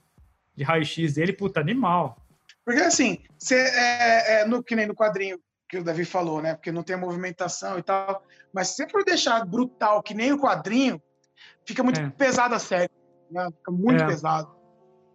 de 0.54 0.64
raio-x 0.64 1.14
dele, 1.14 1.32
puta, 1.32 1.60
animal. 1.60 2.24
Porque 2.64 2.80
assim, 2.80 3.18
cê, 3.38 3.56
é, 3.56 4.40
é, 4.40 4.44
no, 4.44 4.62
que 4.62 4.76
nem 4.76 4.86
no 4.86 4.94
quadrinho 4.94 5.38
que 5.68 5.78
o 5.78 5.84
Davi 5.84 6.04
falou, 6.04 6.40
né? 6.40 6.54
Porque 6.54 6.72
não 6.72 6.82
tem 6.82 6.96
a 6.96 6.98
movimentação 6.98 7.78
e 7.78 7.82
tal. 7.82 8.22
Mas 8.52 8.68
se 8.68 8.76
você 8.76 8.88
for 8.88 9.04
deixar 9.04 9.44
brutal 9.44 10.02
que 10.02 10.14
nem 10.14 10.32
o 10.32 10.38
quadrinho, 10.38 11.00
fica 11.64 11.82
muito 11.82 12.00
é. 12.00 12.10
pesado 12.10 12.54
a 12.54 12.58
série 12.58 12.90
né? 13.30 13.48
Fica 13.58 13.70
muito 13.70 14.02
é. 14.02 14.06
pesado. 14.06 14.48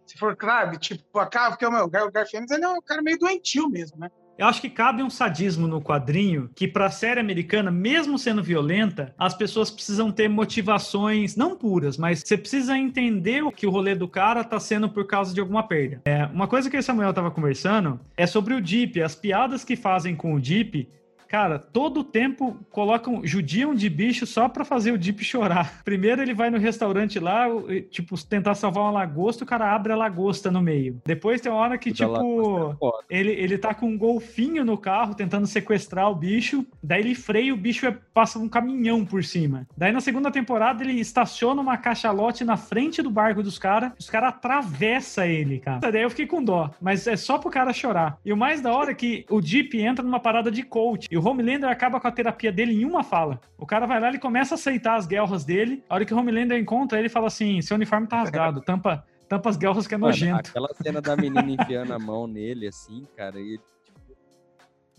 Se 0.05 0.17
for, 0.17 0.35
claro, 0.35 0.77
tipo, 0.77 1.17
a 1.17 1.25
cara, 1.25 1.51
porque 1.51 1.65
o 1.65 1.71
meu, 1.71 1.85
o 1.85 1.89
Garfield 1.89 2.53
ele 2.53 2.63
é 2.63 2.67
um 2.67 2.81
cara 2.81 3.01
meio 3.01 3.17
doentio 3.17 3.69
mesmo, 3.69 3.97
né? 3.97 4.09
Eu 4.35 4.47
acho 4.47 4.59
que 4.59 4.69
cabe 4.69 5.03
um 5.03 5.11
sadismo 5.11 5.67
no 5.67 5.79
quadrinho 5.79 6.49
que, 6.55 6.67
para 6.67 6.87
a 6.87 6.91
série 6.91 7.19
americana, 7.19 7.69
mesmo 7.69 8.17
sendo 8.17 8.41
violenta, 8.41 9.13
as 9.15 9.35
pessoas 9.35 9.69
precisam 9.69 10.11
ter 10.11 10.27
motivações 10.27 11.35
não 11.35 11.55
puras, 11.55 11.97
mas 11.97 12.23
você 12.25 12.35
precisa 12.35 12.75
entender 12.75 13.43
que 13.51 13.67
o 13.67 13.69
rolê 13.69 13.93
do 13.93 14.07
cara 14.07 14.43
tá 14.43 14.59
sendo 14.59 14.89
por 14.89 15.05
causa 15.05 15.35
de 15.35 15.39
alguma 15.39 15.61
perda. 15.61 16.01
É, 16.05 16.25
uma 16.25 16.47
coisa 16.47 16.67
que 16.67 16.75
o 16.75 16.81
Samuel 16.81 17.13
tava 17.13 17.29
conversando 17.29 17.99
é 18.17 18.25
sobre 18.25 18.55
o 18.55 18.61
Deep, 18.61 19.03
as 19.03 19.13
piadas 19.13 19.63
que 19.63 19.75
fazem 19.75 20.15
com 20.15 20.33
o 20.33 20.41
Deep 20.41 20.89
Cara, 21.33 21.57
todo 21.57 22.03
tempo 22.03 22.59
colocam, 22.69 23.25
judiam 23.25 23.73
de 23.73 23.89
bicho 23.89 24.23
só 24.23 24.47
pra 24.47 24.63
fazer 24.63 24.91
o 24.91 24.99
Deep 24.99 25.23
chorar. 25.23 25.81
Primeiro 25.83 26.21
ele 26.21 26.31
vai 26.31 26.51
no 26.51 26.59
restaurante 26.59 27.19
lá, 27.19 27.47
tipo, 27.89 28.23
tentar 28.23 28.53
salvar 28.53 28.83
uma 28.83 28.91
lagosta, 28.91 29.43
o 29.43 29.47
cara 29.47 29.73
abre 29.73 29.91
a 29.91 29.95
lagosta 29.95 30.51
no 30.51 30.61
meio. 30.61 31.01
Depois 31.03 31.41
tem 31.41 31.51
uma 31.51 31.59
hora 31.59 31.75
que, 31.75 31.91
tipo, 31.91 32.77
é 33.09 33.17
ele, 33.17 33.31
ele 33.31 33.57
tá 33.57 33.73
com 33.73 33.87
um 33.87 33.97
golfinho 33.97 34.63
no 34.63 34.77
carro 34.77 35.15
tentando 35.15 35.47
sequestrar 35.47 36.07
o 36.11 36.13
bicho, 36.13 36.67
daí 36.83 37.01
ele 37.01 37.15
freia 37.15 37.51
o 37.51 37.57
bicho 37.57 37.91
passa 38.13 38.37
um 38.37 38.47
caminhão 38.47 39.03
por 39.03 39.23
cima. 39.23 39.65
Daí 39.75 39.91
na 39.91 40.01
segunda 40.01 40.29
temporada 40.29 40.83
ele 40.83 40.99
estaciona 40.99 41.59
uma 41.59 41.77
cachalote 41.77 42.43
na 42.43 42.57
frente 42.57 43.01
do 43.01 43.09
barco 43.09 43.41
dos 43.41 43.57
caras, 43.57 43.91
os 43.99 44.07
caras 44.07 44.29
atravessa 44.29 45.25
ele, 45.25 45.57
cara. 45.57 45.79
Daí 45.79 46.03
eu 46.03 46.11
fiquei 46.11 46.27
com 46.27 46.43
dó, 46.43 46.69
mas 46.79 47.07
é 47.07 47.15
só 47.15 47.39
pro 47.39 47.49
cara 47.49 47.73
chorar. 47.73 48.19
E 48.23 48.31
o 48.31 48.37
mais 48.37 48.61
da 48.61 48.71
hora 48.71 48.91
é 48.91 48.93
que 48.93 49.25
o 49.31 49.41
Deep 49.41 49.81
entra 49.81 50.05
numa 50.05 50.19
parada 50.19 50.51
de 50.51 50.61
coach, 50.61 51.07
e 51.09 51.17
o 51.17 51.22
Homelander 51.25 51.69
acaba 51.69 51.99
com 51.99 52.07
a 52.07 52.11
terapia 52.11 52.51
dele 52.51 52.73
em 52.73 52.85
uma 52.85 53.03
fala. 53.03 53.39
O 53.57 53.65
cara 53.65 53.85
vai 53.85 53.99
lá, 53.99 54.09
ele 54.09 54.19
começa 54.19 54.53
a 54.53 54.57
aceitar 54.57 54.95
as 54.95 55.05
guerras 55.07 55.45
dele. 55.45 55.83
A 55.89 55.95
hora 55.95 56.05
que 56.05 56.13
o 56.13 56.17
Homelander 56.17 56.59
encontra 56.59 56.99
ele, 56.99 57.09
fala 57.09 57.27
assim: 57.27 57.61
seu 57.61 57.75
uniforme 57.75 58.07
tá 58.07 58.17
rasgado, 58.17 58.61
tampa, 58.65 59.05
tampa 59.27 59.49
as 59.49 59.57
guerras 59.57 59.87
que 59.87 59.95
é 59.95 59.97
nojento. 59.97 60.49
aquela 60.49 60.73
cena 60.73 61.01
da 61.01 61.15
menina 61.15 61.49
enfiando 61.49 61.93
a 61.93 61.99
mão 61.99 62.27
nele, 62.27 62.67
assim, 62.67 63.07
cara, 63.15 63.39
e 63.39 63.59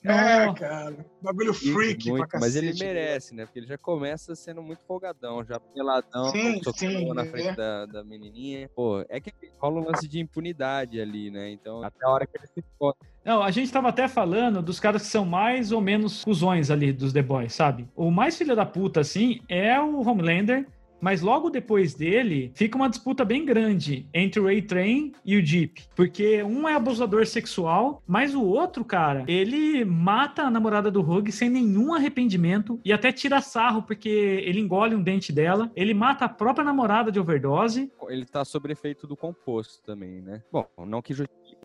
é, 0.05 0.53
cara. 0.53 0.95
Bagulho 1.23 1.55
freak 1.55 2.11
muito, 2.11 2.29
pra 2.29 2.39
Mas 2.39 2.55
ele 2.55 2.75
merece, 2.75 3.35
né? 3.35 3.47
Porque 3.47 3.59
ele 3.59 3.67
já 3.67 3.79
começa 3.79 4.35
sendo 4.35 4.63
muito 4.63 4.85
folgadão, 4.85 5.43
já 5.43 5.59
peladão, 5.59 6.31
sim, 6.31 6.61
sim, 6.77 7.13
na 7.15 7.25
frente 7.25 7.49
é. 7.49 7.57
da, 7.57 7.87
da 7.87 8.05
menininha. 8.05 8.69
Pô, 8.75 9.03
é 9.09 9.19
que 9.19 9.33
rola 9.59 9.81
um 9.81 9.85
lance 9.85 10.07
de 10.07 10.21
impunidade 10.21 11.01
ali, 11.01 11.31
né? 11.31 11.51
Então, 11.51 11.83
até 11.83 12.05
a 12.05 12.11
hora 12.11 12.27
que 12.27 12.37
ele 12.37 12.47
se 12.47 12.63
foda. 12.79 12.99
Não, 13.25 13.43
a 13.43 13.51
gente 13.51 13.73
tava 13.73 13.89
até 13.89 14.07
falando 14.07 14.61
dos 14.61 14.79
caras 14.79 15.03
que 15.03 15.09
são 15.09 15.25
mais 15.25 15.73
ou 15.73 15.81
menos 15.81 16.23
cuzões 16.23 16.71
ali 16.71 16.93
dos 16.93 17.13
The 17.13 17.23
Boys, 17.23 17.55
sabe? 17.55 17.89
O 17.97 18.11
mais 18.11 18.37
filho 18.37 18.55
da 18.55 18.67
puta, 18.67 19.01
assim, 19.01 19.41
é 19.49 19.81
o 19.81 20.07
Homelander, 20.07 20.67
mas 21.05 21.21
logo 21.21 21.51
depois 21.51 21.93
dele, 21.93 22.51
fica 22.55 22.77
uma 22.77 22.89
disputa 22.89 23.27
bem 23.27 23.45
grande 23.45 24.09
entre 24.15 24.41
o 24.41 24.49
A-Train 24.49 25.13
e 25.23 25.37
o 25.37 25.45
Jeep. 25.45 25.83
Porque 25.95 26.43
um 26.43 26.67
é 26.67 26.75
abusador 26.75 27.27
sexual, 27.27 28.03
mas 28.07 28.35
o 28.35 28.43
outro, 28.43 28.83
cara, 28.87 29.23
ele 29.29 29.85
mata 29.85 30.45
a 30.45 30.51
namorada 30.51 30.91
do 30.91 31.03
Rogue 31.03 31.31
sem 31.31 31.51
nenhum 31.51 31.93
arrependimento 31.93 32.81
e 32.83 32.91
até 32.91 33.13
tira 33.13 33.43
sarro 33.43 33.83
porque 33.83 34.09
ele 34.09 34.61
engole 34.61 34.95
um 34.95 35.03
dente 35.03 35.31
dela. 35.31 35.71
Ele 35.77 35.93
mata 35.93 36.25
a 36.25 36.29
própria 36.29 36.65
namorada 36.65 37.13
de 37.13 37.21
overdose. 37.21 37.93
Ele 38.09 38.25
tá 38.25 38.43
sob 38.43 38.73
efeito 38.73 39.07
do 39.07 39.15
composto 39.15 39.83
também, 39.85 40.23
né? 40.23 40.43
Bom, 40.51 40.67
não 40.87 41.03
que 41.03 41.13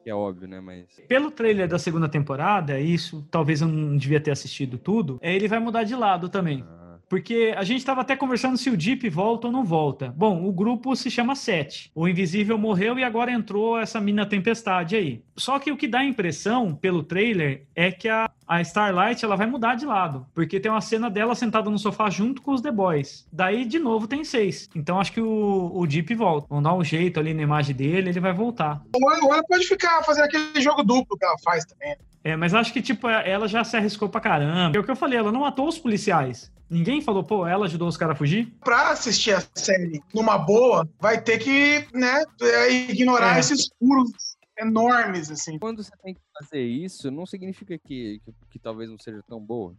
é 0.09 0.15
óbvio, 0.15 0.47
né? 0.47 0.59
Mas. 0.59 0.85
Pelo 1.07 1.31
trailer 1.31 1.67
da 1.67 1.79
segunda 1.79 2.09
temporada, 2.09 2.79
isso 2.79 3.25
talvez 3.29 3.61
eu 3.61 3.67
não 3.67 3.97
devia 3.97 4.19
ter 4.19 4.31
assistido 4.31 4.77
tudo, 4.77 5.19
ele 5.21 5.47
vai 5.47 5.59
mudar 5.59 5.83
de 5.83 5.95
lado 5.95 6.29
também. 6.29 6.63
Ah. 6.67 6.78
Porque 7.09 7.53
a 7.57 7.63
gente 7.63 7.79
estava 7.79 8.01
até 8.01 8.15
conversando 8.15 8.57
se 8.57 8.69
o 8.69 8.77
Deep 8.77 9.09
volta 9.09 9.47
ou 9.47 9.53
não 9.53 9.63
volta. 9.65 10.13
Bom, 10.15 10.47
o 10.47 10.53
grupo 10.53 10.95
se 10.95 11.09
chama 11.09 11.35
Sete. 11.35 11.91
O 11.95 12.07
Invisível 12.07 12.57
morreu 12.57 12.99
e 12.99 13.03
agora 13.03 13.31
entrou 13.31 13.79
essa 13.79 13.99
mina 13.99 14.27
Tempestade 14.27 14.95
aí. 14.95 15.23
Só 15.35 15.57
que 15.57 15.71
o 15.71 15.77
que 15.77 15.87
dá 15.87 15.99
a 15.99 16.05
impressão, 16.05 16.75
pelo 16.75 17.01
trailer, 17.01 17.65
é 17.75 17.91
que 17.91 18.07
a, 18.07 18.29
a 18.47 18.61
Starlight 18.61 19.25
ela 19.25 19.35
vai 19.35 19.47
mudar 19.47 19.73
de 19.73 19.85
lado. 19.85 20.27
Porque 20.35 20.59
tem 20.59 20.71
uma 20.71 20.81
cena 20.81 21.09
dela 21.09 21.33
sentada 21.33 21.69
no 21.69 21.79
sofá 21.79 22.09
junto 22.11 22.41
com 22.43 22.51
os 22.51 22.61
The 22.61 22.71
Boys. 22.71 23.27
Daí, 23.31 23.65
de 23.65 23.79
novo, 23.79 24.07
tem 24.07 24.23
seis. 24.23 24.69
Então 24.75 24.99
acho 24.99 25.11
que 25.11 25.21
o, 25.21 25.71
o 25.73 25.87
Deep 25.87 26.13
volta. 26.13 26.47
Vamos 26.47 26.63
dar 26.63 26.75
um 26.75 26.83
jeito 26.83 27.19
ali 27.19 27.33
na 27.33 27.41
imagem 27.41 27.75
dele, 27.75 28.09
ele 28.09 28.19
vai 28.19 28.33
voltar. 28.33 28.83
Ou 28.93 29.33
ela 29.33 29.43
pode 29.43 29.65
ficar 29.65 30.03
fazendo 30.03 30.25
aquele 30.25 30.61
jogo 30.61 30.83
duplo 30.83 31.17
que 31.17 31.25
ela 31.25 31.37
faz 31.43 31.65
também. 31.65 31.95
É, 32.23 32.35
mas 32.35 32.53
acho 32.53 32.73
que, 32.73 32.81
tipo, 32.81 33.07
ela 33.07 33.47
já 33.47 33.63
se 33.63 33.77
arriscou 33.77 34.09
pra 34.09 34.21
caramba. 34.21 34.77
É 34.77 34.79
o 34.79 34.83
que 34.83 34.91
eu 34.91 34.95
falei, 34.95 35.17
ela 35.17 35.31
não 35.31 35.41
matou 35.41 35.67
os 35.67 35.79
policiais. 35.79 36.51
Ninguém 36.69 37.01
falou, 37.01 37.23
pô, 37.23 37.47
ela 37.47 37.65
ajudou 37.65 37.87
os 37.87 37.97
caras 37.97 38.15
a 38.15 38.17
fugir? 38.17 38.53
Pra 38.63 38.91
assistir 38.91 39.33
a 39.33 39.43
série 39.55 40.01
numa 40.13 40.37
boa, 40.37 40.87
vai 40.99 41.19
ter 41.19 41.39
que, 41.39 41.87
né, 41.93 42.23
é, 42.41 42.71
ignorar 42.71 43.37
é. 43.37 43.39
esses 43.39 43.69
furos 43.79 44.11
enormes, 44.59 45.31
assim. 45.31 45.57
Quando 45.57 45.83
você 45.83 45.91
tem 46.03 46.13
que 46.13 46.21
fazer 46.37 46.61
isso, 46.61 47.09
não 47.09 47.25
significa 47.25 47.77
que, 47.77 48.21
que, 48.23 48.33
que, 48.51 48.59
talvez 48.59 48.89
não 48.89 48.99
seja 48.99 49.23
tão 49.27 49.39
boa. 49.39 49.73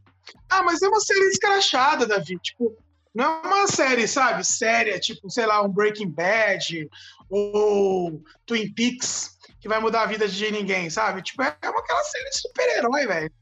Ah, 0.48 0.62
mas 0.62 0.82
é 0.82 0.88
uma 0.88 1.00
série 1.00 1.28
escrachada, 1.28 2.06
Davi. 2.06 2.38
Tipo, 2.38 2.76
não 3.14 3.24
é 3.24 3.46
uma 3.46 3.66
série, 3.66 4.08
sabe, 4.08 4.44
séria, 4.44 4.98
tipo, 4.98 5.30
sei 5.30 5.46
lá, 5.46 5.62
um 5.62 5.68
Breaking 5.68 6.10
Bad 6.10 6.88
ou 7.28 8.22
Twin 8.46 8.72
Peaks, 8.72 9.36
que 9.60 9.68
vai 9.68 9.78
mudar 9.78 10.02
a 10.02 10.06
vida 10.06 10.26
de 10.26 10.50
ninguém, 10.50 10.88
sabe? 10.88 11.22
Tipo, 11.22 11.42
é 11.42 11.54
uma 11.64 11.80
aquela 11.80 12.02
série 12.04 12.30
de 12.30 12.36
super-herói, 12.36 13.06
velho. 13.06 13.32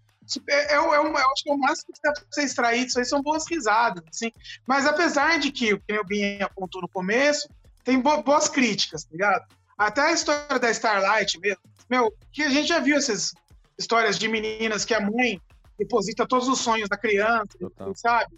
é, 0.48 0.54
é, 0.54 0.74
é, 0.74 0.76
eu 0.76 1.16
acho 1.16 1.42
que 1.44 1.50
é 1.50 1.54
o 1.54 1.58
máximo 1.58 1.94
que 1.94 2.00
dá 2.02 2.12
pra 2.12 2.22
você 2.30 2.42
extrair 2.42 2.84
disso 2.84 2.98
aí 2.98 3.04
são 3.04 3.22
boas 3.22 3.44
risadas, 3.48 4.02
assim. 4.12 4.32
Mas 4.66 4.86
apesar 4.86 5.38
de 5.38 5.52
que, 5.52 5.74
o 5.74 5.80
que 5.80 5.98
o 5.98 6.04
Bin 6.04 6.42
apontou 6.42 6.82
no 6.82 6.88
começo, 6.88 7.48
tem 7.84 8.00
boas 8.00 8.48
críticas, 8.48 9.04
tá 9.04 9.10
ligado? 9.12 9.46
Até 9.78 10.02
a 10.02 10.12
história 10.12 10.58
da 10.58 10.70
Starlight 10.70 11.38
mesmo. 11.38 11.62
Meu, 11.88 12.12
que 12.32 12.42
a 12.42 12.50
gente 12.50 12.68
já 12.68 12.80
viu 12.80 12.96
essas 12.96 13.32
histórias 13.78 14.18
de 14.18 14.28
meninas 14.28 14.84
que 14.84 14.92
a 14.92 15.00
mãe 15.00 15.40
deposita 15.78 16.26
todos 16.26 16.48
os 16.48 16.58
sonhos 16.58 16.88
da 16.88 16.96
criança, 16.96 17.56
sabe? 17.94 18.36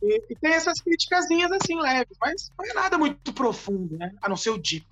E, 0.00 0.22
e, 0.30 0.36
tem 0.36 0.52
essas 0.52 0.80
criticazinhas 0.80 1.50
assim 1.50 1.76
leves, 1.76 2.16
mas 2.20 2.52
não 2.56 2.70
é 2.70 2.72
nada 2.72 2.96
muito 2.96 3.32
profundo, 3.32 3.98
né? 3.98 4.12
A 4.22 4.28
não 4.28 4.36
ser 4.36 4.50
o 4.50 4.58
Deep. 4.58 4.86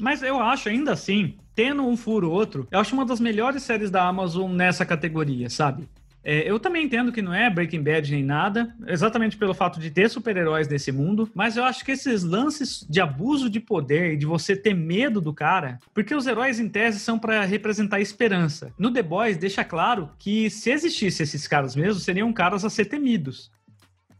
Mas 0.00 0.22
eu 0.22 0.40
acho, 0.40 0.68
ainda 0.68 0.92
assim, 0.92 1.34
tendo 1.54 1.86
um 1.86 1.96
furo 1.96 2.30
ou 2.30 2.34
outro, 2.34 2.66
eu 2.70 2.78
acho 2.78 2.94
uma 2.94 3.04
das 3.04 3.20
melhores 3.20 3.62
séries 3.62 3.90
da 3.90 4.06
Amazon 4.06 4.52
nessa 4.52 4.84
categoria, 4.84 5.48
sabe? 5.48 5.88
É, 6.24 6.50
eu 6.50 6.58
também 6.58 6.86
entendo 6.86 7.12
que 7.12 7.20
não 7.20 7.34
é 7.34 7.50
Breaking 7.50 7.82
Bad 7.82 8.10
nem 8.10 8.24
nada, 8.24 8.74
exatamente 8.86 9.36
pelo 9.36 9.52
fato 9.52 9.78
de 9.78 9.90
ter 9.90 10.08
super-heróis 10.08 10.66
nesse 10.66 10.90
mundo, 10.90 11.30
mas 11.34 11.56
eu 11.56 11.64
acho 11.64 11.84
que 11.84 11.92
esses 11.92 12.22
lances 12.22 12.84
de 12.88 12.98
abuso 12.98 13.50
de 13.50 13.60
poder 13.60 14.14
e 14.14 14.16
de 14.16 14.24
você 14.24 14.56
ter 14.56 14.72
medo 14.72 15.20
do 15.20 15.34
cara, 15.34 15.78
porque 15.92 16.14
os 16.14 16.26
heróis 16.26 16.58
em 16.58 16.68
tese 16.68 16.98
são 16.98 17.18
para 17.18 17.44
representar 17.44 18.00
esperança. 18.00 18.72
No 18.78 18.90
The 18.90 19.02
Boys 19.02 19.36
deixa 19.36 19.62
claro 19.62 20.08
que 20.18 20.48
se 20.48 20.70
existisse 20.70 21.22
esses 21.22 21.46
caras 21.46 21.76
mesmo, 21.76 22.00
seriam 22.00 22.32
caras 22.32 22.64
a 22.64 22.70
ser 22.70 22.86
temidos. 22.86 23.52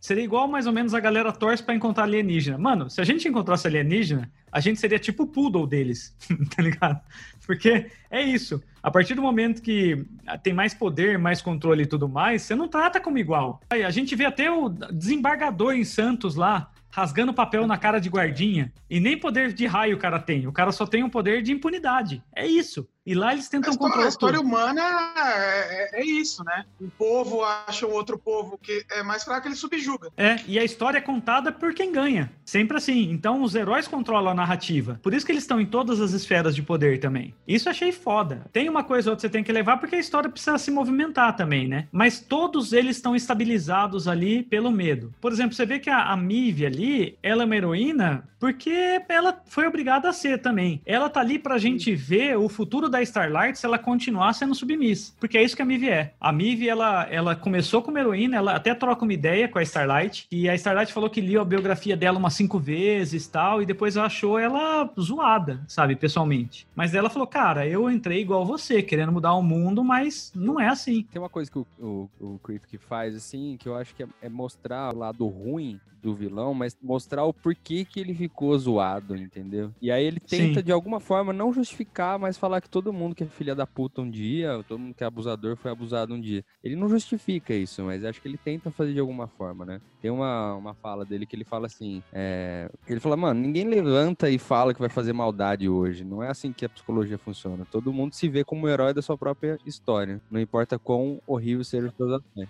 Seria 0.05 0.23
igual 0.23 0.47
mais 0.47 0.67
ou 0.67 0.73
menos 0.75 0.93
a 0.93 1.01
galera 1.01 1.33
torce 1.33 1.63
para 1.63 1.75
encontrar 1.75 2.05
alienígena. 2.05 2.59
Mano, 2.59 2.91
se 2.91 3.01
a 3.01 3.05
gente 3.05 3.27
encontrasse 3.27 3.67
alienígena, 3.67 4.31
a 4.53 4.61
gente 4.61 4.79
seria 4.79 4.99
tipo 4.99 5.23
o 5.23 5.27
poodle 5.27 5.67
deles, 5.67 6.15
tá 6.55 6.63
ligado? 6.63 7.01
Porque 7.47 7.91
é 8.11 8.21
isso. 8.21 8.63
A 8.83 8.91
partir 8.91 9.15
do 9.15 9.23
momento 9.23 9.63
que 9.63 10.05
tem 10.43 10.53
mais 10.53 10.75
poder, 10.75 11.19
mais 11.19 11.41
controle 11.41 11.85
e 11.85 11.87
tudo 11.87 12.07
mais, 12.07 12.43
você 12.43 12.55
não 12.55 12.69
trata 12.69 13.01
como 13.01 13.17
igual. 13.17 13.63
A 13.71 13.91
gente 13.91 14.15
vê 14.15 14.27
até 14.27 14.51
o 14.51 14.69
desembargador 14.69 15.73
em 15.73 15.85
Santos 15.85 16.35
lá, 16.35 16.71
rasgando 16.91 17.33
papel 17.33 17.67
na 17.67 17.79
cara 17.79 17.99
de 17.99 18.11
guardinha. 18.11 18.71
E 18.91 19.01
nem 19.01 19.19
poder 19.19 19.55
de 19.55 19.65
raio 19.65 19.97
o 19.97 19.99
cara 19.99 20.19
tem. 20.19 20.47
O 20.47 20.53
cara 20.53 20.71
só 20.71 20.87
tem 20.87 21.03
um 21.03 21.09
poder 21.09 21.41
de 21.41 21.51
impunidade. 21.51 22.23
É 22.37 22.47
isso. 22.47 22.87
E 23.07 23.15
lá 23.15 23.33
eles 23.33 23.49
tentam 23.49 23.71
a 23.71 23.73
história, 23.73 23.91
controlar. 23.91 24.07
A 24.07 24.09
história 24.09 24.39
tudo. 24.39 24.47
humana 24.47 24.83
é, 25.17 25.99
é, 25.99 26.01
é, 26.01 26.05
isso, 26.05 26.43
né? 26.43 26.65
Um 26.81 26.89
povo 26.89 27.43
acha 27.45 27.87
o 27.87 27.93
outro 27.93 28.19
povo 28.19 28.59
que 28.59 28.85
é 28.91 29.03
mais 29.03 29.25
fraco, 29.25 29.47
ele 29.47 29.55
subjuga. 29.55 30.11
É, 30.17 30.37
e 30.47 30.59
a 30.59 30.65
história 30.65 30.99
é 30.99 31.01
contada 31.01 31.53
por 31.53 31.75
quem 31.75 31.93
ganha. 31.93 32.33
Sempre 32.45 32.79
assim. 32.79 33.11
Então 33.11 33.43
os 33.43 33.55
heróis 33.55 33.87
controlam 33.87 34.33
a 34.33 34.35
narrativa. 34.35 34.99
Por 35.03 35.13
isso 35.13 35.27
que 35.27 35.33
eles 35.33 35.45
estão 35.45 35.61
em 35.61 35.67
todas 35.67 36.01
as 36.01 36.13
esferas 36.13 36.55
de 36.55 36.63
poder 36.63 36.99
também. 36.99 37.35
Isso 37.47 37.69
achei 37.69 37.93
foda. 37.93 38.47
Tem 38.53 38.69
uma 38.69 38.83
coisa 38.83 39.11
ou 39.11 39.13
outra 39.13 39.29
que 39.29 39.33
você 39.33 39.33
tem 39.33 39.45
que 39.45 39.53
levar 39.53 39.77
porque 39.77 39.97
a 39.97 40.01
história 40.01 40.31
precisa 40.31 40.57
se 40.57 40.71
movimentar 40.71 41.37
também, 41.37 41.69
né? 41.69 41.89
Mas 41.93 42.21
todos 42.21 42.73
eles 42.73 42.97
estão 42.97 43.15
estabilizados 43.15 44.09
ali 44.09 44.43
pelo 44.43 44.71
medo. 44.71 45.15
Por 45.21 45.33
exemplo, 45.33 45.55
você 45.55 45.67
vê 45.67 45.79
que 45.79 45.91
a, 45.91 46.11
a 46.11 46.17
Mive 46.17 46.65
ali, 46.65 47.19
ela 47.23 47.43
é 47.43 47.47
uma 47.47 47.57
heroína 47.57 48.29
porque 48.45 49.01
ela 49.09 49.43
foi 49.47 49.67
obrigada 49.67 50.09
a 50.09 50.13
ser 50.13 50.39
também. 50.39 50.83
Ela 50.85 51.09
tá 51.09 51.21
ali 51.21 51.39
pra 51.39 51.57
gente 51.57 51.95
ver 51.95 52.37
o 52.37 52.47
futuro 52.47 52.91
da 52.95 53.03
Starlight 53.03 53.59
se 53.59 53.67
ela 53.67 53.79
continuar 53.79 54.33
sendo 54.33 54.55
submissa. 54.55 55.13
Porque 55.19 55.37
é 55.37 55.43
isso 55.43 55.57
que 55.57 55.63
a 55.63 55.65
Mive 55.65 55.89
é. 55.89 56.15
A 56.21 56.33
Mive, 56.33 56.69
ela, 56.69 57.07
ela 57.11 57.35
começou 57.35 57.83
como 57.83 57.99
heroína, 57.99 58.37
ela 58.37 58.55
até 58.55 58.75
troca 58.75 59.03
uma 59.05 59.13
ideia 59.13 59.49
com 59.49 59.59
a 59.59 59.63
Starlight, 59.63 60.27
e 60.31 60.49
a 60.49 60.55
Starlight 60.55 60.93
falou 60.93 61.11
que 61.11 61.21
liu 61.21 61.41
a 61.41 61.45
biografia 61.45 61.97
dela 61.97 62.19
umas 62.19 62.35
cinco 62.35 62.59
vezes 62.59 63.27
tal, 63.27 63.61
e 63.61 63.67
depois 63.67 63.97
achou 63.97 64.39
ela 64.39 64.89
zoada, 64.99 65.61
sabe, 65.67 65.97
pessoalmente. 65.97 66.67
Mas 66.75 66.95
ela 66.95 67.11
falou, 67.11 67.27
cara, 67.27 67.67
eu 67.67 67.91
entrei 67.91 68.21
igual 68.21 68.47
você, 68.47 68.83
querendo 68.83 69.13
mudar 69.13 69.35
o 69.35 69.43
mundo, 69.43 69.83
mas 69.83 70.33
não 70.35 70.61
é 70.61 70.69
assim. 70.69 71.03
Tem 71.11 71.21
uma 71.21 71.29
coisa 71.29 71.51
que 71.51 71.59
o, 71.59 71.67
o, 71.81 72.09
o 72.21 72.41
faz, 72.79 73.17
assim, 73.17 73.57
que 73.59 73.69
eu 73.69 73.77
acho 73.77 73.95
que 73.95 74.03
é, 74.03 74.07
é 74.23 74.29
mostrar 74.29 74.95
o 74.95 74.99
lado 74.99 75.27
ruim 75.27 75.81
do 76.05 76.15
vilão, 76.15 76.53
mas 76.53 76.77
mostrar 76.83 77.25
o 77.25 77.33
porquê 77.33 77.83
que 77.83 77.99
ele 77.99 78.15
ficou 78.15 78.57
zoado, 78.59 79.17
entendeu? 79.17 79.73
E 79.81 79.91
aí 79.91 80.05
ele 80.05 80.21
tenta, 80.21 80.61
Sim. 80.61 80.65
de 80.65 80.71
alguma 80.71 81.01
forma, 81.01 81.33
não 81.33 81.51
justificar, 81.51 82.19
mas 82.19 82.37
falar 82.37 82.61
que 82.61 82.69
todo 82.69 82.93
mundo 82.93 83.15
que 83.15 83.25
é 83.25 83.27
filha 83.27 83.55
da 83.55 83.67
puta 83.67 84.03
um 84.03 84.11
dia, 84.11 84.63
todo 84.69 84.79
mundo 84.79 84.95
que 84.95 85.03
é 85.03 85.07
abusador 85.07 85.57
foi 85.57 85.71
abusado 85.71 86.13
um 86.13 86.21
dia. 86.21 86.45
Ele 86.63 86.77
não 86.77 86.91
justifica 86.91 87.55
isso, 87.55 87.83
mas 87.83 88.05
acho 88.05 88.21
que 88.21 88.29
ele 88.29 88.37
tenta 88.37 88.71
fazer 88.71 88.93
de 88.93 89.01
alguma 89.01 89.27
forma, 89.27 89.65
né? 89.65 89.81
Tem 90.03 90.11
uma, 90.11 90.55
uma 90.55 90.75
fala 90.75 91.07
dele 91.07 91.25
que 91.25 91.35
ele 91.35 91.45
fala 91.45 91.67
assim: 91.67 92.03
é... 92.13 92.71
ele 92.87 93.01
fala, 93.01 93.17
mano, 93.17 93.41
ninguém 93.41 93.65
levanta 93.65 94.29
e 94.29 94.39
fala 94.39 94.75
que 94.75 94.81
vai 94.81 94.91
fazer 94.91 95.15
maldade 95.15 95.67
hoje. 95.67 96.05
Não 96.05 96.23
é 96.23 96.29
assim 96.29 96.53
que 96.53 96.67
a 96.67 96.69
psicologia 96.69 97.17
funciona. 97.17 97.67
Todo 97.71 97.93
mundo 97.93 98.13
se 98.13 98.29
vê 98.29 98.45
como 98.45 98.69
herói 98.69 98.93
da 98.93 99.01
sua 99.01 99.17
própria 99.17 99.59
história. 99.65 100.21
Não 100.31 100.39
importa 100.39 100.79
quão 100.79 101.23
horrível 101.27 101.65
seja 101.65 101.87
os 101.87 101.95
seus 101.95 102.13
ações. 102.13 102.49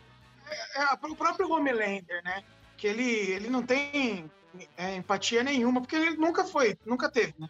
É, 0.50 0.82
é, 0.82 1.07
o 1.07 1.14
próprio 1.14 1.48
Homelander, 1.48 2.20
né? 2.24 2.42
Que 2.77 2.87
ele, 2.87 3.05
ele 3.05 3.49
não 3.49 3.62
tem 3.62 4.31
é, 4.77 4.97
empatia 4.97 5.43
nenhuma, 5.43 5.81
porque 5.81 5.97
ele 5.97 6.16
nunca 6.16 6.45
foi, 6.45 6.79
nunca 6.85 7.11
teve, 7.11 7.35
né? 7.39 7.49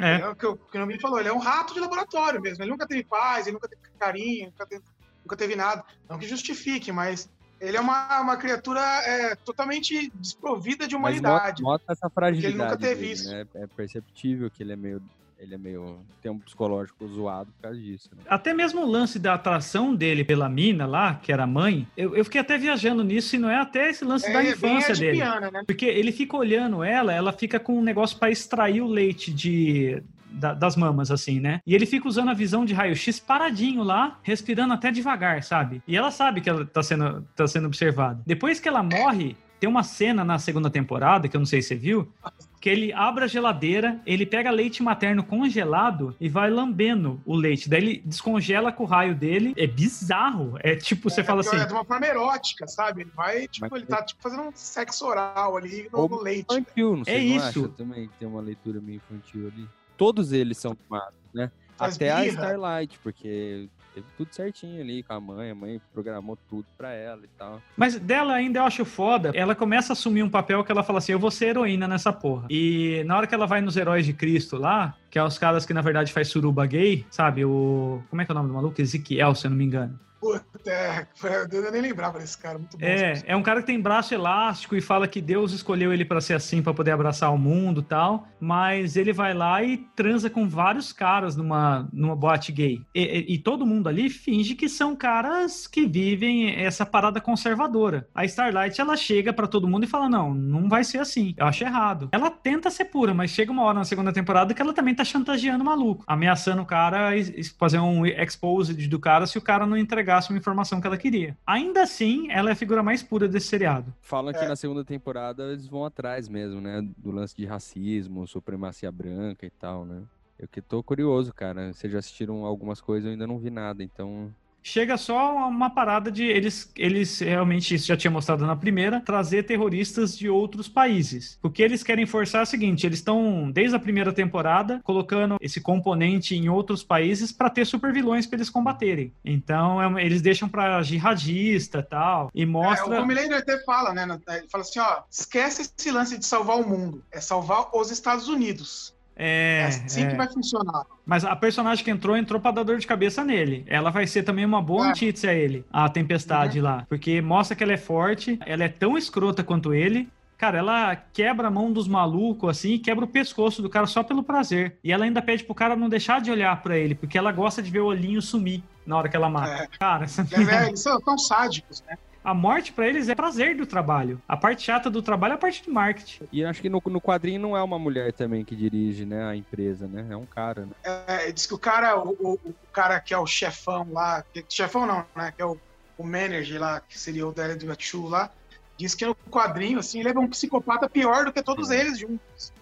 É. 0.00 0.20
é 0.20 0.28
o 0.28 0.34
que, 0.34 0.46
o 0.46 0.56
que 0.56 0.78
o 0.78 1.00
falou, 1.00 1.20
ele 1.20 1.28
é 1.28 1.32
um 1.32 1.38
rato 1.38 1.74
de 1.74 1.80
laboratório 1.80 2.40
mesmo. 2.40 2.62
Ele 2.64 2.70
nunca 2.70 2.86
teve 2.86 3.04
paz, 3.04 3.46
ele 3.46 3.54
nunca 3.54 3.68
teve 3.68 3.82
carinho, 3.98 4.46
nunca 4.46 4.66
teve, 4.66 4.82
nunca 5.24 5.36
teve 5.36 5.54
nada. 5.54 5.84
Não 6.08 6.18
que 6.18 6.26
justifique, 6.26 6.90
mas 6.90 7.30
ele 7.60 7.76
é 7.76 7.80
uma, 7.80 8.20
uma 8.20 8.36
criatura 8.36 8.80
é, 8.80 9.36
totalmente 9.36 10.10
desprovida 10.16 10.88
de 10.88 10.96
humanidade. 10.96 11.62
Mas 11.62 11.72
nota 11.72 11.92
essa 11.92 12.10
fragilidade. 12.10 12.54
Ele 12.54 12.62
nunca 12.64 12.76
teve 12.76 13.02
dele, 13.02 13.12
isso. 13.12 13.30
Né? 13.30 13.46
É 13.54 13.66
perceptível 13.66 14.50
que 14.50 14.62
ele 14.62 14.72
é 14.72 14.76
meio 14.76 15.02
ele 15.42 15.56
é 15.56 15.58
meio. 15.58 15.98
tem 16.22 16.30
um 16.30 16.38
psicológico 16.38 17.06
zoado 17.08 17.50
por 17.52 17.62
causa 17.62 17.78
disso. 17.78 18.08
Né? 18.16 18.22
Até 18.28 18.54
mesmo 18.54 18.82
o 18.82 18.86
lance 18.88 19.18
da 19.18 19.34
atração 19.34 19.92
dele 19.92 20.24
pela 20.24 20.48
mina 20.48 20.86
lá, 20.86 21.16
que 21.16 21.32
era 21.32 21.46
mãe, 21.46 21.86
eu, 21.96 22.16
eu 22.16 22.24
fiquei 22.24 22.40
até 22.40 22.56
viajando 22.56 23.02
nisso, 23.02 23.34
e 23.34 23.38
não 23.38 23.50
é 23.50 23.56
até 23.56 23.90
esse 23.90 24.04
lance 24.04 24.26
é, 24.28 24.32
da 24.32 24.44
infância 24.44 24.94
dele. 24.94 25.18
Piana, 25.18 25.50
né? 25.50 25.62
Porque 25.66 25.84
ele 25.84 26.12
fica 26.12 26.36
olhando 26.36 26.84
ela, 26.84 27.12
ela 27.12 27.32
fica 27.32 27.58
com 27.58 27.76
um 27.76 27.82
negócio 27.82 28.16
para 28.18 28.30
extrair 28.30 28.80
o 28.80 28.86
leite 28.86 29.32
de, 29.32 30.00
da, 30.30 30.54
das 30.54 30.76
mamas, 30.76 31.10
assim, 31.10 31.40
né? 31.40 31.60
E 31.66 31.74
ele 31.74 31.86
fica 31.86 32.06
usando 32.06 32.30
a 32.30 32.34
visão 32.34 32.64
de 32.64 32.72
raio-x 32.72 33.18
paradinho 33.18 33.82
lá, 33.82 34.20
respirando 34.22 34.72
até 34.74 34.92
devagar, 34.92 35.42
sabe? 35.42 35.82
E 35.88 35.96
ela 35.96 36.12
sabe 36.12 36.40
que 36.40 36.48
ela 36.48 36.64
tá 36.64 36.84
sendo, 36.84 37.26
tá 37.34 37.48
sendo 37.48 37.66
observada. 37.66 38.22
Depois 38.24 38.60
que 38.60 38.68
ela 38.68 38.82
morre, 38.82 39.36
tem 39.62 39.68
uma 39.68 39.84
cena 39.84 40.24
na 40.24 40.40
segunda 40.40 40.68
temporada, 40.68 41.28
que 41.28 41.36
eu 41.36 41.38
não 41.38 41.46
sei 41.46 41.62
se 41.62 41.68
você 41.68 41.74
viu, 41.76 42.12
que 42.60 42.68
ele 42.68 42.92
abre 42.92 43.22
a 43.22 43.26
geladeira, 43.28 44.00
ele 44.04 44.26
pega 44.26 44.50
leite 44.50 44.82
materno 44.82 45.22
congelado 45.22 46.16
e 46.20 46.28
vai 46.28 46.50
lambendo 46.50 47.22
o 47.24 47.36
leite. 47.36 47.68
Daí 47.68 47.80
ele 47.80 48.02
descongela 48.04 48.72
com 48.72 48.82
o 48.82 48.86
raio 48.86 49.14
dele. 49.14 49.54
É 49.56 49.64
bizarro. 49.64 50.56
É 50.64 50.74
tipo, 50.74 51.08
você 51.08 51.20
é, 51.20 51.24
fala 51.24 51.42
assim. 51.42 51.54
É 51.54 51.64
de 51.64 51.72
uma 51.72 51.84
forma 51.84 52.04
erótica, 52.04 52.66
sabe? 52.66 53.02
Ele 53.02 53.12
vai, 53.14 53.46
tipo, 53.46 53.68
Mas... 53.70 53.82
ele 53.82 53.86
tá 53.86 54.02
tipo, 54.02 54.20
fazendo 54.20 54.42
um 54.42 54.52
sexo 54.52 55.06
oral 55.06 55.56
ali 55.56 55.88
no, 55.92 56.08
no 56.08 56.20
leite. 56.20 56.52
Infantil, 56.52 56.96
não 56.96 57.04
sei, 57.04 57.14
é 57.14 57.38
não 57.38 57.48
isso. 57.48 57.68
também 57.68 58.08
que 58.08 58.14
tem 58.18 58.26
uma 58.26 58.40
leitura 58.40 58.80
meio 58.80 58.96
infantil 58.96 59.46
ali. 59.46 59.68
Todos 59.96 60.32
eles 60.32 60.58
são 60.58 60.74
tomados, 60.74 61.14
né? 61.32 61.52
Faz 61.76 61.94
Até 61.94 62.06
birra. 62.06 62.18
a 62.18 62.26
Starlight, 62.26 62.98
porque 62.98 63.68
teve 63.94 64.06
tudo 64.16 64.32
certinho 64.32 64.80
ali 64.80 65.02
com 65.02 65.12
a 65.12 65.20
mãe, 65.20 65.50
a 65.50 65.54
mãe 65.54 65.80
programou 65.92 66.38
tudo 66.48 66.66
pra 66.76 66.92
ela 66.92 67.22
e 67.24 67.28
tal. 67.38 67.60
Mas 67.76 67.98
dela 67.98 68.34
ainda 68.34 68.60
eu 68.60 68.64
acho 68.64 68.84
foda, 68.84 69.32
ela 69.34 69.54
começa 69.54 69.92
a 69.92 69.94
assumir 69.94 70.22
um 70.22 70.30
papel 70.30 70.64
que 70.64 70.72
ela 70.72 70.82
fala 70.82 70.98
assim, 70.98 71.12
eu 71.12 71.18
vou 71.18 71.30
ser 71.30 71.48
heroína 71.48 71.86
nessa 71.86 72.12
porra. 72.12 72.46
E 72.50 73.02
na 73.06 73.16
hora 73.16 73.26
que 73.26 73.34
ela 73.34 73.46
vai 73.46 73.60
nos 73.60 73.76
Heróis 73.76 74.06
de 74.06 74.12
Cristo 74.12 74.56
lá, 74.56 74.96
que 75.12 75.18
é 75.18 75.22
os 75.22 75.36
caras 75.36 75.66
que 75.66 75.74
na 75.74 75.82
verdade 75.82 76.10
faz 76.10 76.28
suruba 76.28 76.64
gay, 76.64 77.04
sabe? 77.10 77.44
O... 77.44 78.02
como 78.08 78.22
é 78.22 78.24
que 78.24 78.32
é 78.32 78.34
o 78.34 78.34
nome 78.34 78.48
do 78.48 78.54
maluco? 78.54 78.80
Ezequiel, 78.80 79.34
se 79.34 79.46
eu 79.46 79.50
não 79.50 79.58
me 79.58 79.64
engano. 79.64 80.00
Puta, 80.22 80.70
é, 80.70 81.04
eu 81.50 81.72
nem 81.72 81.82
lembrava 81.82 82.20
desse 82.20 82.38
cara, 82.38 82.56
muito 82.56 82.78
bom. 82.78 82.86
É, 82.86 83.20
é 83.26 83.34
um 83.34 83.42
cara 83.42 83.58
que 83.60 83.66
tem 83.66 83.80
braço 83.80 84.14
elástico 84.14 84.76
e 84.76 84.80
fala 84.80 85.08
que 85.08 85.20
Deus 85.20 85.50
escolheu 85.50 85.92
ele 85.92 86.04
para 86.04 86.20
ser 86.20 86.34
assim, 86.34 86.62
para 86.62 86.72
poder 86.72 86.92
abraçar 86.92 87.34
o 87.34 87.36
mundo 87.36 87.82
tal, 87.82 88.28
mas 88.38 88.96
ele 88.96 89.12
vai 89.12 89.34
lá 89.34 89.64
e 89.64 89.78
transa 89.96 90.30
com 90.30 90.48
vários 90.48 90.92
caras 90.92 91.34
numa, 91.34 91.88
numa 91.92 92.14
boate 92.14 92.52
gay. 92.52 92.80
E, 92.94 93.02
e, 93.02 93.34
e 93.34 93.38
todo 93.38 93.66
mundo 93.66 93.88
ali 93.88 94.08
finge 94.08 94.54
que 94.54 94.68
são 94.68 94.94
caras 94.94 95.66
que 95.66 95.84
vivem 95.86 96.54
essa 96.54 96.86
parada 96.86 97.20
conservadora. 97.20 98.06
A 98.14 98.24
Starlight, 98.24 98.80
ela 98.80 98.96
chega 98.96 99.32
para 99.32 99.48
todo 99.48 99.66
mundo 99.66 99.82
e 99.82 99.88
fala, 99.88 100.08
não, 100.08 100.32
não 100.32 100.68
vai 100.68 100.84
ser 100.84 100.98
assim, 100.98 101.34
eu 101.36 101.46
acho 101.46 101.64
errado. 101.64 102.08
Ela 102.12 102.30
tenta 102.30 102.70
ser 102.70 102.84
pura, 102.84 103.12
mas 103.12 103.32
chega 103.32 103.50
uma 103.50 103.64
hora 103.64 103.80
na 103.80 103.84
segunda 103.84 104.12
temporada 104.12 104.54
que 104.54 104.62
ela 104.62 104.72
também 104.72 104.94
tá 104.94 105.01
chantageando 105.04 105.62
o 105.62 105.66
maluco, 105.66 106.04
ameaçando 106.06 106.62
o 106.62 106.66
cara, 106.66 107.10
fazer 107.58 107.78
um 107.78 108.06
exposed 108.06 108.88
do 108.88 108.98
cara 108.98 109.26
se 109.26 109.38
o 109.38 109.42
cara 109.42 109.66
não 109.66 109.76
entregasse 109.76 110.30
uma 110.30 110.38
informação 110.38 110.80
que 110.80 110.86
ela 110.86 110.96
queria. 110.96 111.36
Ainda 111.46 111.82
assim, 111.82 112.30
ela 112.30 112.50
é 112.50 112.52
a 112.52 112.56
figura 112.56 112.82
mais 112.82 113.02
pura 113.02 113.28
desse 113.28 113.48
seriado. 113.48 113.92
Fala 114.00 114.32
que 114.32 114.44
é. 114.44 114.48
na 114.48 114.56
segunda 114.56 114.84
temporada 114.84 115.44
eles 115.52 115.66
vão 115.66 115.84
atrás 115.84 116.28
mesmo, 116.28 116.60
né? 116.60 116.82
Do 116.96 117.10
lance 117.10 117.36
de 117.36 117.44
racismo, 117.44 118.26
supremacia 118.26 118.90
branca 118.90 119.46
e 119.46 119.50
tal, 119.50 119.84
né? 119.84 120.02
Eu 120.38 120.48
que 120.48 120.60
tô 120.60 120.82
curioso, 120.82 121.32
cara. 121.32 121.72
Vocês 121.72 121.92
já 121.92 121.98
assistiram 122.00 122.44
algumas 122.44 122.80
coisas, 122.80 123.06
eu 123.06 123.12
ainda 123.12 123.26
não 123.26 123.38
vi 123.38 123.50
nada, 123.50 123.82
então 123.82 124.34
chega 124.62 124.96
só 124.96 125.48
uma 125.48 125.70
parada 125.70 126.10
de 126.10 126.24
eles, 126.24 126.70
eles 126.76 127.18
realmente, 127.20 127.74
isso 127.74 127.86
já 127.86 127.96
tinha 127.96 128.10
mostrado 128.10 128.46
na 128.46 128.56
primeira, 128.56 129.00
trazer 129.00 129.42
terroristas 129.42 130.16
de 130.16 130.28
outros 130.28 130.68
países. 130.68 131.38
O 131.42 131.50
que 131.50 131.62
eles 131.62 131.82
querem 131.82 132.06
forçar 132.06 132.40
é 132.40 132.44
o 132.44 132.46
seguinte: 132.46 132.86
eles 132.86 132.98
estão, 132.98 133.50
desde 133.50 133.76
a 133.76 133.80
primeira 133.80 134.12
temporada, 134.12 134.80
colocando 134.84 135.36
esse 135.40 135.60
componente 135.60 136.34
em 136.34 136.48
outros 136.48 136.82
países 136.82 137.32
para 137.32 137.50
ter 137.50 137.66
supervilões 137.66 138.26
para 138.26 138.36
eles 138.36 138.50
combaterem. 138.50 139.12
Então, 139.24 139.98
é, 139.98 140.04
eles 140.04 140.22
deixam 140.22 140.48
para 140.48 140.82
jihadista 140.82 141.82
tal, 141.82 142.30
e 142.34 142.46
mostra. 142.46 142.94
É, 142.94 143.00
o 143.00 143.02
Homelander 143.02 143.38
até 143.38 143.58
fala, 143.64 143.92
né? 143.92 144.06
Ele 144.28 144.48
fala 144.48 144.62
assim: 144.62 144.78
ó, 144.78 145.02
esquece 145.10 145.62
esse 145.62 145.90
lance 145.90 146.18
de 146.18 146.24
salvar 146.24 146.58
o 146.58 146.68
mundo, 146.68 147.02
é 147.10 147.20
salvar 147.20 147.68
os 147.74 147.90
Estados 147.90 148.28
Unidos. 148.28 148.94
É, 149.16 149.60
é 149.62 149.66
assim 149.66 150.04
é. 150.04 150.10
que 150.10 150.16
vai 150.16 150.26
funcionar. 150.28 150.84
Mas 151.04 151.24
a 151.24 151.36
personagem 151.36 151.84
que 151.84 151.90
entrou, 151.90 152.16
entrou 152.16 152.40
pra 152.40 152.50
dar 152.50 152.62
dor 152.62 152.78
de 152.78 152.86
cabeça 152.86 153.22
nele. 153.24 153.64
Ela 153.66 153.90
vai 153.90 154.06
ser 154.06 154.22
também 154.22 154.44
uma 154.44 154.62
boa 154.62 154.86
É. 154.86 154.90
antítese 154.90 155.28
a 155.28 155.34
ele, 155.34 155.64
a 155.72 155.88
Tempestade 155.88 156.58
Uhum. 156.58 156.64
lá. 156.64 156.86
Porque 156.88 157.20
mostra 157.20 157.54
que 157.56 157.62
ela 157.62 157.72
é 157.72 157.76
forte, 157.76 158.38
ela 158.46 158.64
é 158.64 158.68
tão 158.68 158.96
escrota 158.96 159.42
quanto 159.44 159.74
ele. 159.74 160.08
Cara, 160.38 160.58
ela 160.58 160.96
quebra 160.96 161.46
a 161.46 161.50
mão 161.50 161.72
dos 161.72 161.86
malucos, 161.86 162.50
assim, 162.50 162.76
quebra 162.76 163.04
o 163.04 163.08
pescoço 163.08 163.62
do 163.62 163.70
cara 163.70 163.86
só 163.86 164.02
pelo 164.02 164.24
prazer. 164.24 164.76
E 164.82 164.90
ela 164.90 165.04
ainda 165.04 165.22
pede 165.22 165.44
pro 165.44 165.54
cara 165.54 165.76
não 165.76 165.88
deixar 165.88 166.20
de 166.20 166.32
olhar 166.32 166.60
pra 166.62 166.76
ele, 166.76 166.96
porque 166.96 167.16
ela 167.16 167.30
gosta 167.30 167.62
de 167.62 167.70
ver 167.70 167.78
o 167.80 167.86
olhinho 167.86 168.20
sumir 168.20 168.60
na 168.84 168.96
hora 168.96 169.08
que 169.08 169.14
ela 169.14 169.28
mata. 169.28 169.62
É. 169.62 169.66
Cara, 169.78 170.04
essa 170.04 170.26
É, 170.50 170.66
eles 170.66 170.80
são 170.80 171.00
tão 171.00 171.16
sádicos, 171.16 171.84
né? 171.88 171.96
A 172.24 172.32
morte 172.34 172.72
pra 172.72 172.86
eles 172.88 173.08
é 173.08 173.14
prazer 173.14 173.56
do 173.56 173.66
trabalho. 173.66 174.20
A 174.28 174.36
parte 174.36 174.62
chata 174.62 174.88
do 174.88 175.02
trabalho 175.02 175.32
é 175.32 175.34
a 175.34 175.38
parte 175.38 175.62
de 175.62 175.70
marketing. 175.70 176.28
E 176.30 176.44
acho 176.44 176.62
que 176.62 176.68
no, 176.68 176.80
no 176.86 177.00
quadrinho 177.00 177.40
não 177.40 177.56
é 177.56 177.62
uma 177.62 177.78
mulher 177.78 178.12
também 178.12 178.44
que 178.44 178.54
dirige, 178.54 179.04
né, 179.04 179.24
a 179.24 179.36
empresa, 179.36 179.88
né? 179.88 180.06
É 180.10 180.16
um 180.16 180.26
cara, 180.26 180.66
né? 180.66 180.72
É, 181.06 181.32
diz 181.32 181.46
que 181.46 181.54
o 181.54 181.58
cara, 181.58 181.98
o, 181.98 182.10
o- 182.20 182.40
o 182.44 182.54
cara 182.72 183.00
que 183.00 183.12
é 183.12 183.18
o 183.18 183.26
chefão 183.26 183.86
lá, 183.92 184.22
que- 184.32 184.44
chefão 184.48 184.86
não, 184.86 185.04
né? 185.16 185.32
Que 185.32 185.42
é 185.42 185.46
o, 185.46 185.58
o 185.98 186.04
manager 186.04 186.60
lá, 186.60 186.80
que 186.80 186.98
seria 186.98 187.26
o 187.26 187.32
Daredevil 187.32 187.74
Bachu 187.74 188.06
lá, 188.06 188.30
diz 188.78 188.94
que 188.94 189.04
no 189.06 189.14
quadrinho, 189.14 189.78
assim, 189.78 190.00
ele 190.00 190.10
é 190.10 190.18
um 190.18 190.28
psicopata 190.28 190.88
pior 190.88 191.24
do 191.24 191.32
que 191.32 191.42
todos 191.42 191.70
eles 191.70 191.98
juntos. 191.98 192.52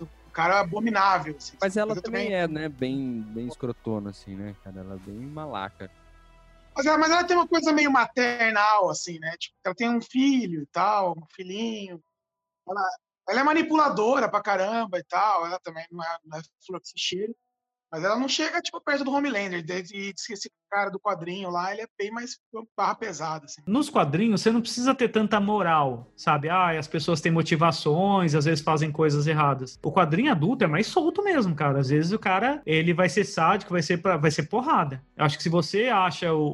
O 0.00 0.30
cara 0.30 0.56
é 0.56 0.60
abominável. 0.60 1.34
Assim, 1.36 1.56
Mas 1.60 1.76
ela 1.76 1.94
eu 1.94 2.02
também 2.02 2.32
é, 2.32 2.46
né, 2.46 2.68
bem, 2.68 3.22
bem 3.34 3.48
escrotona, 3.48 4.10
assim, 4.10 4.36
né, 4.36 4.54
cara? 4.62 4.80
Ela 4.80 4.94
é 4.94 4.98
bem 4.98 5.26
malaca. 5.26 5.90
Mas 6.78 6.86
ela, 6.86 6.96
mas 6.96 7.10
ela 7.10 7.24
tem 7.24 7.36
uma 7.36 7.48
coisa 7.48 7.72
meio 7.72 7.90
maternal, 7.90 8.88
assim, 8.88 9.18
né? 9.18 9.36
Tipo, 9.36 9.56
ela 9.64 9.74
tem 9.74 9.90
um 9.90 10.00
filho 10.00 10.62
e 10.62 10.66
tal, 10.66 11.10
um 11.18 11.26
filhinho. 11.34 12.00
Ela, 12.68 12.90
ela 13.28 13.40
é 13.40 13.42
manipuladora 13.42 14.30
pra 14.30 14.40
caramba 14.40 14.96
e 14.96 15.02
tal. 15.02 15.44
Ela 15.44 15.58
também 15.58 15.84
não 15.90 16.04
é, 16.04 16.18
não 16.24 16.38
é 16.38 16.42
flor 16.64 16.80
que 16.80 16.86
se 16.86 16.94
cheira. 16.96 17.34
Mas 17.90 18.04
ela 18.04 18.14
não 18.16 18.28
chega, 18.28 18.62
tipo, 18.62 18.80
perto 18.80 19.02
do 19.02 19.10
Homelander. 19.10 19.58
E 19.58 20.12
diz 20.12 20.24
que 20.24 20.34
esse 20.34 20.48
cara 20.70 20.90
do 20.90 20.98
quadrinho 21.00 21.50
lá, 21.50 21.72
ele 21.72 21.82
é 21.82 21.86
bem 21.98 22.10
mais 22.10 22.38
barra 22.76 22.94
pesada, 22.94 23.44
assim. 23.46 23.62
Nos 23.66 23.88
quadrinhos, 23.90 24.40
você 24.42 24.50
não 24.50 24.60
precisa 24.60 24.94
ter 24.94 25.08
tanta 25.08 25.40
moral, 25.40 26.12
sabe? 26.16 26.48
Ah, 26.48 26.78
as 26.78 26.86
pessoas 26.86 27.20
têm 27.20 27.32
motivações, 27.32 28.34
às 28.34 28.44
vezes 28.44 28.62
fazem 28.64 28.90
coisas 28.90 29.26
erradas. 29.26 29.78
O 29.82 29.92
quadrinho 29.92 30.30
adulto 30.32 30.64
é 30.64 30.66
mais 30.66 30.86
solto 30.86 31.22
mesmo, 31.22 31.54
cara. 31.54 31.78
Às 31.80 31.88
vezes 31.88 32.12
o 32.12 32.18
cara, 32.18 32.62
ele 32.66 32.92
vai 32.94 33.08
ser 33.08 33.24
sádico, 33.24 33.72
vai 33.72 33.82
ser, 33.82 33.98
pra, 33.98 34.16
vai 34.16 34.30
ser 34.30 34.44
porrada. 34.44 35.02
Eu 35.16 35.24
acho 35.24 35.36
que 35.36 35.42
se 35.42 35.48
você 35.48 35.86
acha 35.86 36.32
o, 36.32 36.48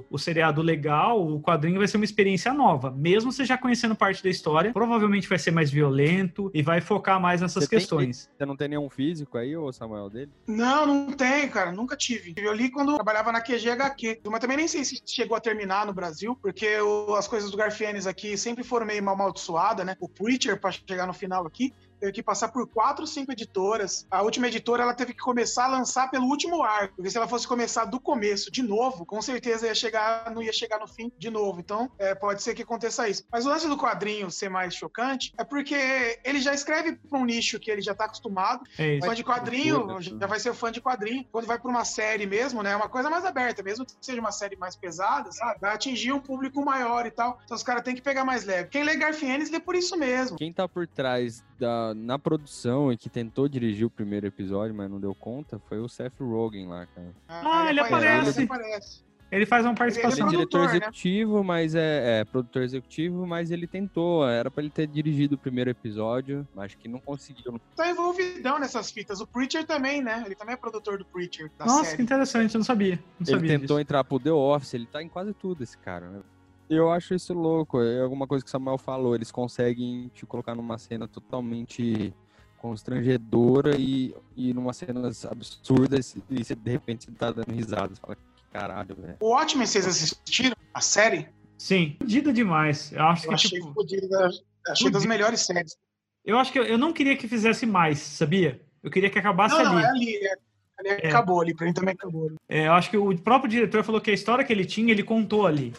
o, 0.00 0.04
o 0.10 0.18
seriado 0.18 0.62
legal, 0.62 1.20
o 1.26 1.40
quadrinho 1.40 1.78
vai 1.78 1.88
ser 1.88 1.96
uma 1.96 2.04
experiência 2.04 2.52
nova. 2.52 2.90
Mesmo 2.90 3.32
você 3.32 3.44
já 3.44 3.56
conhecendo 3.58 3.94
parte 3.94 4.22
da 4.22 4.30
história, 4.30 4.72
provavelmente 4.72 5.28
vai 5.28 5.38
ser 5.38 5.50
mais 5.50 5.70
violento 5.70 6.50
e 6.54 6.62
vai 6.62 6.80
focar 6.80 7.20
mais 7.20 7.40
nessas 7.40 7.64
Você 7.64 7.70
tem- 7.70 7.78
questões. 7.78 8.30
Você 8.36 8.46
não 8.46 8.56
tem 8.56 8.68
nenhum 8.68 8.88
físico 8.90 9.38
aí, 9.38 9.56
ô 9.56 9.72
Samuel, 9.72 10.10
dele? 10.10 10.32
Não, 10.46 10.86
não 10.86 11.12
tem, 11.12 11.48
cara. 11.48 11.72
Nunca 11.72 11.96
tive. 11.96 12.34
Eu 12.36 12.52
li 12.52 12.70
quando 12.70 12.90
eu 12.90 12.94
trabalhava 12.96 13.32
na 13.64 13.90
QGHQ. 13.90 14.20
Mas 14.30 14.40
também 14.40 14.56
nem 14.56 14.68
sei 14.68 14.84
se 14.84 15.00
chegou 15.04 15.36
a 15.36 15.40
terminar 15.40 15.86
no 15.86 15.92
Brasil, 15.92 16.36
porque 16.40 16.78
o- 16.80 17.14
as 17.14 17.26
coisas 17.28 17.50
do 17.50 17.56
Garfienes 17.56 18.06
aqui 18.06 18.36
sempre 18.36 18.62
foram 18.64 18.86
meio 18.86 19.02
mal 19.02 19.14
amaldiçoadas, 19.14 19.84
né? 19.86 19.96
O 20.00 20.08
Preacher, 20.08 20.60
pra 20.60 20.70
chegar 20.72 21.06
no 21.06 21.14
final 21.14 21.46
aqui, 21.46 21.72
teve 22.00 22.12
que 22.12 22.22
passar 22.22 22.48
por 22.48 22.66
quatro, 22.68 23.06
cinco 23.06 23.32
editoras. 23.32 24.06
A 24.10 24.22
última 24.22 24.48
editora, 24.48 24.82
ela 24.82 24.94
teve 24.94 25.12
que 25.12 25.20
começar 25.20 25.64
a 25.64 25.68
lançar 25.68 26.10
pelo 26.10 26.26
último 26.26 26.62
arco. 26.62 26.96
Porque 26.96 27.10
se 27.10 27.16
ela 27.16 27.28
fosse 27.28 27.46
começar 27.46 27.84
do 27.84 28.00
começo, 28.00 28.50
de 28.50 28.62
novo, 28.62 29.04
com 29.04 29.20
certeza 29.20 29.66
ia 29.66 29.74
chegar, 29.74 30.30
não 30.30 30.42
ia 30.42 30.52
chegar 30.52 30.78
no 30.78 30.88
fim 30.88 31.10
de 31.18 31.30
novo. 31.30 31.60
Então, 31.60 31.90
é, 31.98 32.14
pode 32.14 32.42
ser 32.42 32.54
que 32.54 32.62
aconteça 32.62 33.08
isso. 33.08 33.24
Mas 33.30 33.46
o 33.46 33.48
lance 33.48 33.68
do 33.68 33.76
quadrinho 33.76 34.30
ser 34.30 34.48
mais 34.48 34.74
chocante 34.74 35.32
é 35.38 35.44
porque 35.44 36.18
ele 36.24 36.40
já 36.40 36.54
escreve 36.54 36.96
pra 36.96 37.18
um 37.18 37.24
nicho 37.24 37.58
que 37.58 37.70
ele 37.70 37.82
já 37.82 37.94
tá 37.94 38.04
acostumado. 38.04 38.62
É 38.78 38.94
isso. 38.94 39.06
Fã 39.06 39.14
de 39.14 39.24
quadrinho, 39.24 39.80
Cultura, 39.80 40.02
já 40.02 40.26
vai 40.26 40.40
ser 40.40 40.54
fã 40.54 40.70
de 40.70 40.80
quadrinho. 40.80 41.24
Quando 41.30 41.46
vai 41.46 41.58
pra 41.58 41.70
uma 41.70 41.84
série 41.84 42.26
mesmo, 42.26 42.62
né? 42.62 42.72
É 42.72 42.76
uma 42.76 42.88
coisa 42.88 43.10
mais 43.10 43.24
aberta, 43.24 43.62
mesmo 43.62 43.84
que 43.84 43.92
seja 44.00 44.20
uma 44.20 44.32
série 44.32 44.56
mais 44.56 44.76
pesada, 44.76 45.30
sabe? 45.32 45.60
Vai 45.60 45.74
atingir 45.74 46.12
um 46.12 46.20
público 46.20 46.64
maior 46.64 47.06
e 47.06 47.10
tal. 47.10 47.38
Então 47.44 47.56
os 47.56 47.62
caras 47.62 47.82
têm 47.82 47.94
que 47.94 48.02
pegar 48.02 48.24
mais 48.24 48.44
leve. 48.44 48.68
Quem 48.68 48.84
lê 48.84 48.96
Garfienes 48.96 49.50
lê 49.50 49.60
por 49.60 49.74
isso 49.74 49.96
mesmo. 49.96 50.36
Quem 50.36 50.52
tá 50.52 50.68
por 50.68 50.86
trás 50.86 51.44
da, 51.58 51.85
na 51.94 52.18
produção 52.18 52.92
e 52.92 52.96
que 52.96 53.08
tentou 53.08 53.48
dirigir 53.48 53.86
o 53.86 53.90
primeiro 53.90 54.26
episódio, 54.26 54.74
mas 54.74 54.90
não 54.90 55.00
deu 55.00 55.14
conta, 55.14 55.58
foi 55.68 55.78
o 55.78 55.88
Seth 55.88 56.20
Rogen 56.20 56.66
lá, 56.68 56.86
cara. 56.86 57.14
Ah, 57.28 57.66
ele 57.70 57.80
aparece. 57.80 58.40
Ele 58.40 58.44
aparece. 58.46 59.06
Ele 59.28 59.44
faz 59.44 59.64
uma 59.64 59.72
Ele 59.72 59.78
participação. 59.78 60.26
é 60.28 60.30
diretor 60.30 60.60
né? 60.60 60.66
executivo, 60.66 61.42
mas 61.42 61.74
é, 61.74 62.20
é 62.20 62.24
produtor 62.24 62.62
executivo, 62.62 63.26
mas 63.26 63.50
ele 63.50 63.66
tentou. 63.66 64.26
Era 64.28 64.48
pra 64.52 64.62
ele 64.62 64.70
ter 64.70 64.86
dirigido 64.86 65.34
o 65.34 65.38
primeiro 65.38 65.68
episódio, 65.68 66.46
mas 66.54 66.66
acho 66.66 66.78
que 66.78 66.86
não 66.86 67.00
conseguiu. 67.00 67.60
Tá 67.74 67.90
envolvidão 67.90 68.60
nessas 68.60 68.88
fitas. 68.92 69.20
O 69.20 69.26
Preacher 69.26 69.66
também, 69.66 70.00
né? 70.00 70.22
Ele 70.24 70.36
também 70.36 70.54
é 70.54 70.56
produtor 70.56 70.98
do 70.98 71.04
Preacher, 71.04 71.50
da 71.58 71.64
Nossa, 71.66 71.82
que 71.82 71.90
série. 71.90 72.02
interessante, 72.04 72.54
eu 72.54 72.58
não 72.60 72.64
sabia. 72.64 72.94
Não 73.18 73.26
Ele 73.26 73.30
sabia 73.30 73.48
tentou 73.48 73.76
disso. 73.76 73.80
entrar 73.80 74.04
pro 74.04 74.20
The 74.20 74.30
Office, 74.32 74.74
ele 74.74 74.86
tá 74.86 75.02
em 75.02 75.08
quase 75.08 75.34
tudo, 75.34 75.60
esse 75.64 75.76
cara, 75.76 76.08
né? 76.08 76.20
Eu 76.68 76.90
acho 76.90 77.14
isso 77.14 77.32
louco. 77.32 77.80
É 77.80 78.00
alguma 78.00 78.26
coisa 78.26 78.44
que 78.44 78.48
o 78.48 78.50
Samuel 78.50 78.78
falou. 78.78 79.14
Eles 79.14 79.30
conseguem 79.30 80.10
te 80.14 80.26
colocar 80.26 80.54
numa 80.54 80.78
cena 80.78 81.06
totalmente 81.06 82.12
constrangedora 82.58 83.76
e, 83.78 84.14
e 84.36 84.52
numa 84.52 84.72
cenas 84.72 85.24
absurdas 85.24 86.16
e 86.30 86.42
você, 86.42 86.54
de 86.54 86.70
repente 86.70 87.04
você 87.04 87.12
tá 87.12 87.30
dando 87.30 87.52
risada. 87.52 87.94
Você 87.94 88.00
fala, 88.00 88.16
que 88.16 88.22
caralho, 88.52 88.94
velho. 88.96 89.16
O 89.20 89.30
Watchmen, 89.30 89.66
vocês 89.66 89.86
assistiram? 89.86 90.56
A 90.74 90.80
série? 90.80 91.28
Sim, 91.56 91.96
fodida 91.98 92.32
demais. 92.32 92.92
Eu 92.92 93.02
acho 93.04 93.24
Eu 93.24 93.28
que, 93.30 93.34
achei 93.34 93.60
tipo, 93.60 93.72
fodida. 93.72 94.30
Achei 94.68 94.90
das 94.90 95.06
melhores 95.06 95.40
séries. 95.40 95.76
eu 96.24 96.36
acho 96.38 96.52
que 96.52 96.58
eu, 96.58 96.64
eu 96.64 96.76
não 96.76 96.92
queria 96.92 97.16
que 97.16 97.28
fizesse 97.28 97.64
mais, 97.64 97.98
sabia? 98.00 98.60
Eu 98.82 98.90
queria 98.90 99.08
que 99.08 99.18
acabasse 99.18 99.56
Não, 99.56 99.64
não, 99.64 99.78
ali. 99.78 99.84
é 99.84 99.88
ali. 99.88 100.16
É, 100.16 100.32
ali 100.78 100.88
É. 101.02 101.08
acabou 101.08 101.40
ali. 101.40 101.54
Pra 101.54 101.66
mim 101.66 101.72
também 101.72 101.94
acabou. 101.94 102.32
É, 102.48 102.66
eu 102.66 102.72
acho 102.72 102.90
que 102.90 102.96
o 102.96 103.16
próprio 103.18 103.48
diretor 103.50 103.84
falou 103.84 104.00
que 104.00 104.10
a 104.10 104.14
história 104.14 104.44
que 104.44 104.52
ele 104.52 104.64
tinha, 104.64 104.90
ele 104.92 105.02
contou 105.02 105.46
ali. 105.46 105.72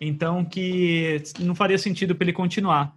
Então 0.00 0.44
que 0.44 1.22
não 1.40 1.54
faria 1.54 1.78
sentido 1.78 2.14
para 2.14 2.24
ele 2.24 2.32
continuar. 2.32 2.94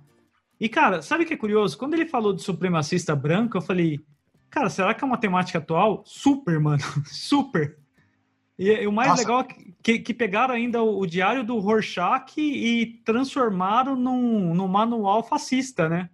E, 0.60 0.68
cara, 0.68 1.02
sabe 1.02 1.24
o 1.24 1.28
que 1.28 1.34
é 1.36 1.38
curioso? 1.38 1.78
Quando 1.78 1.94
ele 1.94 2.06
falou 2.08 2.34
de 2.34 2.42
supremacista 2.42 3.16
branco, 3.16 3.56
eu 3.58 3.62
falei, 3.62 4.00
cara, 4.50 4.70
será 4.70 4.94
que 4.94 5.04
é 5.04 5.08
uma 5.08 5.18
temática 5.20 5.60
atual? 5.60 6.04
Super, 6.06 6.60
mano. 6.60 6.82
Super. 7.06 7.78
E, 8.58 8.72
e 8.72 8.88
o 8.88 8.92
mais 8.92 9.10
Nossa. 9.10 9.22
legal 9.22 9.42
é 9.42 9.48
que, 9.84 10.00
que 10.00 10.14
pegaram 10.16 10.56
ainda 10.56 10.82
o, 10.82 11.00
o 11.02 11.06
diário 11.06 11.44
do 11.44 11.60
Rorschach 11.60 12.34
e 12.40 13.02
transformaram 13.06 13.96
num, 13.96 14.56
num 14.56 14.68
manual 14.68 15.24
fascista, 15.24 15.88
né? 15.88 16.10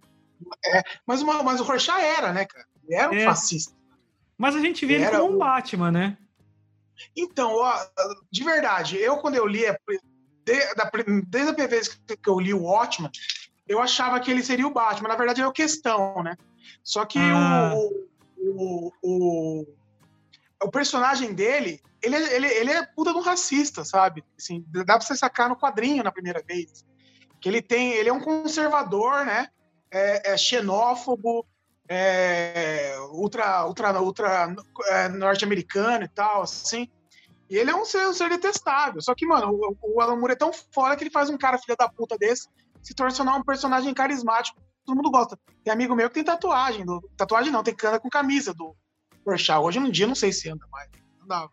Mas, 1.06 1.22
uma- 1.22 1.42
mas 1.42 1.58
o 1.58 1.64
Rorschach 1.64 1.98
era, 1.98 2.30
né, 2.34 2.44
cara? 2.44 2.66
Ele 2.86 2.94
era 2.94 3.10
um 3.10 3.14
É. 3.14 3.24
fascista. 3.24 3.74
Mas 4.36 4.54
a 4.54 4.60
gente 4.60 4.84
vê 4.84 4.94
ele 4.94 5.04
Era 5.04 5.20
como 5.20 5.32
um 5.32 5.36
o- 5.36 5.38
Batman, 5.38 5.90
né? 5.90 6.18
Então, 7.16 7.50
ó, 7.56 7.72
de 8.30 8.44
verdade, 8.44 8.98
eu 8.98 9.16
quando 9.18 9.36
eu 9.36 9.46
li, 9.46 9.62
pri- 9.86 9.98
de- 10.44 10.74
da 10.74 10.90
desde 11.26 11.50
a 11.50 11.54
primeira 11.54 11.68
vez 11.68 11.88
que 11.88 12.16
que 12.16 12.28
eu 12.28 12.38
li 12.38 12.52
o 12.54 12.62
Watchman, 12.64 13.10
eu 13.66 13.80
achava 13.80 14.20
que 14.20 14.30
ele 14.30 14.42
seria 14.42 14.66
o 14.66 14.72
Batman. 14.72 15.08
Na 15.08 15.16
verdade, 15.16 15.40
é 15.40 15.46
o 15.46 15.52
questão, 15.52 16.22
né? 16.22 16.36
Só 16.82 17.04
que 17.04 17.18
Ah. 17.18 17.72
o, 17.74 18.08
o, 18.38 18.92
o, 19.02 19.66
o 20.62 20.70
personagem 20.70 21.32
dele, 21.32 21.80
ele, 22.02 22.14
é- 22.16 22.36
ele, 22.36 22.46
ele 22.46 22.70
é 22.70 22.84
puta 22.84 23.12
de 23.12 23.18
um 23.18 23.22
racista, 23.22 23.84
sabe? 23.84 24.22
Assim, 24.38 24.64
dá 24.68 24.84
pra 24.84 25.00
você 25.00 25.16
sacar 25.16 25.48
no 25.48 25.56
quadrinho 25.56 26.02
na 26.04 26.12
primeira 26.12 26.42
vez. 26.42 26.84
Que 27.40 27.48
ele 27.48 27.62
tem, 27.62 27.92
ele 27.92 28.08
é 28.08 28.12
um 28.12 28.20
conservador, 28.20 29.24
né? 29.24 29.48
É, 29.90 30.32
é 30.32 30.36
xenófobo, 30.36 31.46
é, 31.88 32.96
ultra, 33.12 33.66
ultra, 33.66 34.00
ultra 34.00 34.54
é, 34.88 35.08
norte-americano 35.08 36.04
e 36.04 36.08
tal, 36.08 36.42
assim. 36.42 36.88
E 37.48 37.56
ele 37.56 37.70
é 37.70 37.76
um 37.76 37.84
ser, 37.84 38.06
um 38.06 38.12
ser 38.12 38.28
detestável. 38.28 39.00
Só 39.00 39.14
que, 39.14 39.26
mano, 39.26 39.52
o, 39.52 39.76
o 39.82 40.00
Alan 40.00 40.16
Moore 40.16 40.32
é 40.32 40.36
tão 40.36 40.52
fora 40.52 40.96
que 40.96 41.04
ele 41.04 41.10
faz 41.10 41.28
um 41.28 41.36
cara 41.36 41.58
filho 41.58 41.76
da 41.76 41.88
puta 41.88 42.16
desse 42.16 42.48
se 42.82 42.94
tornar 42.94 43.36
um 43.36 43.42
personagem 43.42 43.92
carismático. 43.94 44.60
Todo 44.84 44.96
mundo 44.96 45.10
gosta. 45.10 45.38
Tem 45.62 45.72
amigo 45.72 45.96
meu 45.96 46.08
que 46.08 46.14
tem 46.14 46.24
tatuagem. 46.24 46.84
Do, 46.84 47.00
tatuagem 47.16 47.50
não, 47.50 47.62
tem 47.62 47.74
cana 47.74 47.98
com 47.98 48.10
camisa 48.10 48.52
do 48.52 48.76
Rorschach. 49.26 49.58
Hoje 49.60 49.78
em 49.78 49.90
dia 49.90 50.06
não 50.06 50.14
sei 50.14 50.32
se 50.32 50.50
anda 50.50 50.66
mais. 50.70 50.90
Não 51.18 51.26
dava. 51.26 51.50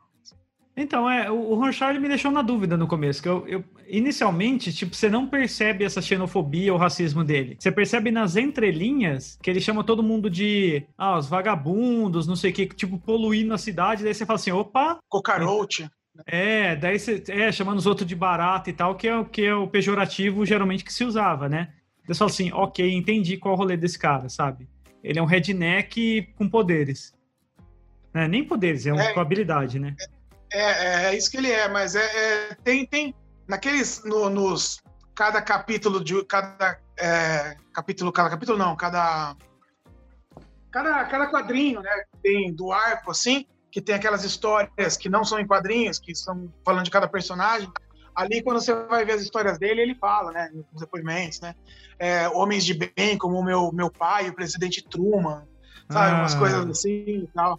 Então, 0.81 1.09
é, 1.09 1.29
o, 1.29 1.53
Rorschach 1.55 1.89
ele 1.91 1.99
me 1.99 2.07
deixou 2.07 2.31
na 2.31 2.41
dúvida 2.41 2.75
no 2.75 2.87
começo, 2.87 3.21
que 3.21 3.29
eu, 3.29 3.47
eu- 3.47 3.63
inicialmente, 3.87 4.73
tipo, 4.73 4.95
você 4.95 5.09
não 5.09 5.27
percebe 5.27 5.83
essa 5.83 6.01
xenofobia 6.01 6.73
ou 6.73 6.79
racismo 6.79 7.23
dele. 7.23 7.55
Você 7.59 7.71
percebe 7.71 8.09
nas 8.09 8.35
entrelinhas 8.35 9.37
que 9.41 9.49
ele 9.49 9.61
chama 9.61 9.83
todo 9.83 10.01
mundo 10.01 10.29
de, 10.29 10.83
ah, 10.97 11.17
os 11.17 11.27
vagabundos, 11.27 12.27
não 12.27 12.35
sei 12.35 12.51
o 12.51 12.53
que, 12.53 12.65
tipo, 12.67 12.97
poluindo 12.97 13.53
a 13.53 13.57
cidade, 13.57 14.03
daí 14.03 14.13
você 14.13 14.25
fala 14.25 14.39
assim, 14.39 14.51
opa, 14.51 14.97
Cockroach. 15.07 15.87
É, 16.25 16.75
daí 16.75 16.99
você 16.99 17.23
é, 17.29 17.51
chamando 17.51 17.77
os 17.77 17.85
outros 17.85 18.07
de 18.07 18.15
barata 18.15 18.69
e 18.69 18.73
tal, 18.73 18.95
que 18.95 19.07
é, 19.07 19.23
que 19.23 19.45
é 19.45 19.55
o 19.55 19.67
pejorativo 19.67 20.45
geralmente 20.45 20.83
que 20.83 20.91
se 20.91 21.03
usava, 21.03 21.47
né? 21.47 21.69
Você 22.05 22.15
fala 22.15 22.31
assim, 22.31 22.51
ok, 22.51 22.93
entendi 22.93 23.37
qual 23.37 23.53
é 23.53 23.55
o 23.55 23.57
rolê 23.57 23.77
desse 23.77 23.97
cara, 23.97 24.27
sabe? 24.27 24.67
Ele 25.03 25.19
é 25.19 25.21
um 25.21 25.25
redneck 25.25 26.33
com 26.35 26.49
poderes. 26.49 27.13
É, 28.13 28.27
nem 28.27 28.43
poderes, 28.43 28.85
é, 28.85 28.93
um, 28.93 28.99
é 28.99 29.13
com 29.13 29.19
habilidade, 29.19 29.79
né? 29.79 29.95
É, 29.99 30.20
é, 30.51 31.05
é, 31.05 31.17
isso 31.17 31.31
que 31.31 31.37
ele 31.37 31.51
é, 31.51 31.67
mas 31.67 31.95
é, 31.95 32.03
é 32.03 32.55
tem, 32.63 32.85
tem 32.85 33.15
naqueles, 33.47 34.03
no, 34.03 34.29
nos, 34.29 34.81
cada 35.15 35.41
capítulo 35.41 36.03
de, 36.03 36.23
cada 36.25 36.77
é, 36.97 37.55
capítulo, 37.73 38.11
cada 38.11 38.29
capítulo 38.29 38.57
não, 38.57 38.75
cada, 38.75 39.35
cada, 40.71 41.05
cada 41.05 41.31
quadrinho, 41.31 41.81
né, 41.81 42.03
tem 42.21 42.53
do 42.53 42.71
arco, 42.71 43.11
assim, 43.11 43.45
que 43.71 43.81
tem 43.81 43.95
aquelas 43.95 44.23
histórias 44.23 44.97
que 44.97 45.09
não 45.09 45.23
são 45.23 45.39
em 45.39 45.47
quadrinhos, 45.47 45.99
que 45.99 46.11
estão 46.11 46.51
falando 46.65 46.85
de 46.85 46.91
cada 46.91 47.07
personagem, 47.07 47.71
ali 48.13 48.43
quando 48.43 48.59
você 48.59 48.73
vai 48.73 49.05
ver 49.05 49.13
as 49.13 49.21
histórias 49.21 49.57
dele, 49.57 49.81
ele 49.81 49.95
fala, 49.95 50.31
né, 50.31 50.49
nos 50.53 50.81
depoimentos, 50.81 51.39
né, 51.39 51.55
é, 51.97 52.27
homens 52.29 52.65
de 52.65 52.73
bem, 52.73 53.17
como 53.17 53.39
o 53.39 53.43
meu, 53.43 53.71
meu 53.71 53.89
pai, 53.89 54.29
o 54.29 54.35
presidente 54.35 54.83
Truman, 54.83 55.47
sabe, 55.89 56.15
ah. 56.15 56.19
umas 56.19 56.35
coisas 56.35 56.69
assim 56.69 57.23
e 57.23 57.29
tal 57.33 57.57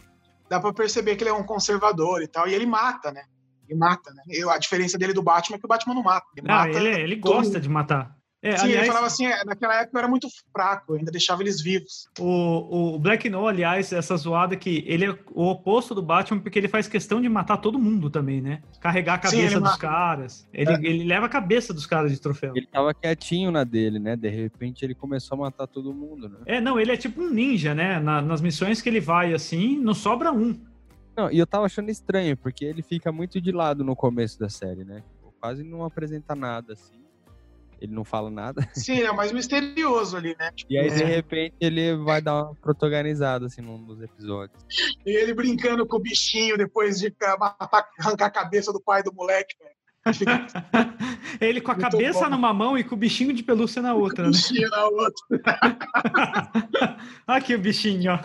dá 0.53 0.61
para 0.61 0.75
perceber 0.75 1.17
que 1.17 1.25
ele 1.25 1.31
é 1.31 1.33
um 1.33 1.43
conservador 1.43 2.23
e 2.23 2.29
tal, 2.29 2.47
e 2.47 2.53
ele 2.53 2.67
mata, 2.67 3.11
né? 3.11 3.23
Ele 3.67 3.79
mata, 3.79 4.13
né? 4.13 4.23
Eu, 4.29 4.51
a 4.51 4.59
diferença 4.59 4.99
dele 4.99 5.15
do 5.15 5.23
Batman 5.23 5.57
é 5.57 5.59
que 5.59 5.65
o 5.65 5.69
Batman 5.69 5.95
não 5.95 6.03
mata. 6.03 6.27
Ele, 6.37 6.47
não, 6.47 6.55
mata 6.55 6.69
ele, 6.69 6.89
ele 6.89 7.17
gosta 7.17 7.59
de 7.59 7.71
matar. 7.71 8.15
É, 8.43 8.57
Sim, 8.57 8.65
aliás, 8.65 8.79
ele 8.81 8.87
falava 8.89 9.07
assim, 9.07 9.25
é, 9.25 9.45
naquela 9.45 9.81
época 9.81 9.97
eu 9.97 9.99
era 10.01 10.09
muito 10.09 10.27
fraco, 10.53 10.93
eu 10.93 10.99
ainda 10.99 11.13
deixava 11.13 11.43
eles 11.43 11.63
vivos. 11.63 12.09
O, 12.19 12.97
o 12.97 12.99
Black 12.99 13.31
No, 13.31 13.47
aliás, 13.47 13.93
essa 13.93 14.17
zoada 14.17 14.57
que 14.57 14.83
ele 14.85 15.07
é 15.07 15.19
o 15.33 15.47
oposto 15.49 15.95
do 15.95 16.03
Batman 16.03 16.41
porque 16.41 16.59
ele 16.59 16.67
faz 16.67 16.89
questão 16.89 17.21
de 17.21 17.29
matar 17.29 17.59
todo 17.59 17.79
mundo 17.79 18.11
também, 18.11 18.41
né? 18.41 18.61
Carregar 18.81 19.15
a 19.15 19.19
cabeça 19.19 19.49
Sim, 19.49 19.55
dos 19.55 19.63
mata. 19.63 19.79
caras. 19.79 20.49
Ele, 20.53 20.73
é. 20.73 20.75
ele 20.83 21.05
leva 21.05 21.27
a 21.27 21.29
cabeça 21.29 21.73
dos 21.73 21.87
caras 21.87 22.11
de 22.11 22.21
troféu. 22.21 22.53
Ele 22.57 22.67
tava 22.67 22.93
quietinho 22.93 23.53
na 23.53 23.63
dele, 23.63 24.01
né? 24.01 24.17
De 24.17 24.29
repente 24.29 24.85
ele 24.85 24.95
começou 24.95 25.37
a 25.37 25.43
matar 25.43 25.69
todo 25.69 25.95
mundo, 25.95 26.29
né? 26.29 26.39
É, 26.45 26.61
não, 26.61 26.81
ele 26.81 26.91
é 26.91 26.97
tipo 26.97 27.23
um 27.23 27.31
ninja, 27.31 27.77
né? 27.77 28.01
Na, 28.01 28.21
nas 28.21 28.41
missões 28.41 28.83
que 28.83 28.89
ele 28.89 29.01
vai 29.01 29.33
assim, 29.33 29.79
não 29.79 29.95
sobra 29.95 30.33
um. 30.33 30.59
Não, 31.17 31.31
e 31.31 31.39
eu 31.39 31.47
tava 31.47 31.67
achando 31.67 31.91
estranho, 31.91 32.37
porque 32.37 32.65
ele 32.65 32.83
fica 32.83 33.13
muito 33.13 33.41
de 33.41 33.53
lado 33.53 33.85
no 33.85 33.95
começo 33.95 34.37
da 34.41 34.49
série, 34.49 34.85
né? 34.85 35.05
Quase 35.41 35.63
não 35.63 35.85
apresenta 35.85 36.35
nada, 36.35 36.73
assim. 36.73 37.02
Ele 37.83 37.93
não 37.93 38.05
fala 38.05 38.31
nada. 38.31 38.65
Sim, 38.75 39.01
é 39.01 39.11
mais 39.11 39.33
misterioso 39.33 40.17
ali, 40.17 40.37
né? 40.39 40.53
Tipo, 40.55 40.73
e 40.73 40.79
aí, 40.79 40.87
é. 40.87 40.95
de 40.95 41.03
repente, 41.03 41.57
ele 41.61 41.97
vai 41.97 42.23
dar 42.23 42.45
uma 42.45 42.55
protagonizada, 42.55 43.47
assim, 43.47 43.61
num 43.61 43.85
dos 43.85 44.01
episódios. 44.01 44.65
E 45.05 45.11
ele 45.11 45.35
brincando 45.35 45.85
com 45.85 45.97
o 45.97 46.01
bichinho 46.01 46.57
depois 46.57 47.01
de 47.01 47.13
matar, 47.41 47.89
arrancar 47.99 48.27
a 48.27 48.31
cabeça 48.31 48.73
do 48.73 48.81
pai 48.81 49.03
do 49.03 49.13
moleque, 49.13 49.57
velho. 49.59 49.73
ele 51.41 51.61
com 51.61 51.73
a 51.73 51.75
Muito 51.75 51.91
cabeça 51.91 52.25
bom. 52.25 52.31
numa 52.31 52.55
mão 52.55 52.79
e 52.79 52.85
com 52.85 52.95
o 52.95 52.99
bichinho 52.99 53.33
de 53.33 53.43
pelúcia 53.43 53.83
na 53.83 53.95
outra, 53.95 54.23
o 54.23 54.27
né? 54.27 54.33
bichinho 54.33 54.71
na 54.71 54.85
outra. 54.85 55.25
Aqui 57.27 57.57
o 57.57 57.59
bichinho, 57.59 58.13
ó. 58.13 58.19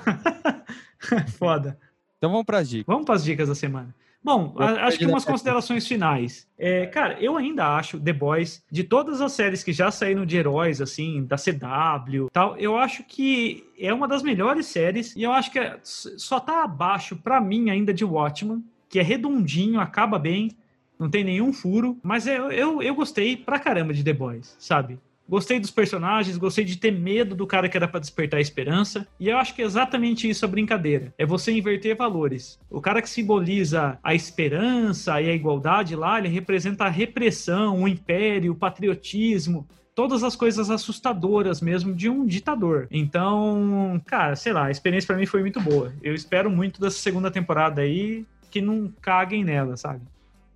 Foda. 1.37 1.79
Então 2.17 2.29
vamos 2.29 2.45
para 2.45 2.59
as 2.59 2.69
dicas. 2.69 2.85
Vamos 2.85 3.05
para 3.05 3.15
as 3.15 3.23
dicas 3.23 3.49
da 3.49 3.55
semana. 3.55 3.93
Bom, 4.27 4.53
acho 4.57 4.97
que 4.97 5.05
umas 5.05 5.23
considerações 5.23 5.87
finais. 5.87 6.45
É, 6.57 6.85
cara, 6.87 7.17
eu 7.21 7.37
ainda 7.37 7.77
acho 7.77 7.97
The 7.97 8.11
Boys, 8.11 8.61
de 8.69 8.83
todas 8.83 9.21
as 9.21 9.31
séries 9.31 9.63
que 9.63 9.71
já 9.71 9.89
saíram 9.89 10.25
de 10.25 10.35
heróis, 10.35 10.81
assim, 10.81 11.23
da 11.23 11.37
CW 11.37 12.27
tal, 12.33 12.57
eu 12.57 12.75
acho 12.75 13.05
que 13.05 13.63
é 13.79 13.93
uma 13.93 14.05
das 14.05 14.21
melhores 14.21 14.65
séries 14.65 15.15
e 15.15 15.23
eu 15.23 15.31
acho 15.31 15.49
que 15.49 15.59
é, 15.59 15.79
só 15.81 16.41
tá 16.41 16.65
abaixo, 16.65 17.15
para 17.15 17.39
mim, 17.39 17.69
ainda 17.69 17.93
de 17.93 18.03
Watchmen, 18.03 18.65
que 18.89 18.99
é 18.99 19.01
redondinho, 19.01 19.79
acaba 19.79 20.19
bem, 20.19 20.51
não 20.99 21.09
tem 21.09 21.23
nenhum 21.23 21.53
furo, 21.53 21.97
mas 22.03 22.27
eu, 22.27 22.51
eu, 22.51 22.81
eu 22.81 22.95
gostei 22.95 23.37
pra 23.37 23.57
caramba 23.57 23.93
de 23.93 24.03
The 24.03 24.11
Boys, 24.11 24.57
sabe? 24.59 24.99
Gostei 25.27 25.59
dos 25.59 25.71
personagens, 25.71 26.37
gostei 26.37 26.63
de 26.63 26.77
ter 26.77 26.91
medo 26.91 27.35
do 27.35 27.45
cara 27.45 27.67
que 27.67 27.75
era 27.75 27.87
para 27.87 27.99
despertar 27.99 28.37
a 28.37 28.41
esperança. 28.41 29.05
E 29.19 29.27
eu 29.27 29.37
acho 29.37 29.53
que 29.53 29.61
é 29.61 29.65
exatamente 29.65 30.29
isso 30.29 30.45
a 30.45 30.47
brincadeira. 30.47 31.13
É 31.17 31.25
você 31.25 31.51
inverter 31.51 31.97
valores. 31.97 32.57
O 32.69 32.79
cara 32.79 33.01
que 33.01 33.09
simboliza 33.09 33.99
a 34.01 34.15
esperança 34.15 35.21
e 35.21 35.29
a 35.29 35.33
igualdade 35.33 35.95
lá, 35.95 36.17
ele 36.17 36.29
representa 36.29 36.85
a 36.85 36.89
repressão, 36.89 37.83
o 37.83 37.87
império, 37.87 38.53
o 38.53 38.55
patriotismo, 38.55 39.67
todas 39.93 40.23
as 40.23 40.35
coisas 40.35 40.69
assustadoras 40.69 41.59
mesmo 41.59 41.93
de 41.93 42.07
um 42.07 42.25
ditador. 42.25 42.87
Então, 42.89 44.01
cara, 44.05 44.35
sei 44.35 44.53
lá, 44.53 44.67
a 44.67 44.71
experiência 44.71 45.07
para 45.07 45.17
mim 45.17 45.25
foi 45.25 45.41
muito 45.41 45.59
boa. 45.59 45.91
Eu 46.01 46.13
espero 46.13 46.49
muito 46.49 46.79
dessa 46.79 46.99
segunda 46.99 47.29
temporada 47.29 47.81
aí 47.81 48.25
que 48.49 48.61
não 48.61 48.93
caguem 49.01 49.43
nela, 49.43 49.75
sabe? 49.75 50.01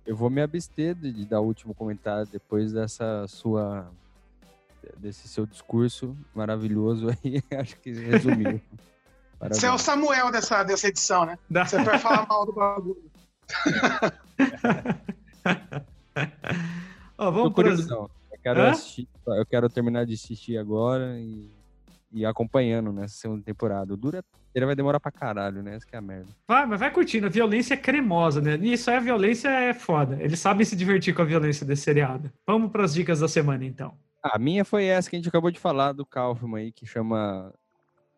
Eu 0.06 0.16
vou 0.16 0.30
me 0.30 0.40
abster 0.40 0.94
de 0.94 1.26
dar 1.26 1.40
o 1.40 1.44
último 1.44 1.74
comentário 1.74 2.26
depois 2.30 2.72
dessa 2.72 3.26
sua 3.28 3.90
desse 4.98 5.28
seu 5.28 5.46
discurso 5.46 6.14
maravilhoso 6.34 7.08
aí, 7.08 7.42
acho 7.58 7.78
que 7.80 7.92
resumiu. 7.92 8.60
Você 9.50 9.66
é 9.66 9.72
o 9.72 9.78
Samuel 9.78 10.30
dessa, 10.30 10.62
dessa 10.62 10.88
edição, 10.88 11.26
né? 11.26 11.38
Você 11.50 11.82
vai 11.82 11.98
falar 11.98 12.26
mal 12.28 12.46
do 12.46 12.52
bagulho. 12.52 13.10
oh, 17.18 17.32
vamos 17.32 17.52
por 17.52 17.66
Eu 17.66 18.08
quero, 18.40 18.62
assistir, 18.62 19.08
eu 19.26 19.44
quero 19.44 19.68
terminar 19.68 20.06
de 20.06 20.14
assistir 20.14 20.56
agora 20.56 21.18
e, 21.18 21.50
e 22.12 22.24
acompanhando 22.24 22.92
nessa 22.92 23.16
segunda 23.16 23.42
temporada. 23.42 23.92
O 23.92 23.96
Dura 23.96 24.22
ele 24.54 24.66
vai 24.66 24.76
demorar 24.76 25.00
pra 25.00 25.10
caralho, 25.10 25.62
né? 25.62 25.76
Essa 25.76 25.86
que 25.86 25.96
é 25.96 25.98
a 25.98 26.02
merda. 26.02 26.28
Vai, 26.46 26.66
mas 26.66 26.78
vai 26.78 26.90
curtindo. 26.90 27.26
A 27.26 27.30
violência 27.30 27.74
é 27.74 27.76
cremosa, 27.76 28.40
né? 28.40 28.58
E 28.60 28.74
isso 28.74 28.90
é 28.90 28.96
a 28.96 29.00
violência 29.00 29.48
é 29.48 29.72
foda. 29.72 30.18
Eles 30.20 30.38
sabem 30.38 30.64
se 30.64 30.76
divertir 30.76 31.14
com 31.14 31.22
a 31.22 31.24
violência 31.24 31.64
desse 31.64 31.82
seriado. 31.82 32.30
Vamos 32.46 32.70
para 32.70 32.84
as 32.84 32.92
dicas 32.92 33.20
da 33.20 33.28
semana, 33.28 33.64
então. 33.64 33.94
A 34.22 34.38
minha 34.38 34.64
foi 34.64 34.84
essa 34.84 35.10
que 35.10 35.16
a 35.16 35.18
gente 35.18 35.28
acabou 35.28 35.50
de 35.50 35.58
falar 35.58 35.92
do 35.92 36.06
Kaufman 36.06 36.60
aí, 36.60 36.72
que 36.72 36.86
chama 36.86 37.52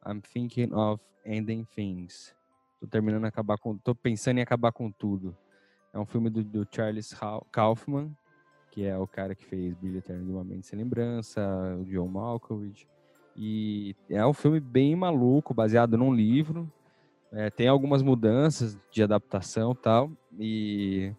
I'm 0.06 0.20
Thinking 0.20 0.72
of 0.74 1.02
Ending 1.24 1.64
Things. 1.74 2.34
Tô 2.78 2.86
terminando 2.86 3.24
acabar 3.24 3.56
com. 3.56 3.78
Tô 3.78 3.94
pensando 3.94 4.38
em 4.38 4.42
acabar 4.42 4.70
com 4.70 4.90
tudo. 4.90 5.34
É 5.94 5.98
um 5.98 6.04
filme 6.04 6.28
do, 6.28 6.44
do 6.44 6.68
Charles 6.70 7.14
Kaufman, 7.50 8.14
que 8.70 8.84
é 8.84 8.98
o 8.98 9.06
cara 9.06 9.34
que 9.34 9.46
fez 9.46 9.74
Brilho 9.74 9.98
Eterno 9.98 10.26
de 10.26 10.30
uma 10.30 10.44
Mente 10.44 10.66
Sem 10.66 10.78
Lembrança, 10.78 11.40
o 11.80 11.84
John 11.84 12.08
Malkovich. 12.08 12.86
E 13.36 13.96
é 14.10 14.24
um 14.26 14.34
filme 14.34 14.60
bem 14.60 14.94
maluco, 14.94 15.54
baseado 15.54 15.96
num 15.96 16.12
livro. 16.12 16.70
É, 17.32 17.48
tem 17.48 17.66
algumas 17.66 18.02
mudanças 18.02 18.78
de 18.90 19.02
adaptação 19.02 19.72
e 19.72 19.76
tal. 19.76 20.10
E... 20.38 21.12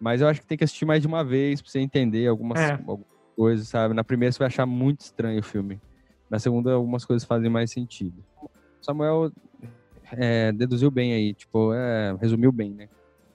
Mas 0.00 0.20
eu 0.20 0.28
acho 0.28 0.40
que 0.40 0.46
tem 0.46 0.56
que 0.56 0.64
assistir 0.64 0.84
mais 0.84 1.02
de 1.02 1.08
uma 1.08 1.24
vez 1.24 1.60
para 1.60 1.70
você 1.70 1.80
entender 1.80 2.28
algumas, 2.28 2.60
é 2.60 2.78
coisas, 3.38 3.68
sabe? 3.68 3.94
Na 3.94 4.02
primeira 4.02 4.32
você 4.32 4.38
vai 4.40 4.48
achar 4.48 4.66
muito 4.66 5.02
estranho 5.02 5.38
o 5.38 5.44
filme. 5.44 5.80
Na 6.28 6.40
segunda, 6.40 6.72
algumas 6.72 7.04
coisas 7.04 7.24
fazem 7.24 7.48
mais 7.48 7.70
sentido. 7.70 8.24
Samuel 8.82 9.30
é, 10.10 10.50
deduziu 10.50 10.90
bem 10.90 11.12
aí, 11.12 11.34
tipo, 11.34 11.72
é, 11.72 12.16
resumiu 12.20 12.50
bem, 12.50 12.70
né? 12.70 12.88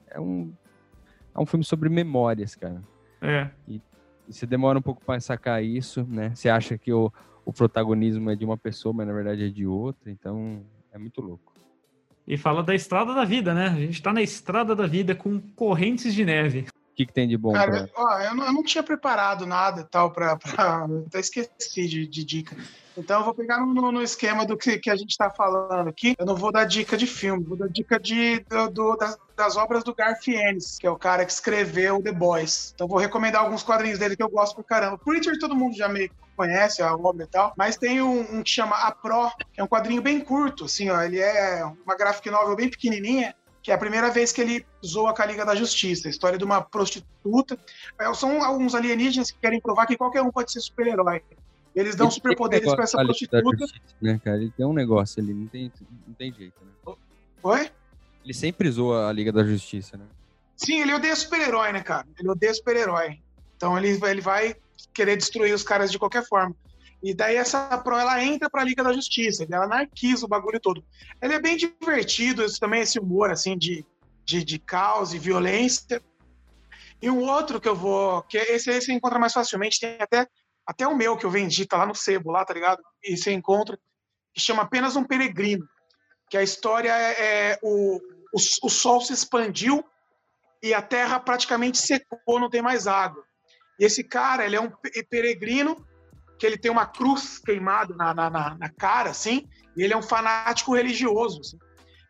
É 0.10 0.20
um, 0.20 0.52
é 1.34 1.40
um 1.40 1.46
filme 1.46 1.64
sobre 1.64 1.88
memórias, 1.88 2.54
cara. 2.54 2.82
É. 3.22 3.50
E, 3.66 3.82
e 4.28 4.34
você 4.34 4.46
demora 4.46 4.78
um 4.78 4.82
pouco 4.82 5.02
para 5.06 5.22
sacar 5.22 5.64
isso, 5.64 6.06
né? 6.10 6.36
Você 6.36 6.50
acha 6.50 6.78
que 6.78 6.92
o, 6.92 7.10
o 7.46 7.54
protagonismo 7.54 8.30
é 8.30 8.36
de 8.36 8.44
uma 8.44 8.58
pessoa, 8.58 8.94
mas 8.94 9.08
na 9.08 9.14
verdade 9.14 9.46
é 9.46 9.50
de 9.50 9.66
outra, 9.66 10.12
então 10.12 10.62
é 10.92 10.98
muito 10.98 11.22
louco. 11.22 11.54
E 12.28 12.38
fala 12.38 12.62
da 12.62 12.76
estrada 12.76 13.14
da 13.14 13.24
vida, 13.24 13.54
né? 13.54 13.68
A 13.68 13.80
gente 13.80 14.02
tá 14.02 14.12
na 14.12 14.22
estrada 14.22 14.76
da 14.76 14.86
vida 14.86 15.16
com 15.16 15.40
correntes 15.56 16.14
de 16.14 16.26
neve. 16.26 16.66
O 16.94 16.96
que, 16.96 17.08
que 17.08 17.14
tem 17.14 17.28
de 17.28 17.36
bom? 17.36 17.54
Cara, 17.54 17.90
pra... 17.92 18.04
ó, 18.04 18.20
eu, 18.20 18.36
não, 18.36 18.46
eu 18.46 18.54
não 18.54 18.64
tinha 18.64 18.84
preparado 18.84 19.48
nada 19.48 19.82
e 19.82 19.84
tal 19.84 20.12
para. 20.12 20.34
Até 21.08 21.20
esqueci 21.20 21.88
de, 21.88 22.08
de, 22.08 22.24
dica. 22.24 22.56
Então 22.96 23.20
eu 23.20 23.26
vou 23.26 23.34
pegar 23.34 23.66
no, 23.66 23.92
no 23.92 24.00
esquema 24.04 24.46
do 24.46 24.56
que, 24.56 24.78
que 24.78 24.92
a 24.92 24.96
gente 24.96 25.10
está 25.10 25.28
falando 25.28 25.88
aqui. 25.90 26.14
Eu 26.20 26.26
não 26.28 26.36
vou 26.36 26.52
dar 26.52 26.66
dica 26.66 26.96
de 26.96 27.08
filme, 27.08 27.44
vou 27.44 27.58
dar 27.58 27.68
dica 27.68 28.00
de, 28.00 28.42
do, 28.42 28.70
do 28.70 28.96
das, 28.96 29.18
das, 29.36 29.58
obras 29.58 29.84
do 29.84 29.96
Garth 29.96 30.28
Ennis, 30.28 30.78
que 30.78 30.86
é 30.86 30.92
o 30.92 30.96
cara 30.96 31.26
que 31.26 31.32
escreveu 31.32 32.00
The 32.00 32.12
Boys. 32.12 32.74
Então 32.76 32.88
vou 32.88 33.00
recomendar 33.00 33.42
alguns 33.42 33.64
quadrinhos 33.64 33.98
dele 33.98 34.16
que 34.16 34.22
eu 34.22 34.30
gosto 34.30 34.54
pra 34.54 34.64
caramba. 34.64 35.00
Preacher 35.00 35.40
todo 35.40 35.56
mundo 35.56 35.76
já 35.76 35.90
meio 35.90 36.12
conhece 36.36 36.82
a 36.82 36.96
obra 36.96 37.24
e 37.24 37.28
tal, 37.28 37.54
mas 37.58 37.78
tem 37.78 38.02
um, 38.02 38.22
um 38.38 38.44
que 38.44 38.50
chama 38.50 38.76
A 38.76 38.92
Pro, 38.92 39.32
que 39.52 39.62
é 39.62 39.64
um 39.64 39.68
quadrinho 39.68 40.02
bem 40.02 40.20
curto, 40.20 40.66
assim, 40.66 40.90
ó, 40.90 41.02
ele 41.02 41.20
é 41.20 41.64
uma 41.86 41.96
graphic 41.96 42.30
novel 42.30 42.56
bem 42.56 42.70
pequenininha, 42.70 43.36
que 43.64 43.72
é 43.72 43.74
a 43.74 43.78
primeira 43.78 44.12
vez 44.12 44.34
que 44.34 44.42
ele 44.42 44.66
zoa 44.86 45.16
com 45.16 45.22
a 45.22 45.26
Liga 45.26 45.46
da 45.46 45.56
Justiça, 45.56 46.10
a 46.10 46.12
história 46.12 46.38
de 46.38 46.44
uma 46.44 46.62
prostituta. 46.62 47.58
É, 47.98 48.14
são 48.14 48.44
alguns 48.44 48.76
alienígenas 48.76 49.32
que 49.32 49.40
querem 49.40 49.62
provar 49.62 49.86
que 49.86 49.96
qualquer 49.96 50.22
um 50.22 50.30
pode 50.30 50.52
ser 50.52 50.60
super-herói. 50.60 51.24
Eles 51.74 51.96
dão 51.96 52.12
superpoderes 52.12 52.72
para 52.76 52.84
essa 52.84 52.98
prostituta. 52.98 53.42
Justiça, 53.58 53.96
né, 54.02 54.20
cara? 54.22 54.38
Ele 54.38 54.52
tem 54.52 54.66
um 54.66 54.74
negócio 54.74 55.24
ali, 55.24 55.34
não 55.34 55.48
tem, 55.48 55.72
não 56.06 56.14
tem 56.14 56.34
jeito, 56.34 56.54
né? 56.62 56.94
Oi? 57.42 57.72
Ele 58.24 58.34
sempre 58.34 58.70
zoa 58.70 59.08
a 59.08 59.14
Liga 59.14 59.32
da 59.32 59.44
Justiça, 59.46 59.96
né? 59.98 60.06
Sim, 60.58 60.82
ele 60.82 60.94
odeia 60.94 61.16
super-herói, 61.16 61.72
né, 61.72 61.82
cara? 61.82 62.06
Ele 62.20 62.30
odeia 62.30 62.54
super-herói. 62.54 63.20
Então 63.56 63.78
ele, 63.78 63.98
ele 64.06 64.22
vai 64.22 64.56
querer 64.94 65.16
destruir 65.16 65.54
os 65.54 65.64
caras 65.64 65.90
de 65.90 65.98
qualquer 65.98 66.26
forma. 66.28 66.54
E 67.04 67.14
daí 67.14 67.36
essa 67.36 67.78
Pro 67.80 67.98
ela 67.98 68.24
entra 68.24 68.50
para 68.50 68.62
a 68.62 68.66
Liga 68.66 68.84
da 68.84 68.94
Justiça, 68.94 69.46
ela 69.50 69.66
anarquiza 69.66 70.26
o 70.26 70.30
bagulho 70.30 70.60
todo. 70.60 70.84
Ele 71.22 71.34
é 71.34 71.40
bem 71.40 71.58
divertido, 71.58 72.44
isso 72.44 72.60
também 72.60 72.82
esse 72.82 72.98
humor 72.98 73.30
assim 73.30 73.58
de 73.58 73.86
de, 74.26 74.44
de 74.44 74.60
caos 74.60 75.14
e 75.14 75.20
violência. 75.20 76.02
E 77.02 77.10
um 77.10 77.20
outro 77.20 77.60
que 77.60 77.68
eu 77.68 77.76
vou, 77.76 78.24
que 78.24 78.38
esse 78.38 78.70
aí 78.70 78.82
você 78.82 78.94
encontra 78.94 79.20
mais 79.20 79.34
facilmente, 79.34 79.80
tem 79.80 79.98
até, 80.00 80.28
até 80.66 80.88
o 80.88 80.96
meu 80.96 81.18
que 81.18 81.26
eu 81.26 81.32
vendi, 81.32 81.66
tá 81.66 81.78
lá 81.78 81.86
no 81.86 81.96
sebo, 81.96 82.32
lá, 82.32 82.46
tá 82.46 82.54
ligado? 82.54 82.82
E 83.04 83.18
você 83.18 83.32
encontra, 83.32 83.78
que 84.34 84.42
chama 84.42 84.64
Apenas 84.64 84.96
um 84.96 85.04
Peregrino, 85.04 85.68
que 86.30 86.38
a 86.38 86.44
história 86.44 86.92
é, 86.92 87.52
é 87.52 87.60
o, 87.62 87.98
o, 87.98 88.38
o 88.64 88.70
sol 88.70 89.02
se 89.02 89.14
expandiu 89.14 89.84
e 90.62 90.74
a 90.74 90.82
terra 90.82 91.20
praticamente 91.20 91.78
secou, 91.78 92.40
não 92.40 92.50
tem 92.50 92.62
mais 92.62 92.88
água. 92.88 93.24
E 93.80 93.84
esse 93.84 94.04
cara, 94.04 94.46
ele 94.46 94.56
é 94.56 94.62
um 94.62 94.72
peregrino, 95.10 95.86
que 96.38 96.46
ele 96.46 96.58
tem 96.58 96.72
uma 96.72 96.86
cruz 96.86 97.40
queimada 97.40 97.96
na, 97.96 98.14
na, 98.14 98.30
na 98.30 98.70
cara, 98.70 99.10
assim, 99.10 99.48
e 99.76 99.84
ele 99.84 99.94
é 99.94 99.98
um 99.98 100.02
fanático 100.02 100.76
religioso. 100.76 101.40
Assim. 101.40 101.58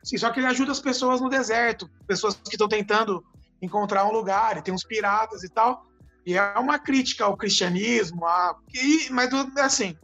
Sim, 0.03 0.17
só 0.17 0.31
que 0.31 0.39
ele 0.39 0.47
ajuda 0.47 0.71
as 0.71 0.79
pessoas 0.79 1.21
no 1.21 1.29
deserto, 1.29 1.89
pessoas 2.07 2.35
que 2.35 2.51
estão 2.51 2.67
tentando 2.67 3.23
encontrar 3.61 4.05
um 4.05 4.11
lugar, 4.11 4.57
e 4.57 4.61
tem 4.61 4.73
uns 4.73 4.83
piratas 4.83 5.43
e 5.43 5.49
tal. 5.49 5.85
E 6.25 6.35
é 6.35 6.59
uma 6.59 6.79
crítica 6.79 7.25
ao 7.25 7.37
cristianismo, 7.37 8.25
a, 8.25 8.55
e, 8.73 9.09
mas 9.09 9.29
assim, 9.57 9.97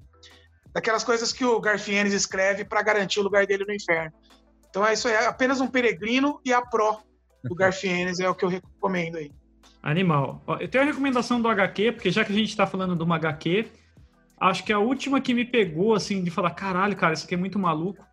daquelas 0.74 1.04
coisas 1.04 1.34
que 1.34 1.46
o 1.46 1.60
Garfienes 1.60 2.14
escreve 2.14 2.64
para 2.64 2.82
garantir 2.82 3.20
o 3.20 3.24
lugar 3.24 3.46
dele 3.46 3.66
no 3.66 3.74
inferno. 3.74 4.14
Então 4.70 4.86
é 4.86 4.94
isso 4.94 5.08
aí, 5.08 5.14
é 5.14 5.26
apenas 5.26 5.60
um 5.62 5.68
peregrino 5.68 6.40
e 6.46 6.54
a 6.54 6.62
pró 6.62 7.02
do 7.44 7.56
Garfienes 7.56 8.20
é 8.20 8.30
o 8.30 8.36
que 8.36 8.46
eu 8.46 8.50
recomendo 8.50 9.18
aí. 9.18 9.32
Animal. 9.82 10.44
Eu 10.60 10.68
tenho 10.68 10.84
a 10.84 10.88
recomendação 10.88 11.42
do 11.42 11.48
HQ, 11.48 11.94
porque 11.94 12.12
já 12.12 12.26
que 12.26 12.34
a 12.34 12.36
gente 12.36 12.50
está 12.50 12.68
falando 12.68 12.96
de 12.96 13.04
uma 13.04 13.16
HQ, 13.16 13.66
acho 14.40 14.64
que 14.64 14.74
a 14.74 14.80
última 14.80 15.20
que 15.22 15.34
me 15.34 15.46
pegou, 15.46 15.94
assim, 15.94 16.24
de 16.24 16.32
falar, 16.32 16.52
caralho, 16.52 16.96
cara, 16.96 17.14
isso 17.14 17.26
aqui 17.26 17.36
é 17.36 17.38
muito 17.38 17.60
maluco. 17.60 18.06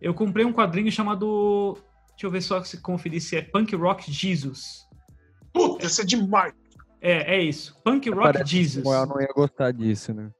Eu 0.00 0.14
comprei 0.14 0.44
um 0.44 0.52
quadrinho 0.52 0.90
chamado. 0.90 1.78
Deixa 2.10 2.26
eu 2.26 2.30
ver 2.30 2.42
só 2.42 2.62
se 2.62 2.80
conferir 2.80 3.20
se 3.20 3.36
é 3.36 3.42
Punk 3.42 3.74
Rock 3.74 4.10
Jesus. 4.10 4.84
Puta, 5.52 5.86
isso 5.86 6.00
é 6.00 6.04
demais. 6.04 6.52
É, 7.00 7.36
é 7.36 7.42
isso. 7.42 7.80
Punk 7.84 8.08
Rock 8.10 8.22
Parece 8.22 8.50
Jesus. 8.50 8.84
Eu 8.84 9.06
não 9.06 9.20
ia 9.20 9.32
gostar 9.34 9.72
disso, 9.72 10.12
né? 10.12 10.30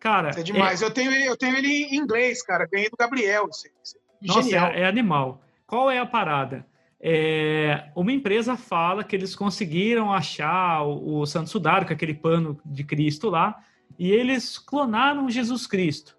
Cara. 0.00 0.30
Isso 0.30 0.40
é 0.40 0.42
demais. 0.42 0.82
É... 0.82 0.84
Eu, 0.84 0.90
tenho, 0.90 1.12
eu 1.12 1.36
tenho 1.36 1.56
ele 1.56 1.84
em 1.84 1.96
inglês, 1.96 2.42
cara. 2.42 2.66
Ganhei 2.70 2.90
do 2.90 2.96
Gabriel. 2.96 3.48
Isso, 3.50 3.66
isso 3.82 3.96
é 3.96 4.26
Nossa, 4.26 4.56
é, 4.56 4.80
é, 4.80 4.86
animal. 4.86 5.42
Qual 5.66 5.90
é 5.90 5.98
a 5.98 6.06
parada? 6.06 6.66
É, 7.00 7.90
uma 7.94 8.12
empresa 8.12 8.56
fala 8.56 9.04
que 9.04 9.14
eles 9.14 9.34
conseguiram 9.34 10.12
achar 10.12 10.82
o, 10.82 11.20
o 11.20 11.26
Santo 11.26 11.50
Sudário, 11.50 11.86
com 11.86 11.92
aquele 11.92 12.14
pano 12.14 12.58
de 12.64 12.84
Cristo 12.84 13.28
lá, 13.28 13.58
e 13.98 14.10
eles 14.10 14.58
clonaram 14.58 15.30
Jesus 15.30 15.66
Cristo. 15.66 16.16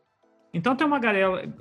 Então 0.54 0.76
tem 0.76 0.88
uma 0.88 1.00
galera, 1.00 1.52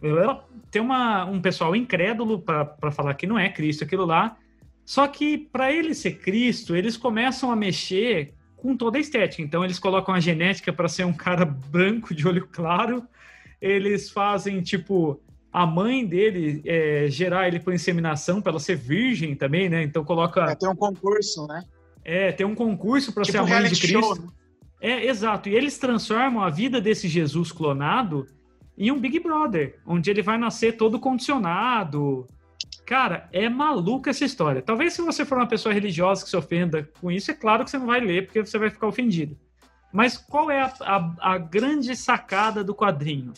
tem 0.70 0.80
uma, 0.80 1.24
um 1.24 1.40
pessoal 1.40 1.74
incrédulo 1.74 2.40
para 2.40 2.92
falar 2.92 3.14
que 3.14 3.26
não 3.26 3.38
é 3.38 3.48
Cristo 3.48 3.82
aquilo 3.82 4.04
lá. 4.04 4.36
Só 4.84 5.08
que 5.08 5.36
para 5.36 5.72
ele 5.72 5.94
ser 5.94 6.18
Cristo, 6.18 6.76
eles 6.76 6.96
começam 6.96 7.50
a 7.50 7.56
mexer 7.56 8.34
com 8.56 8.76
toda 8.76 8.96
a 8.96 9.00
estética. 9.00 9.42
Então 9.42 9.64
eles 9.64 9.78
colocam 9.78 10.14
a 10.14 10.20
genética 10.20 10.72
para 10.72 10.88
ser 10.88 11.04
um 11.04 11.12
cara 11.12 11.44
branco 11.44 12.14
de 12.14 12.26
olho 12.28 12.46
claro. 12.46 13.04
Eles 13.60 14.10
fazem 14.10 14.60
tipo 14.62 15.20
a 15.52 15.66
mãe 15.66 16.06
dele 16.06 16.62
é, 16.64 17.06
gerar 17.08 17.48
ele 17.48 17.60
por 17.60 17.74
inseminação 17.74 18.40
para 18.40 18.52
ela 18.52 18.60
ser 18.60 18.76
virgem 18.76 19.34
também, 19.34 19.68
né? 19.68 19.82
Então 19.82 20.04
coloca. 20.04 20.42
É, 20.50 20.54
tem 20.54 20.68
um 20.68 20.76
concurso, 20.76 21.46
né? 21.46 21.64
É, 22.04 22.32
tem 22.32 22.46
um 22.46 22.54
concurso 22.54 23.12
para 23.12 23.24
tipo 23.24 23.32
ser 23.32 23.38
a 23.38 23.46
mãe 23.60 23.68
de 23.68 23.80
Cristo. 23.80 24.00
Show, 24.00 24.18
né? 24.20 24.28
É, 24.84 25.06
exato. 25.06 25.48
E 25.48 25.54
eles 25.54 25.78
transformam 25.78 26.42
a 26.42 26.50
vida 26.50 26.80
desse 26.80 27.08
Jesus 27.08 27.50
clonado 27.50 28.26
em 28.76 28.90
um 28.90 28.98
Big 28.98 29.18
Brother, 29.20 29.80
onde 29.86 30.10
ele 30.10 30.22
vai 30.22 30.36
nascer 30.36 30.76
todo 30.76 31.00
condicionado. 31.00 32.26
Cara, 32.84 33.28
é 33.32 33.48
maluca 33.48 34.10
essa 34.10 34.24
história. 34.24 34.60
Talvez 34.60 34.92
se 34.92 35.00
você 35.00 35.24
for 35.24 35.38
uma 35.38 35.46
pessoa 35.46 35.72
religiosa 35.72 36.24
que 36.24 36.30
se 36.30 36.36
ofenda 36.36 36.88
com 37.00 37.10
isso, 37.10 37.30
é 37.30 37.34
claro 37.34 37.64
que 37.64 37.70
você 37.70 37.78
não 37.78 37.86
vai 37.86 38.00
ler, 38.00 38.26
porque 38.26 38.44
você 38.44 38.58
vai 38.58 38.68
ficar 38.68 38.86
ofendido. 38.86 39.38
Mas 39.92 40.18
qual 40.18 40.50
é 40.50 40.60
a, 40.60 40.74
a, 40.80 41.32
a 41.34 41.38
grande 41.38 41.96
sacada 41.96 42.62
do 42.62 42.74
quadrinho? 42.74 43.32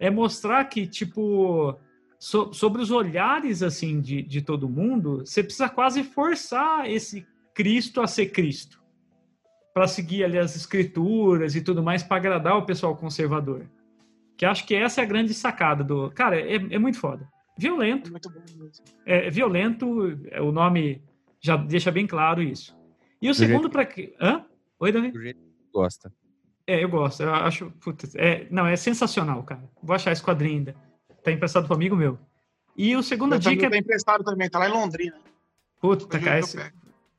é 0.00 0.08
mostrar 0.08 0.64
que, 0.64 0.86
tipo, 0.86 1.78
so, 2.18 2.52
sobre 2.54 2.80
os 2.80 2.90
olhares, 2.90 3.62
assim, 3.62 4.00
de, 4.00 4.22
de 4.22 4.40
todo 4.40 4.68
mundo, 4.68 5.18
você 5.18 5.42
precisa 5.42 5.68
quase 5.68 6.02
forçar 6.02 6.90
esse 6.90 7.26
Cristo 7.54 8.00
a 8.00 8.06
ser 8.06 8.30
Cristo. 8.30 8.79
Para 9.72 9.86
seguir 9.86 10.24
ali 10.24 10.38
as 10.38 10.56
escrituras 10.56 11.54
e 11.54 11.60
tudo 11.60 11.82
mais, 11.82 12.02
para 12.02 12.16
agradar 12.16 12.56
o 12.56 12.66
pessoal 12.66 12.96
conservador. 12.96 13.66
Que 14.36 14.44
acho 14.44 14.66
que 14.66 14.74
essa 14.74 15.00
é 15.00 15.04
a 15.04 15.06
grande 15.06 15.34
sacada 15.34 15.84
do. 15.84 16.10
Cara, 16.10 16.40
é, 16.40 16.54
é 16.54 16.78
muito 16.78 16.98
foda. 16.98 17.28
Violento. 17.58 18.08
É 18.08 18.10
muito 18.10 18.30
bom 18.30 18.40
mesmo. 18.40 18.84
É 19.04 19.30
violento, 19.30 20.18
é, 20.30 20.40
o 20.40 20.50
nome 20.50 21.02
já 21.40 21.56
deixa 21.56 21.90
bem 21.90 22.06
claro 22.06 22.42
isso. 22.42 22.74
E 23.20 23.28
o 23.28 23.32
do 23.32 23.36
segundo 23.36 23.68
para 23.68 23.84
que. 23.84 24.14
Hã? 24.20 24.44
Oi, 24.78 24.92
Davi? 24.92 25.10
Do 25.10 25.20
jeito 25.20 25.38
que 25.38 25.72
gosta. 25.72 26.12
É, 26.66 26.82
eu 26.82 26.88
gosto. 26.88 27.22
Eu 27.22 27.34
acho. 27.34 27.70
Putz, 27.72 28.14
é, 28.14 28.46
não, 28.50 28.66
é 28.66 28.76
sensacional, 28.76 29.42
cara. 29.42 29.62
Vou 29.82 29.94
achar 29.94 30.10
esse 30.10 30.22
quadrinho 30.22 30.58
ainda. 30.58 30.74
Tá 31.22 31.30
emprestado 31.30 31.66
pro 31.66 31.74
amigo 31.74 31.94
meu. 31.94 32.18
E 32.76 32.96
o 32.96 33.02
segundo 33.02 33.38
dica. 33.38 33.68
Tá 33.68 33.76
emprestado 33.76 34.24
também, 34.24 34.48
tá 34.48 34.58
lá 34.58 34.68
em 34.68 34.72
Londrina. 34.72 35.18
Puta, 35.80 36.18
cara. 36.18 36.38
Esse, 36.38 36.56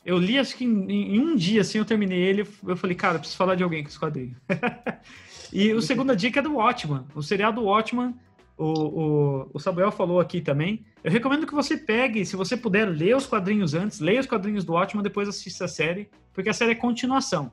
eu 0.03 0.17
li, 0.17 0.39
acho 0.39 0.55
que 0.55 0.65
em, 0.65 1.15
em, 1.15 1.19
um 1.19 1.35
dia, 1.35 1.61
assim, 1.61 1.77
eu 1.77 1.85
terminei 1.85 2.19
ele. 2.19 2.47
Eu 2.65 2.75
falei, 2.75 2.95
cara, 2.95 3.19
preciso 3.19 3.37
falar 3.37 3.55
de 3.55 3.63
alguém 3.63 3.83
com 3.83 3.89
esse 3.89 3.99
quadrinho. 3.99 4.35
e 5.53 5.71
o 5.73 5.81
segunda 5.81 6.15
dica 6.15 6.39
é 6.39 6.43
do 6.43 6.55
Watchman. 6.55 7.05
O 7.13 7.21
serial 7.21 7.53
do 7.53 7.63
Watchman, 7.63 8.15
o, 8.57 8.65
o, 8.65 9.49
o 9.53 9.59
Samuel 9.59 9.91
falou 9.91 10.19
aqui 10.19 10.41
também. 10.41 10.83
Eu 11.03 11.11
recomendo 11.11 11.45
que 11.45 11.53
você 11.53 11.77
pegue, 11.77 12.25
se 12.25 12.35
você 12.35 12.57
puder, 12.57 12.85
ler 12.85 13.15
os 13.15 13.27
quadrinhos 13.27 13.75
antes, 13.75 13.99
leia 13.99 14.19
os 14.19 14.27
quadrinhos 14.27 14.63
do 14.63 14.73
Watchman, 14.73 15.03
depois 15.03 15.29
assista 15.29 15.65
a 15.65 15.67
série, 15.67 16.09
porque 16.33 16.49
a 16.49 16.53
série 16.53 16.71
é 16.71 16.75
continuação. 16.75 17.51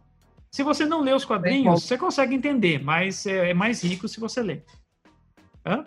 Se 0.51 0.63
você 0.63 0.87
não 0.87 1.03
lê 1.03 1.13
os 1.13 1.27
quadrinhos, 1.27 1.83
você 1.83 1.99
consegue 1.99 2.35
entender, 2.35 2.83
mas 2.83 3.27
é, 3.27 3.51
é, 3.51 3.55
mais 3.55 3.83
rico 3.85 4.09
se 4.09 4.19
você 4.19 4.43
ler. 4.43 4.65
Hã? 5.65 5.85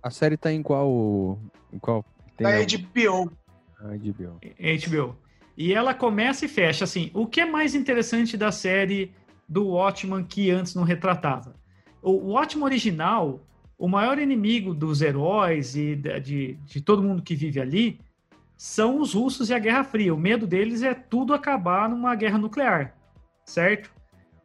A 0.00 0.10
série 0.10 0.36
tá 0.36 0.52
em 0.52 0.62
qual. 0.62 1.38
Em 1.72 1.78
qual 1.78 2.04
tem 2.36 2.46
da 2.46 2.78
HBO. 2.78 3.32
HBO. 3.82 4.40
HBO. 4.40 5.16
E 5.56 5.72
ela 5.72 5.94
começa 5.94 6.44
e 6.44 6.48
fecha 6.48 6.84
assim. 6.84 7.10
O 7.14 7.26
que 7.26 7.40
é 7.40 7.46
mais 7.46 7.74
interessante 7.74 8.36
da 8.36 8.52
série 8.52 9.12
do 9.48 9.68
Watchman 9.68 10.24
que 10.24 10.50
antes 10.50 10.74
não 10.74 10.84
retratava? 10.84 11.54
O 12.02 12.32
Watchman 12.32 12.64
original, 12.64 13.46
o 13.78 13.88
maior 13.88 14.18
inimigo 14.18 14.74
dos 14.74 15.02
heróis 15.02 15.76
e 15.76 15.96
de, 15.96 16.54
de 16.54 16.80
todo 16.80 17.02
mundo 17.02 17.22
que 17.22 17.34
vive 17.34 17.60
ali 17.60 18.00
são 18.56 19.00
os 19.00 19.14
russos 19.14 19.50
e 19.50 19.54
a 19.54 19.58
Guerra 19.58 19.84
Fria. 19.84 20.14
O 20.14 20.18
medo 20.18 20.46
deles 20.46 20.82
é 20.82 20.94
tudo 20.94 21.34
acabar 21.34 21.88
numa 21.88 22.14
guerra 22.14 22.38
nuclear 22.38 23.00
certo? 23.50 23.90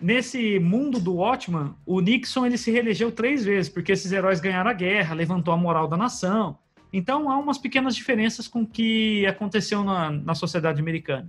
Nesse 0.02 0.60
mundo 0.60 1.00
do 1.00 1.16
Watchman, 1.16 1.74
o 1.86 2.02
Nixon 2.02 2.46
ele 2.46 2.58
se 2.58 2.70
reelegeu 2.70 3.12
três 3.12 3.46
vezes, 3.46 3.70
porque 3.70 3.94
esses 3.94 4.12
heróis 4.12 4.42
ganharam 4.42 4.70
a 4.70 4.74
guerra, 4.74 5.16
levantou 5.16 5.54
a 5.54 5.58
moral 5.58 5.88
da 5.88 5.96
nação. 5.96 6.58
Então 6.98 7.30
há 7.30 7.38
umas 7.38 7.58
pequenas 7.58 7.94
diferenças 7.94 8.48
com 8.48 8.62
o 8.62 8.66
que 8.66 9.26
aconteceu 9.26 9.84
na, 9.84 10.10
na 10.10 10.34
sociedade 10.34 10.80
americana. 10.80 11.28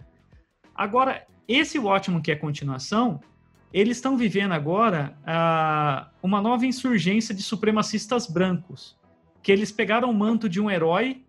Agora, 0.72 1.26
esse 1.48 1.76
Watchman 1.76 2.22
que 2.22 2.30
é 2.30 2.36
continuação, 2.36 3.18
eles 3.72 3.96
estão 3.96 4.16
vivendo 4.16 4.52
agora 4.52 5.18
uh, 5.22 6.08
uma 6.22 6.40
nova 6.40 6.64
insurgência 6.64 7.34
de 7.34 7.42
supremacistas 7.42 8.28
brancos, 8.28 8.96
que 9.42 9.50
eles 9.50 9.72
pegaram 9.72 10.08
o 10.08 10.14
manto 10.14 10.48
de 10.48 10.60
um 10.60 10.70
herói 10.70 11.24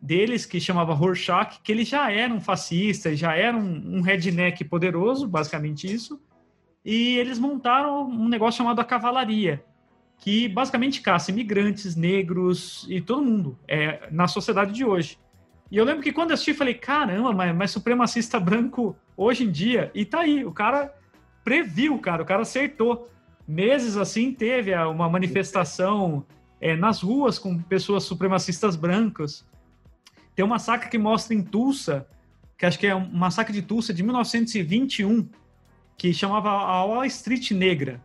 deles, 0.00 0.46
que 0.46 0.60
chamava 0.60 0.94
Rorschach, 0.94 1.58
que 1.60 1.72
ele 1.72 1.84
já 1.84 2.12
era 2.12 2.32
um 2.32 2.40
fascista, 2.40 3.16
já 3.16 3.34
era 3.34 3.56
um, 3.56 3.96
um 3.96 4.00
redneck 4.02 4.62
poderoso, 4.66 5.26
basicamente 5.26 5.92
isso, 5.92 6.20
e 6.84 7.18
eles 7.18 7.40
montaram 7.40 8.08
um 8.08 8.28
negócio 8.28 8.58
chamado 8.58 8.78
a 8.78 8.84
cavalaria, 8.84 9.64
que 10.20 10.48
basicamente 10.48 11.00
caça 11.00 11.30
imigrantes, 11.30 11.96
negros 11.96 12.86
e 12.88 13.00
todo 13.00 13.22
mundo 13.22 13.58
é, 13.66 14.08
na 14.10 14.28
sociedade 14.28 14.72
de 14.72 14.84
hoje. 14.84 15.18
E 15.70 15.76
eu 15.76 15.84
lembro 15.84 16.02
que 16.02 16.12
quando 16.12 16.30
eu 16.30 16.34
assisti, 16.34 16.52
falei, 16.52 16.74
caramba, 16.74 17.32
mas, 17.32 17.56
mas 17.56 17.70
supremacista 17.70 18.38
branco 18.40 18.94
hoje 19.16 19.44
em 19.44 19.50
dia, 19.50 19.90
e 19.94 20.04
tá 20.04 20.20
aí, 20.20 20.44
o 20.44 20.52
cara 20.52 20.94
previu, 21.42 21.98
cara, 21.98 22.22
o 22.22 22.26
cara 22.26 22.42
acertou. 22.42 23.08
Meses 23.48 23.96
assim, 23.96 24.32
teve 24.32 24.72
uma 24.76 25.08
manifestação 25.08 26.24
é, 26.60 26.76
nas 26.76 27.00
ruas 27.00 27.38
com 27.38 27.58
pessoas 27.58 28.04
supremacistas 28.04 28.76
brancas, 28.76 29.44
tem 30.34 30.44
um 30.44 30.48
massacre 30.48 30.88
que 30.88 30.98
mostra 30.98 31.34
em 31.34 31.42
Tulsa, 31.42 32.06
que 32.56 32.64
acho 32.64 32.78
que 32.78 32.86
é 32.86 32.94
um 32.94 33.10
massacre 33.10 33.52
de 33.52 33.62
Tulsa 33.62 33.92
de 33.92 34.02
1921, 34.02 35.28
que 35.96 36.12
chamava 36.12 36.50
a 36.50 36.84
Wall 36.84 37.04
Street 37.06 37.50
Negra. 37.50 38.00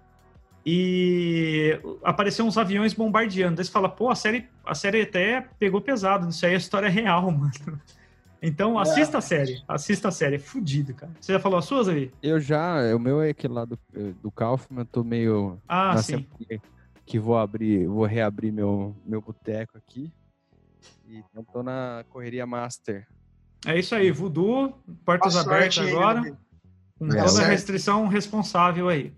E 0.65 1.79
apareceu 2.03 2.43
uns 2.45 2.57
aviões 2.57 2.93
bombardeando. 2.93 3.57
Daí 3.57 3.65
você 3.65 3.71
fala, 3.71 3.87
pô, 3.87 4.09
a 4.09 4.15
série, 4.15 4.47
a 4.65 4.73
série 4.73 5.01
até 5.01 5.47
pegou 5.59 5.79
pesado, 5.79 6.27
isso 6.29 6.43
aí 6.45 6.53
é 6.53 6.57
história 6.57 6.89
real, 6.89 7.29
mano. 7.31 7.51
Então, 8.41 8.77
assista 8.77 9.17
é. 9.17 9.19
a 9.19 9.21
série. 9.21 9.63
Assista 9.67 10.07
a 10.07 10.11
série. 10.11 10.35
É 10.35 10.39
fudido, 10.39 10.93
cara. 10.93 11.11
Você 11.19 11.33
já 11.33 11.39
falou 11.39 11.59
as 11.59 11.65
suas 11.65 11.87
aí? 11.87 12.11
Eu 12.21 12.39
já. 12.39 12.95
O 12.95 12.99
meu 12.99 13.21
é 13.21 13.29
aquele 13.29 13.53
lá 13.53 13.65
do, 13.65 13.77
do 14.21 14.31
Kaufman. 14.31 14.81
Eu 14.81 14.85
tô 14.85 15.03
meio. 15.03 15.59
Ah, 15.67 15.97
sim. 15.97 16.27
Que 17.05 17.19
vou 17.19 17.37
abrir, 17.37 17.87
vou 17.87 18.05
reabrir 18.05 18.51
meu, 18.51 18.95
meu 19.05 19.21
boteco 19.21 19.77
aqui. 19.77 20.11
Então 21.07 21.43
tô 21.43 21.63
na 21.63 22.03
correria 22.09 22.45
master. 22.45 23.07
É 23.65 23.79
isso 23.79 23.95
aí, 23.95 24.11
Voodoo, 24.11 24.73
portas 25.03 25.35
abertas 25.35 25.87
agora. 25.87 26.37
Com 26.99 27.07
é, 27.07 27.23
toda 27.23 27.41
a 27.41 27.47
restrição 27.47 28.07
responsável 28.07 28.89
aí. 28.89 29.11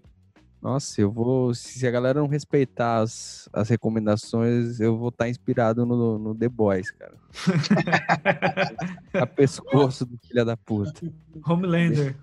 Nossa, 0.67 0.99
eu 0.99 1.09
vou. 1.09 1.53
Se 1.53 1.87
a 1.87 1.91
galera 1.91 2.19
não 2.19 2.27
respeitar 2.27 2.97
as, 2.97 3.47
as 3.53 3.69
recomendações, 3.69 4.81
eu 4.81 4.97
vou 4.97 5.07
estar 5.07 5.23
tá 5.23 5.29
inspirado 5.29 5.85
no, 5.85 6.19
no 6.19 6.35
The 6.35 6.49
Boys, 6.49 6.91
cara. 6.91 7.13
a 9.13 9.25
pescoço 9.25 10.05
do 10.05 10.17
filho 10.17 10.43
da 10.43 10.57
puta. 10.57 11.09
Homelander. 11.47 12.17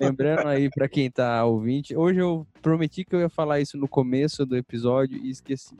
Lembrando 0.00 0.48
aí 0.48 0.68
para 0.68 0.88
quem 0.88 1.08
tá 1.08 1.44
ouvinte, 1.44 1.96
hoje 1.96 2.18
eu 2.18 2.44
prometi 2.60 3.04
que 3.04 3.14
eu 3.14 3.20
ia 3.20 3.28
falar 3.28 3.60
isso 3.60 3.78
no 3.78 3.86
começo 3.86 4.44
do 4.44 4.56
episódio 4.56 5.16
e 5.16 5.30
esqueci. 5.30 5.76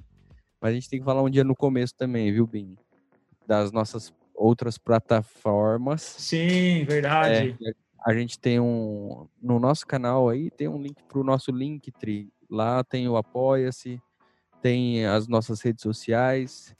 Mas 0.60 0.70
a 0.70 0.74
gente 0.74 0.88
tem 0.88 1.00
que 1.00 1.04
falar 1.04 1.24
um 1.24 1.30
dia 1.30 1.42
no 1.42 1.56
começo 1.56 1.92
também, 1.92 2.32
viu, 2.32 2.46
Bim? 2.46 2.76
Das 3.48 3.72
nossas 3.72 4.14
outras 4.32 4.78
plataformas. 4.78 6.02
Sim, 6.02 6.84
verdade. 6.84 7.56
É, 7.60 7.72
a 8.04 8.14
gente 8.14 8.38
tem 8.38 8.60
um 8.60 9.26
no 9.40 9.58
nosso 9.58 9.86
canal 9.86 10.28
aí 10.28 10.50
tem 10.50 10.68
um 10.68 10.80
link 10.80 11.02
para 11.08 11.18
o 11.18 11.24
nosso 11.24 11.50
Linktree. 11.50 12.30
Lá 12.50 12.82
tem 12.82 13.08
o 13.08 13.16
Apoia-se, 13.16 14.00
tem 14.62 15.04
as 15.04 15.28
nossas 15.28 15.60
redes 15.60 15.82
sociais. 15.82 16.74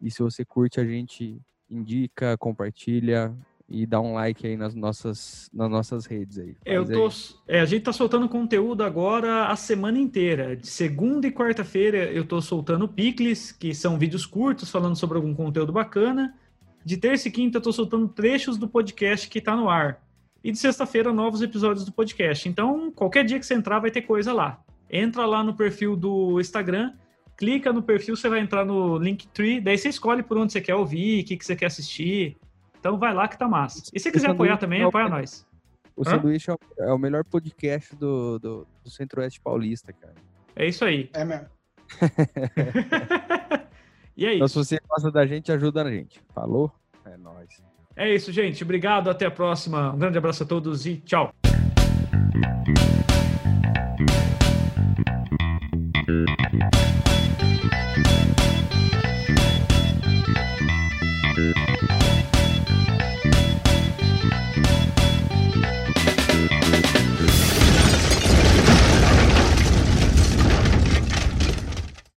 E 0.00 0.10
se 0.10 0.22
você 0.22 0.44
curte, 0.44 0.80
a 0.80 0.84
gente 0.84 1.40
indica, 1.70 2.36
compartilha 2.36 3.32
e 3.68 3.86
dá 3.86 4.00
um 4.00 4.14
like 4.14 4.44
aí 4.44 4.56
nas 4.56 4.74
nossas, 4.74 5.48
nas 5.54 5.70
nossas 5.70 6.06
redes 6.06 6.38
aí. 6.38 6.56
Eu 6.64 6.84
tô, 6.84 7.06
aí. 7.06 7.12
É, 7.46 7.60
a 7.60 7.64
gente 7.64 7.84
tá 7.84 7.92
soltando 7.92 8.28
conteúdo 8.28 8.82
agora 8.82 9.46
a 9.46 9.54
semana 9.54 9.98
inteira. 9.98 10.56
De 10.56 10.66
segunda 10.66 11.26
e 11.28 11.32
quarta-feira 11.32 12.10
eu 12.10 12.24
tô 12.26 12.42
soltando 12.42 12.88
picles, 12.88 13.52
que 13.52 13.72
são 13.72 13.98
vídeos 13.98 14.26
curtos 14.26 14.70
falando 14.70 14.96
sobre 14.96 15.16
algum 15.16 15.34
conteúdo 15.34 15.72
bacana. 15.72 16.34
De 16.84 16.96
terça 16.96 17.28
e 17.28 17.30
quinta 17.30 17.58
eu 17.58 17.62
tô 17.62 17.72
soltando 17.72 18.08
trechos 18.08 18.58
do 18.58 18.66
podcast 18.66 19.28
que 19.28 19.40
tá 19.40 19.54
no 19.54 19.70
ar 19.70 20.02
e 20.42 20.50
de 20.50 20.58
sexta-feira 20.58 21.12
novos 21.12 21.42
episódios 21.42 21.84
do 21.84 21.92
podcast. 21.92 22.48
Então, 22.48 22.90
qualquer 22.90 23.24
dia 23.24 23.38
que 23.38 23.46
você 23.46 23.54
entrar 23.54 23.78
vai 23.78 23.90
ter 23.90 24.02
coisa 24.02 24.32
lá. 24.32 24.60
Entra 24.90 25.24
lá 25.24 25.42
no 25.42 25.54
perfil 25.54 25.96
do 25.96 26.40
Instagram, 26.40 26.92
clica 27.36 27.72
no 27.72 27.82
perfil, 27.82 28.16
você 28.16 28.28
vai 28.28 28.40
entrar 28.40 28.64
no 28.64 28.98
Linktree, 28.98 29.60
daí 29.60 29.78
você 29.78 29.88
escolhe 29.88 30.22
por 30.22 30.36
onde 30.36 30.52
você 30.52 30.60
quer 30.60 30.74
ouvir, 30.74 31.22
o 31.22 31.26
que, 31.26 31.36
que 31.36 31.44
você 31.44 31.56
quer 31.56 31.66
assistir. 31.66 32.36
Então 32.78 32.98
vai 32.98 33.14
lá 33.14 33.28
que 33.28 33.38
tá 33.38 33.48
massa. 33.48 33.90
E 33.92 33.98
se 33.98 34.04
você 34.04 34.12
quiser 34.12 34.30
apoiar 34.30 34.56
também, 34.56 34.82
é 34.82 34.84
apoia 34.84 35.08
nós. 35.08 35.46
O 35.94 36.04
Sanduíche 36.04 36.50
é, 36.50 36.56
é 36.80 36.92
o 36.92 36.98
melhor 36.98 37.24
podcast 37.24 37.94
do, 37.96 38.38
do, 38.38 38.66
do 38.82 38.90
Centro-Oeste 38.90 39.40
Paulista, 39.40 39.92
cara. 39.92 40.14
É 40.56 40.66
isso 40.66 40.84
aí. 40.84 41.08
É 41.12 41.24
mesmo. 41.24 41.48
e 44.16 44.26
é 44.26 44.30
isso. 44.30 44.36
Então, 44.36 44.48
se 44.48 44.54
você 44.54 44.80
gosta 44.88 45.10
da 45.10 45.26
gente, 45.26 45.52
ajuda 45.52 45.82
a 45.82 45.90
gente. 45.90 46.20
Falou? 46.34 46.72
É 47.04 47.16
nóis. 47.16 47.62
É 47.96 48.12
isso, 48.12 48.32
gente. 48.32 48.62
Obrigado. 48.62 49.10
Até 49.10 49.26
a 49.26 49.30
próxima. 49.30 49.92
Um 49.92 49.98
grande 49.98 50.18
abraço 50.18 50.42
a 50.42 50.46
todos 50.46 50.86
e 50.86 50.96
tchau. 50.96 51.32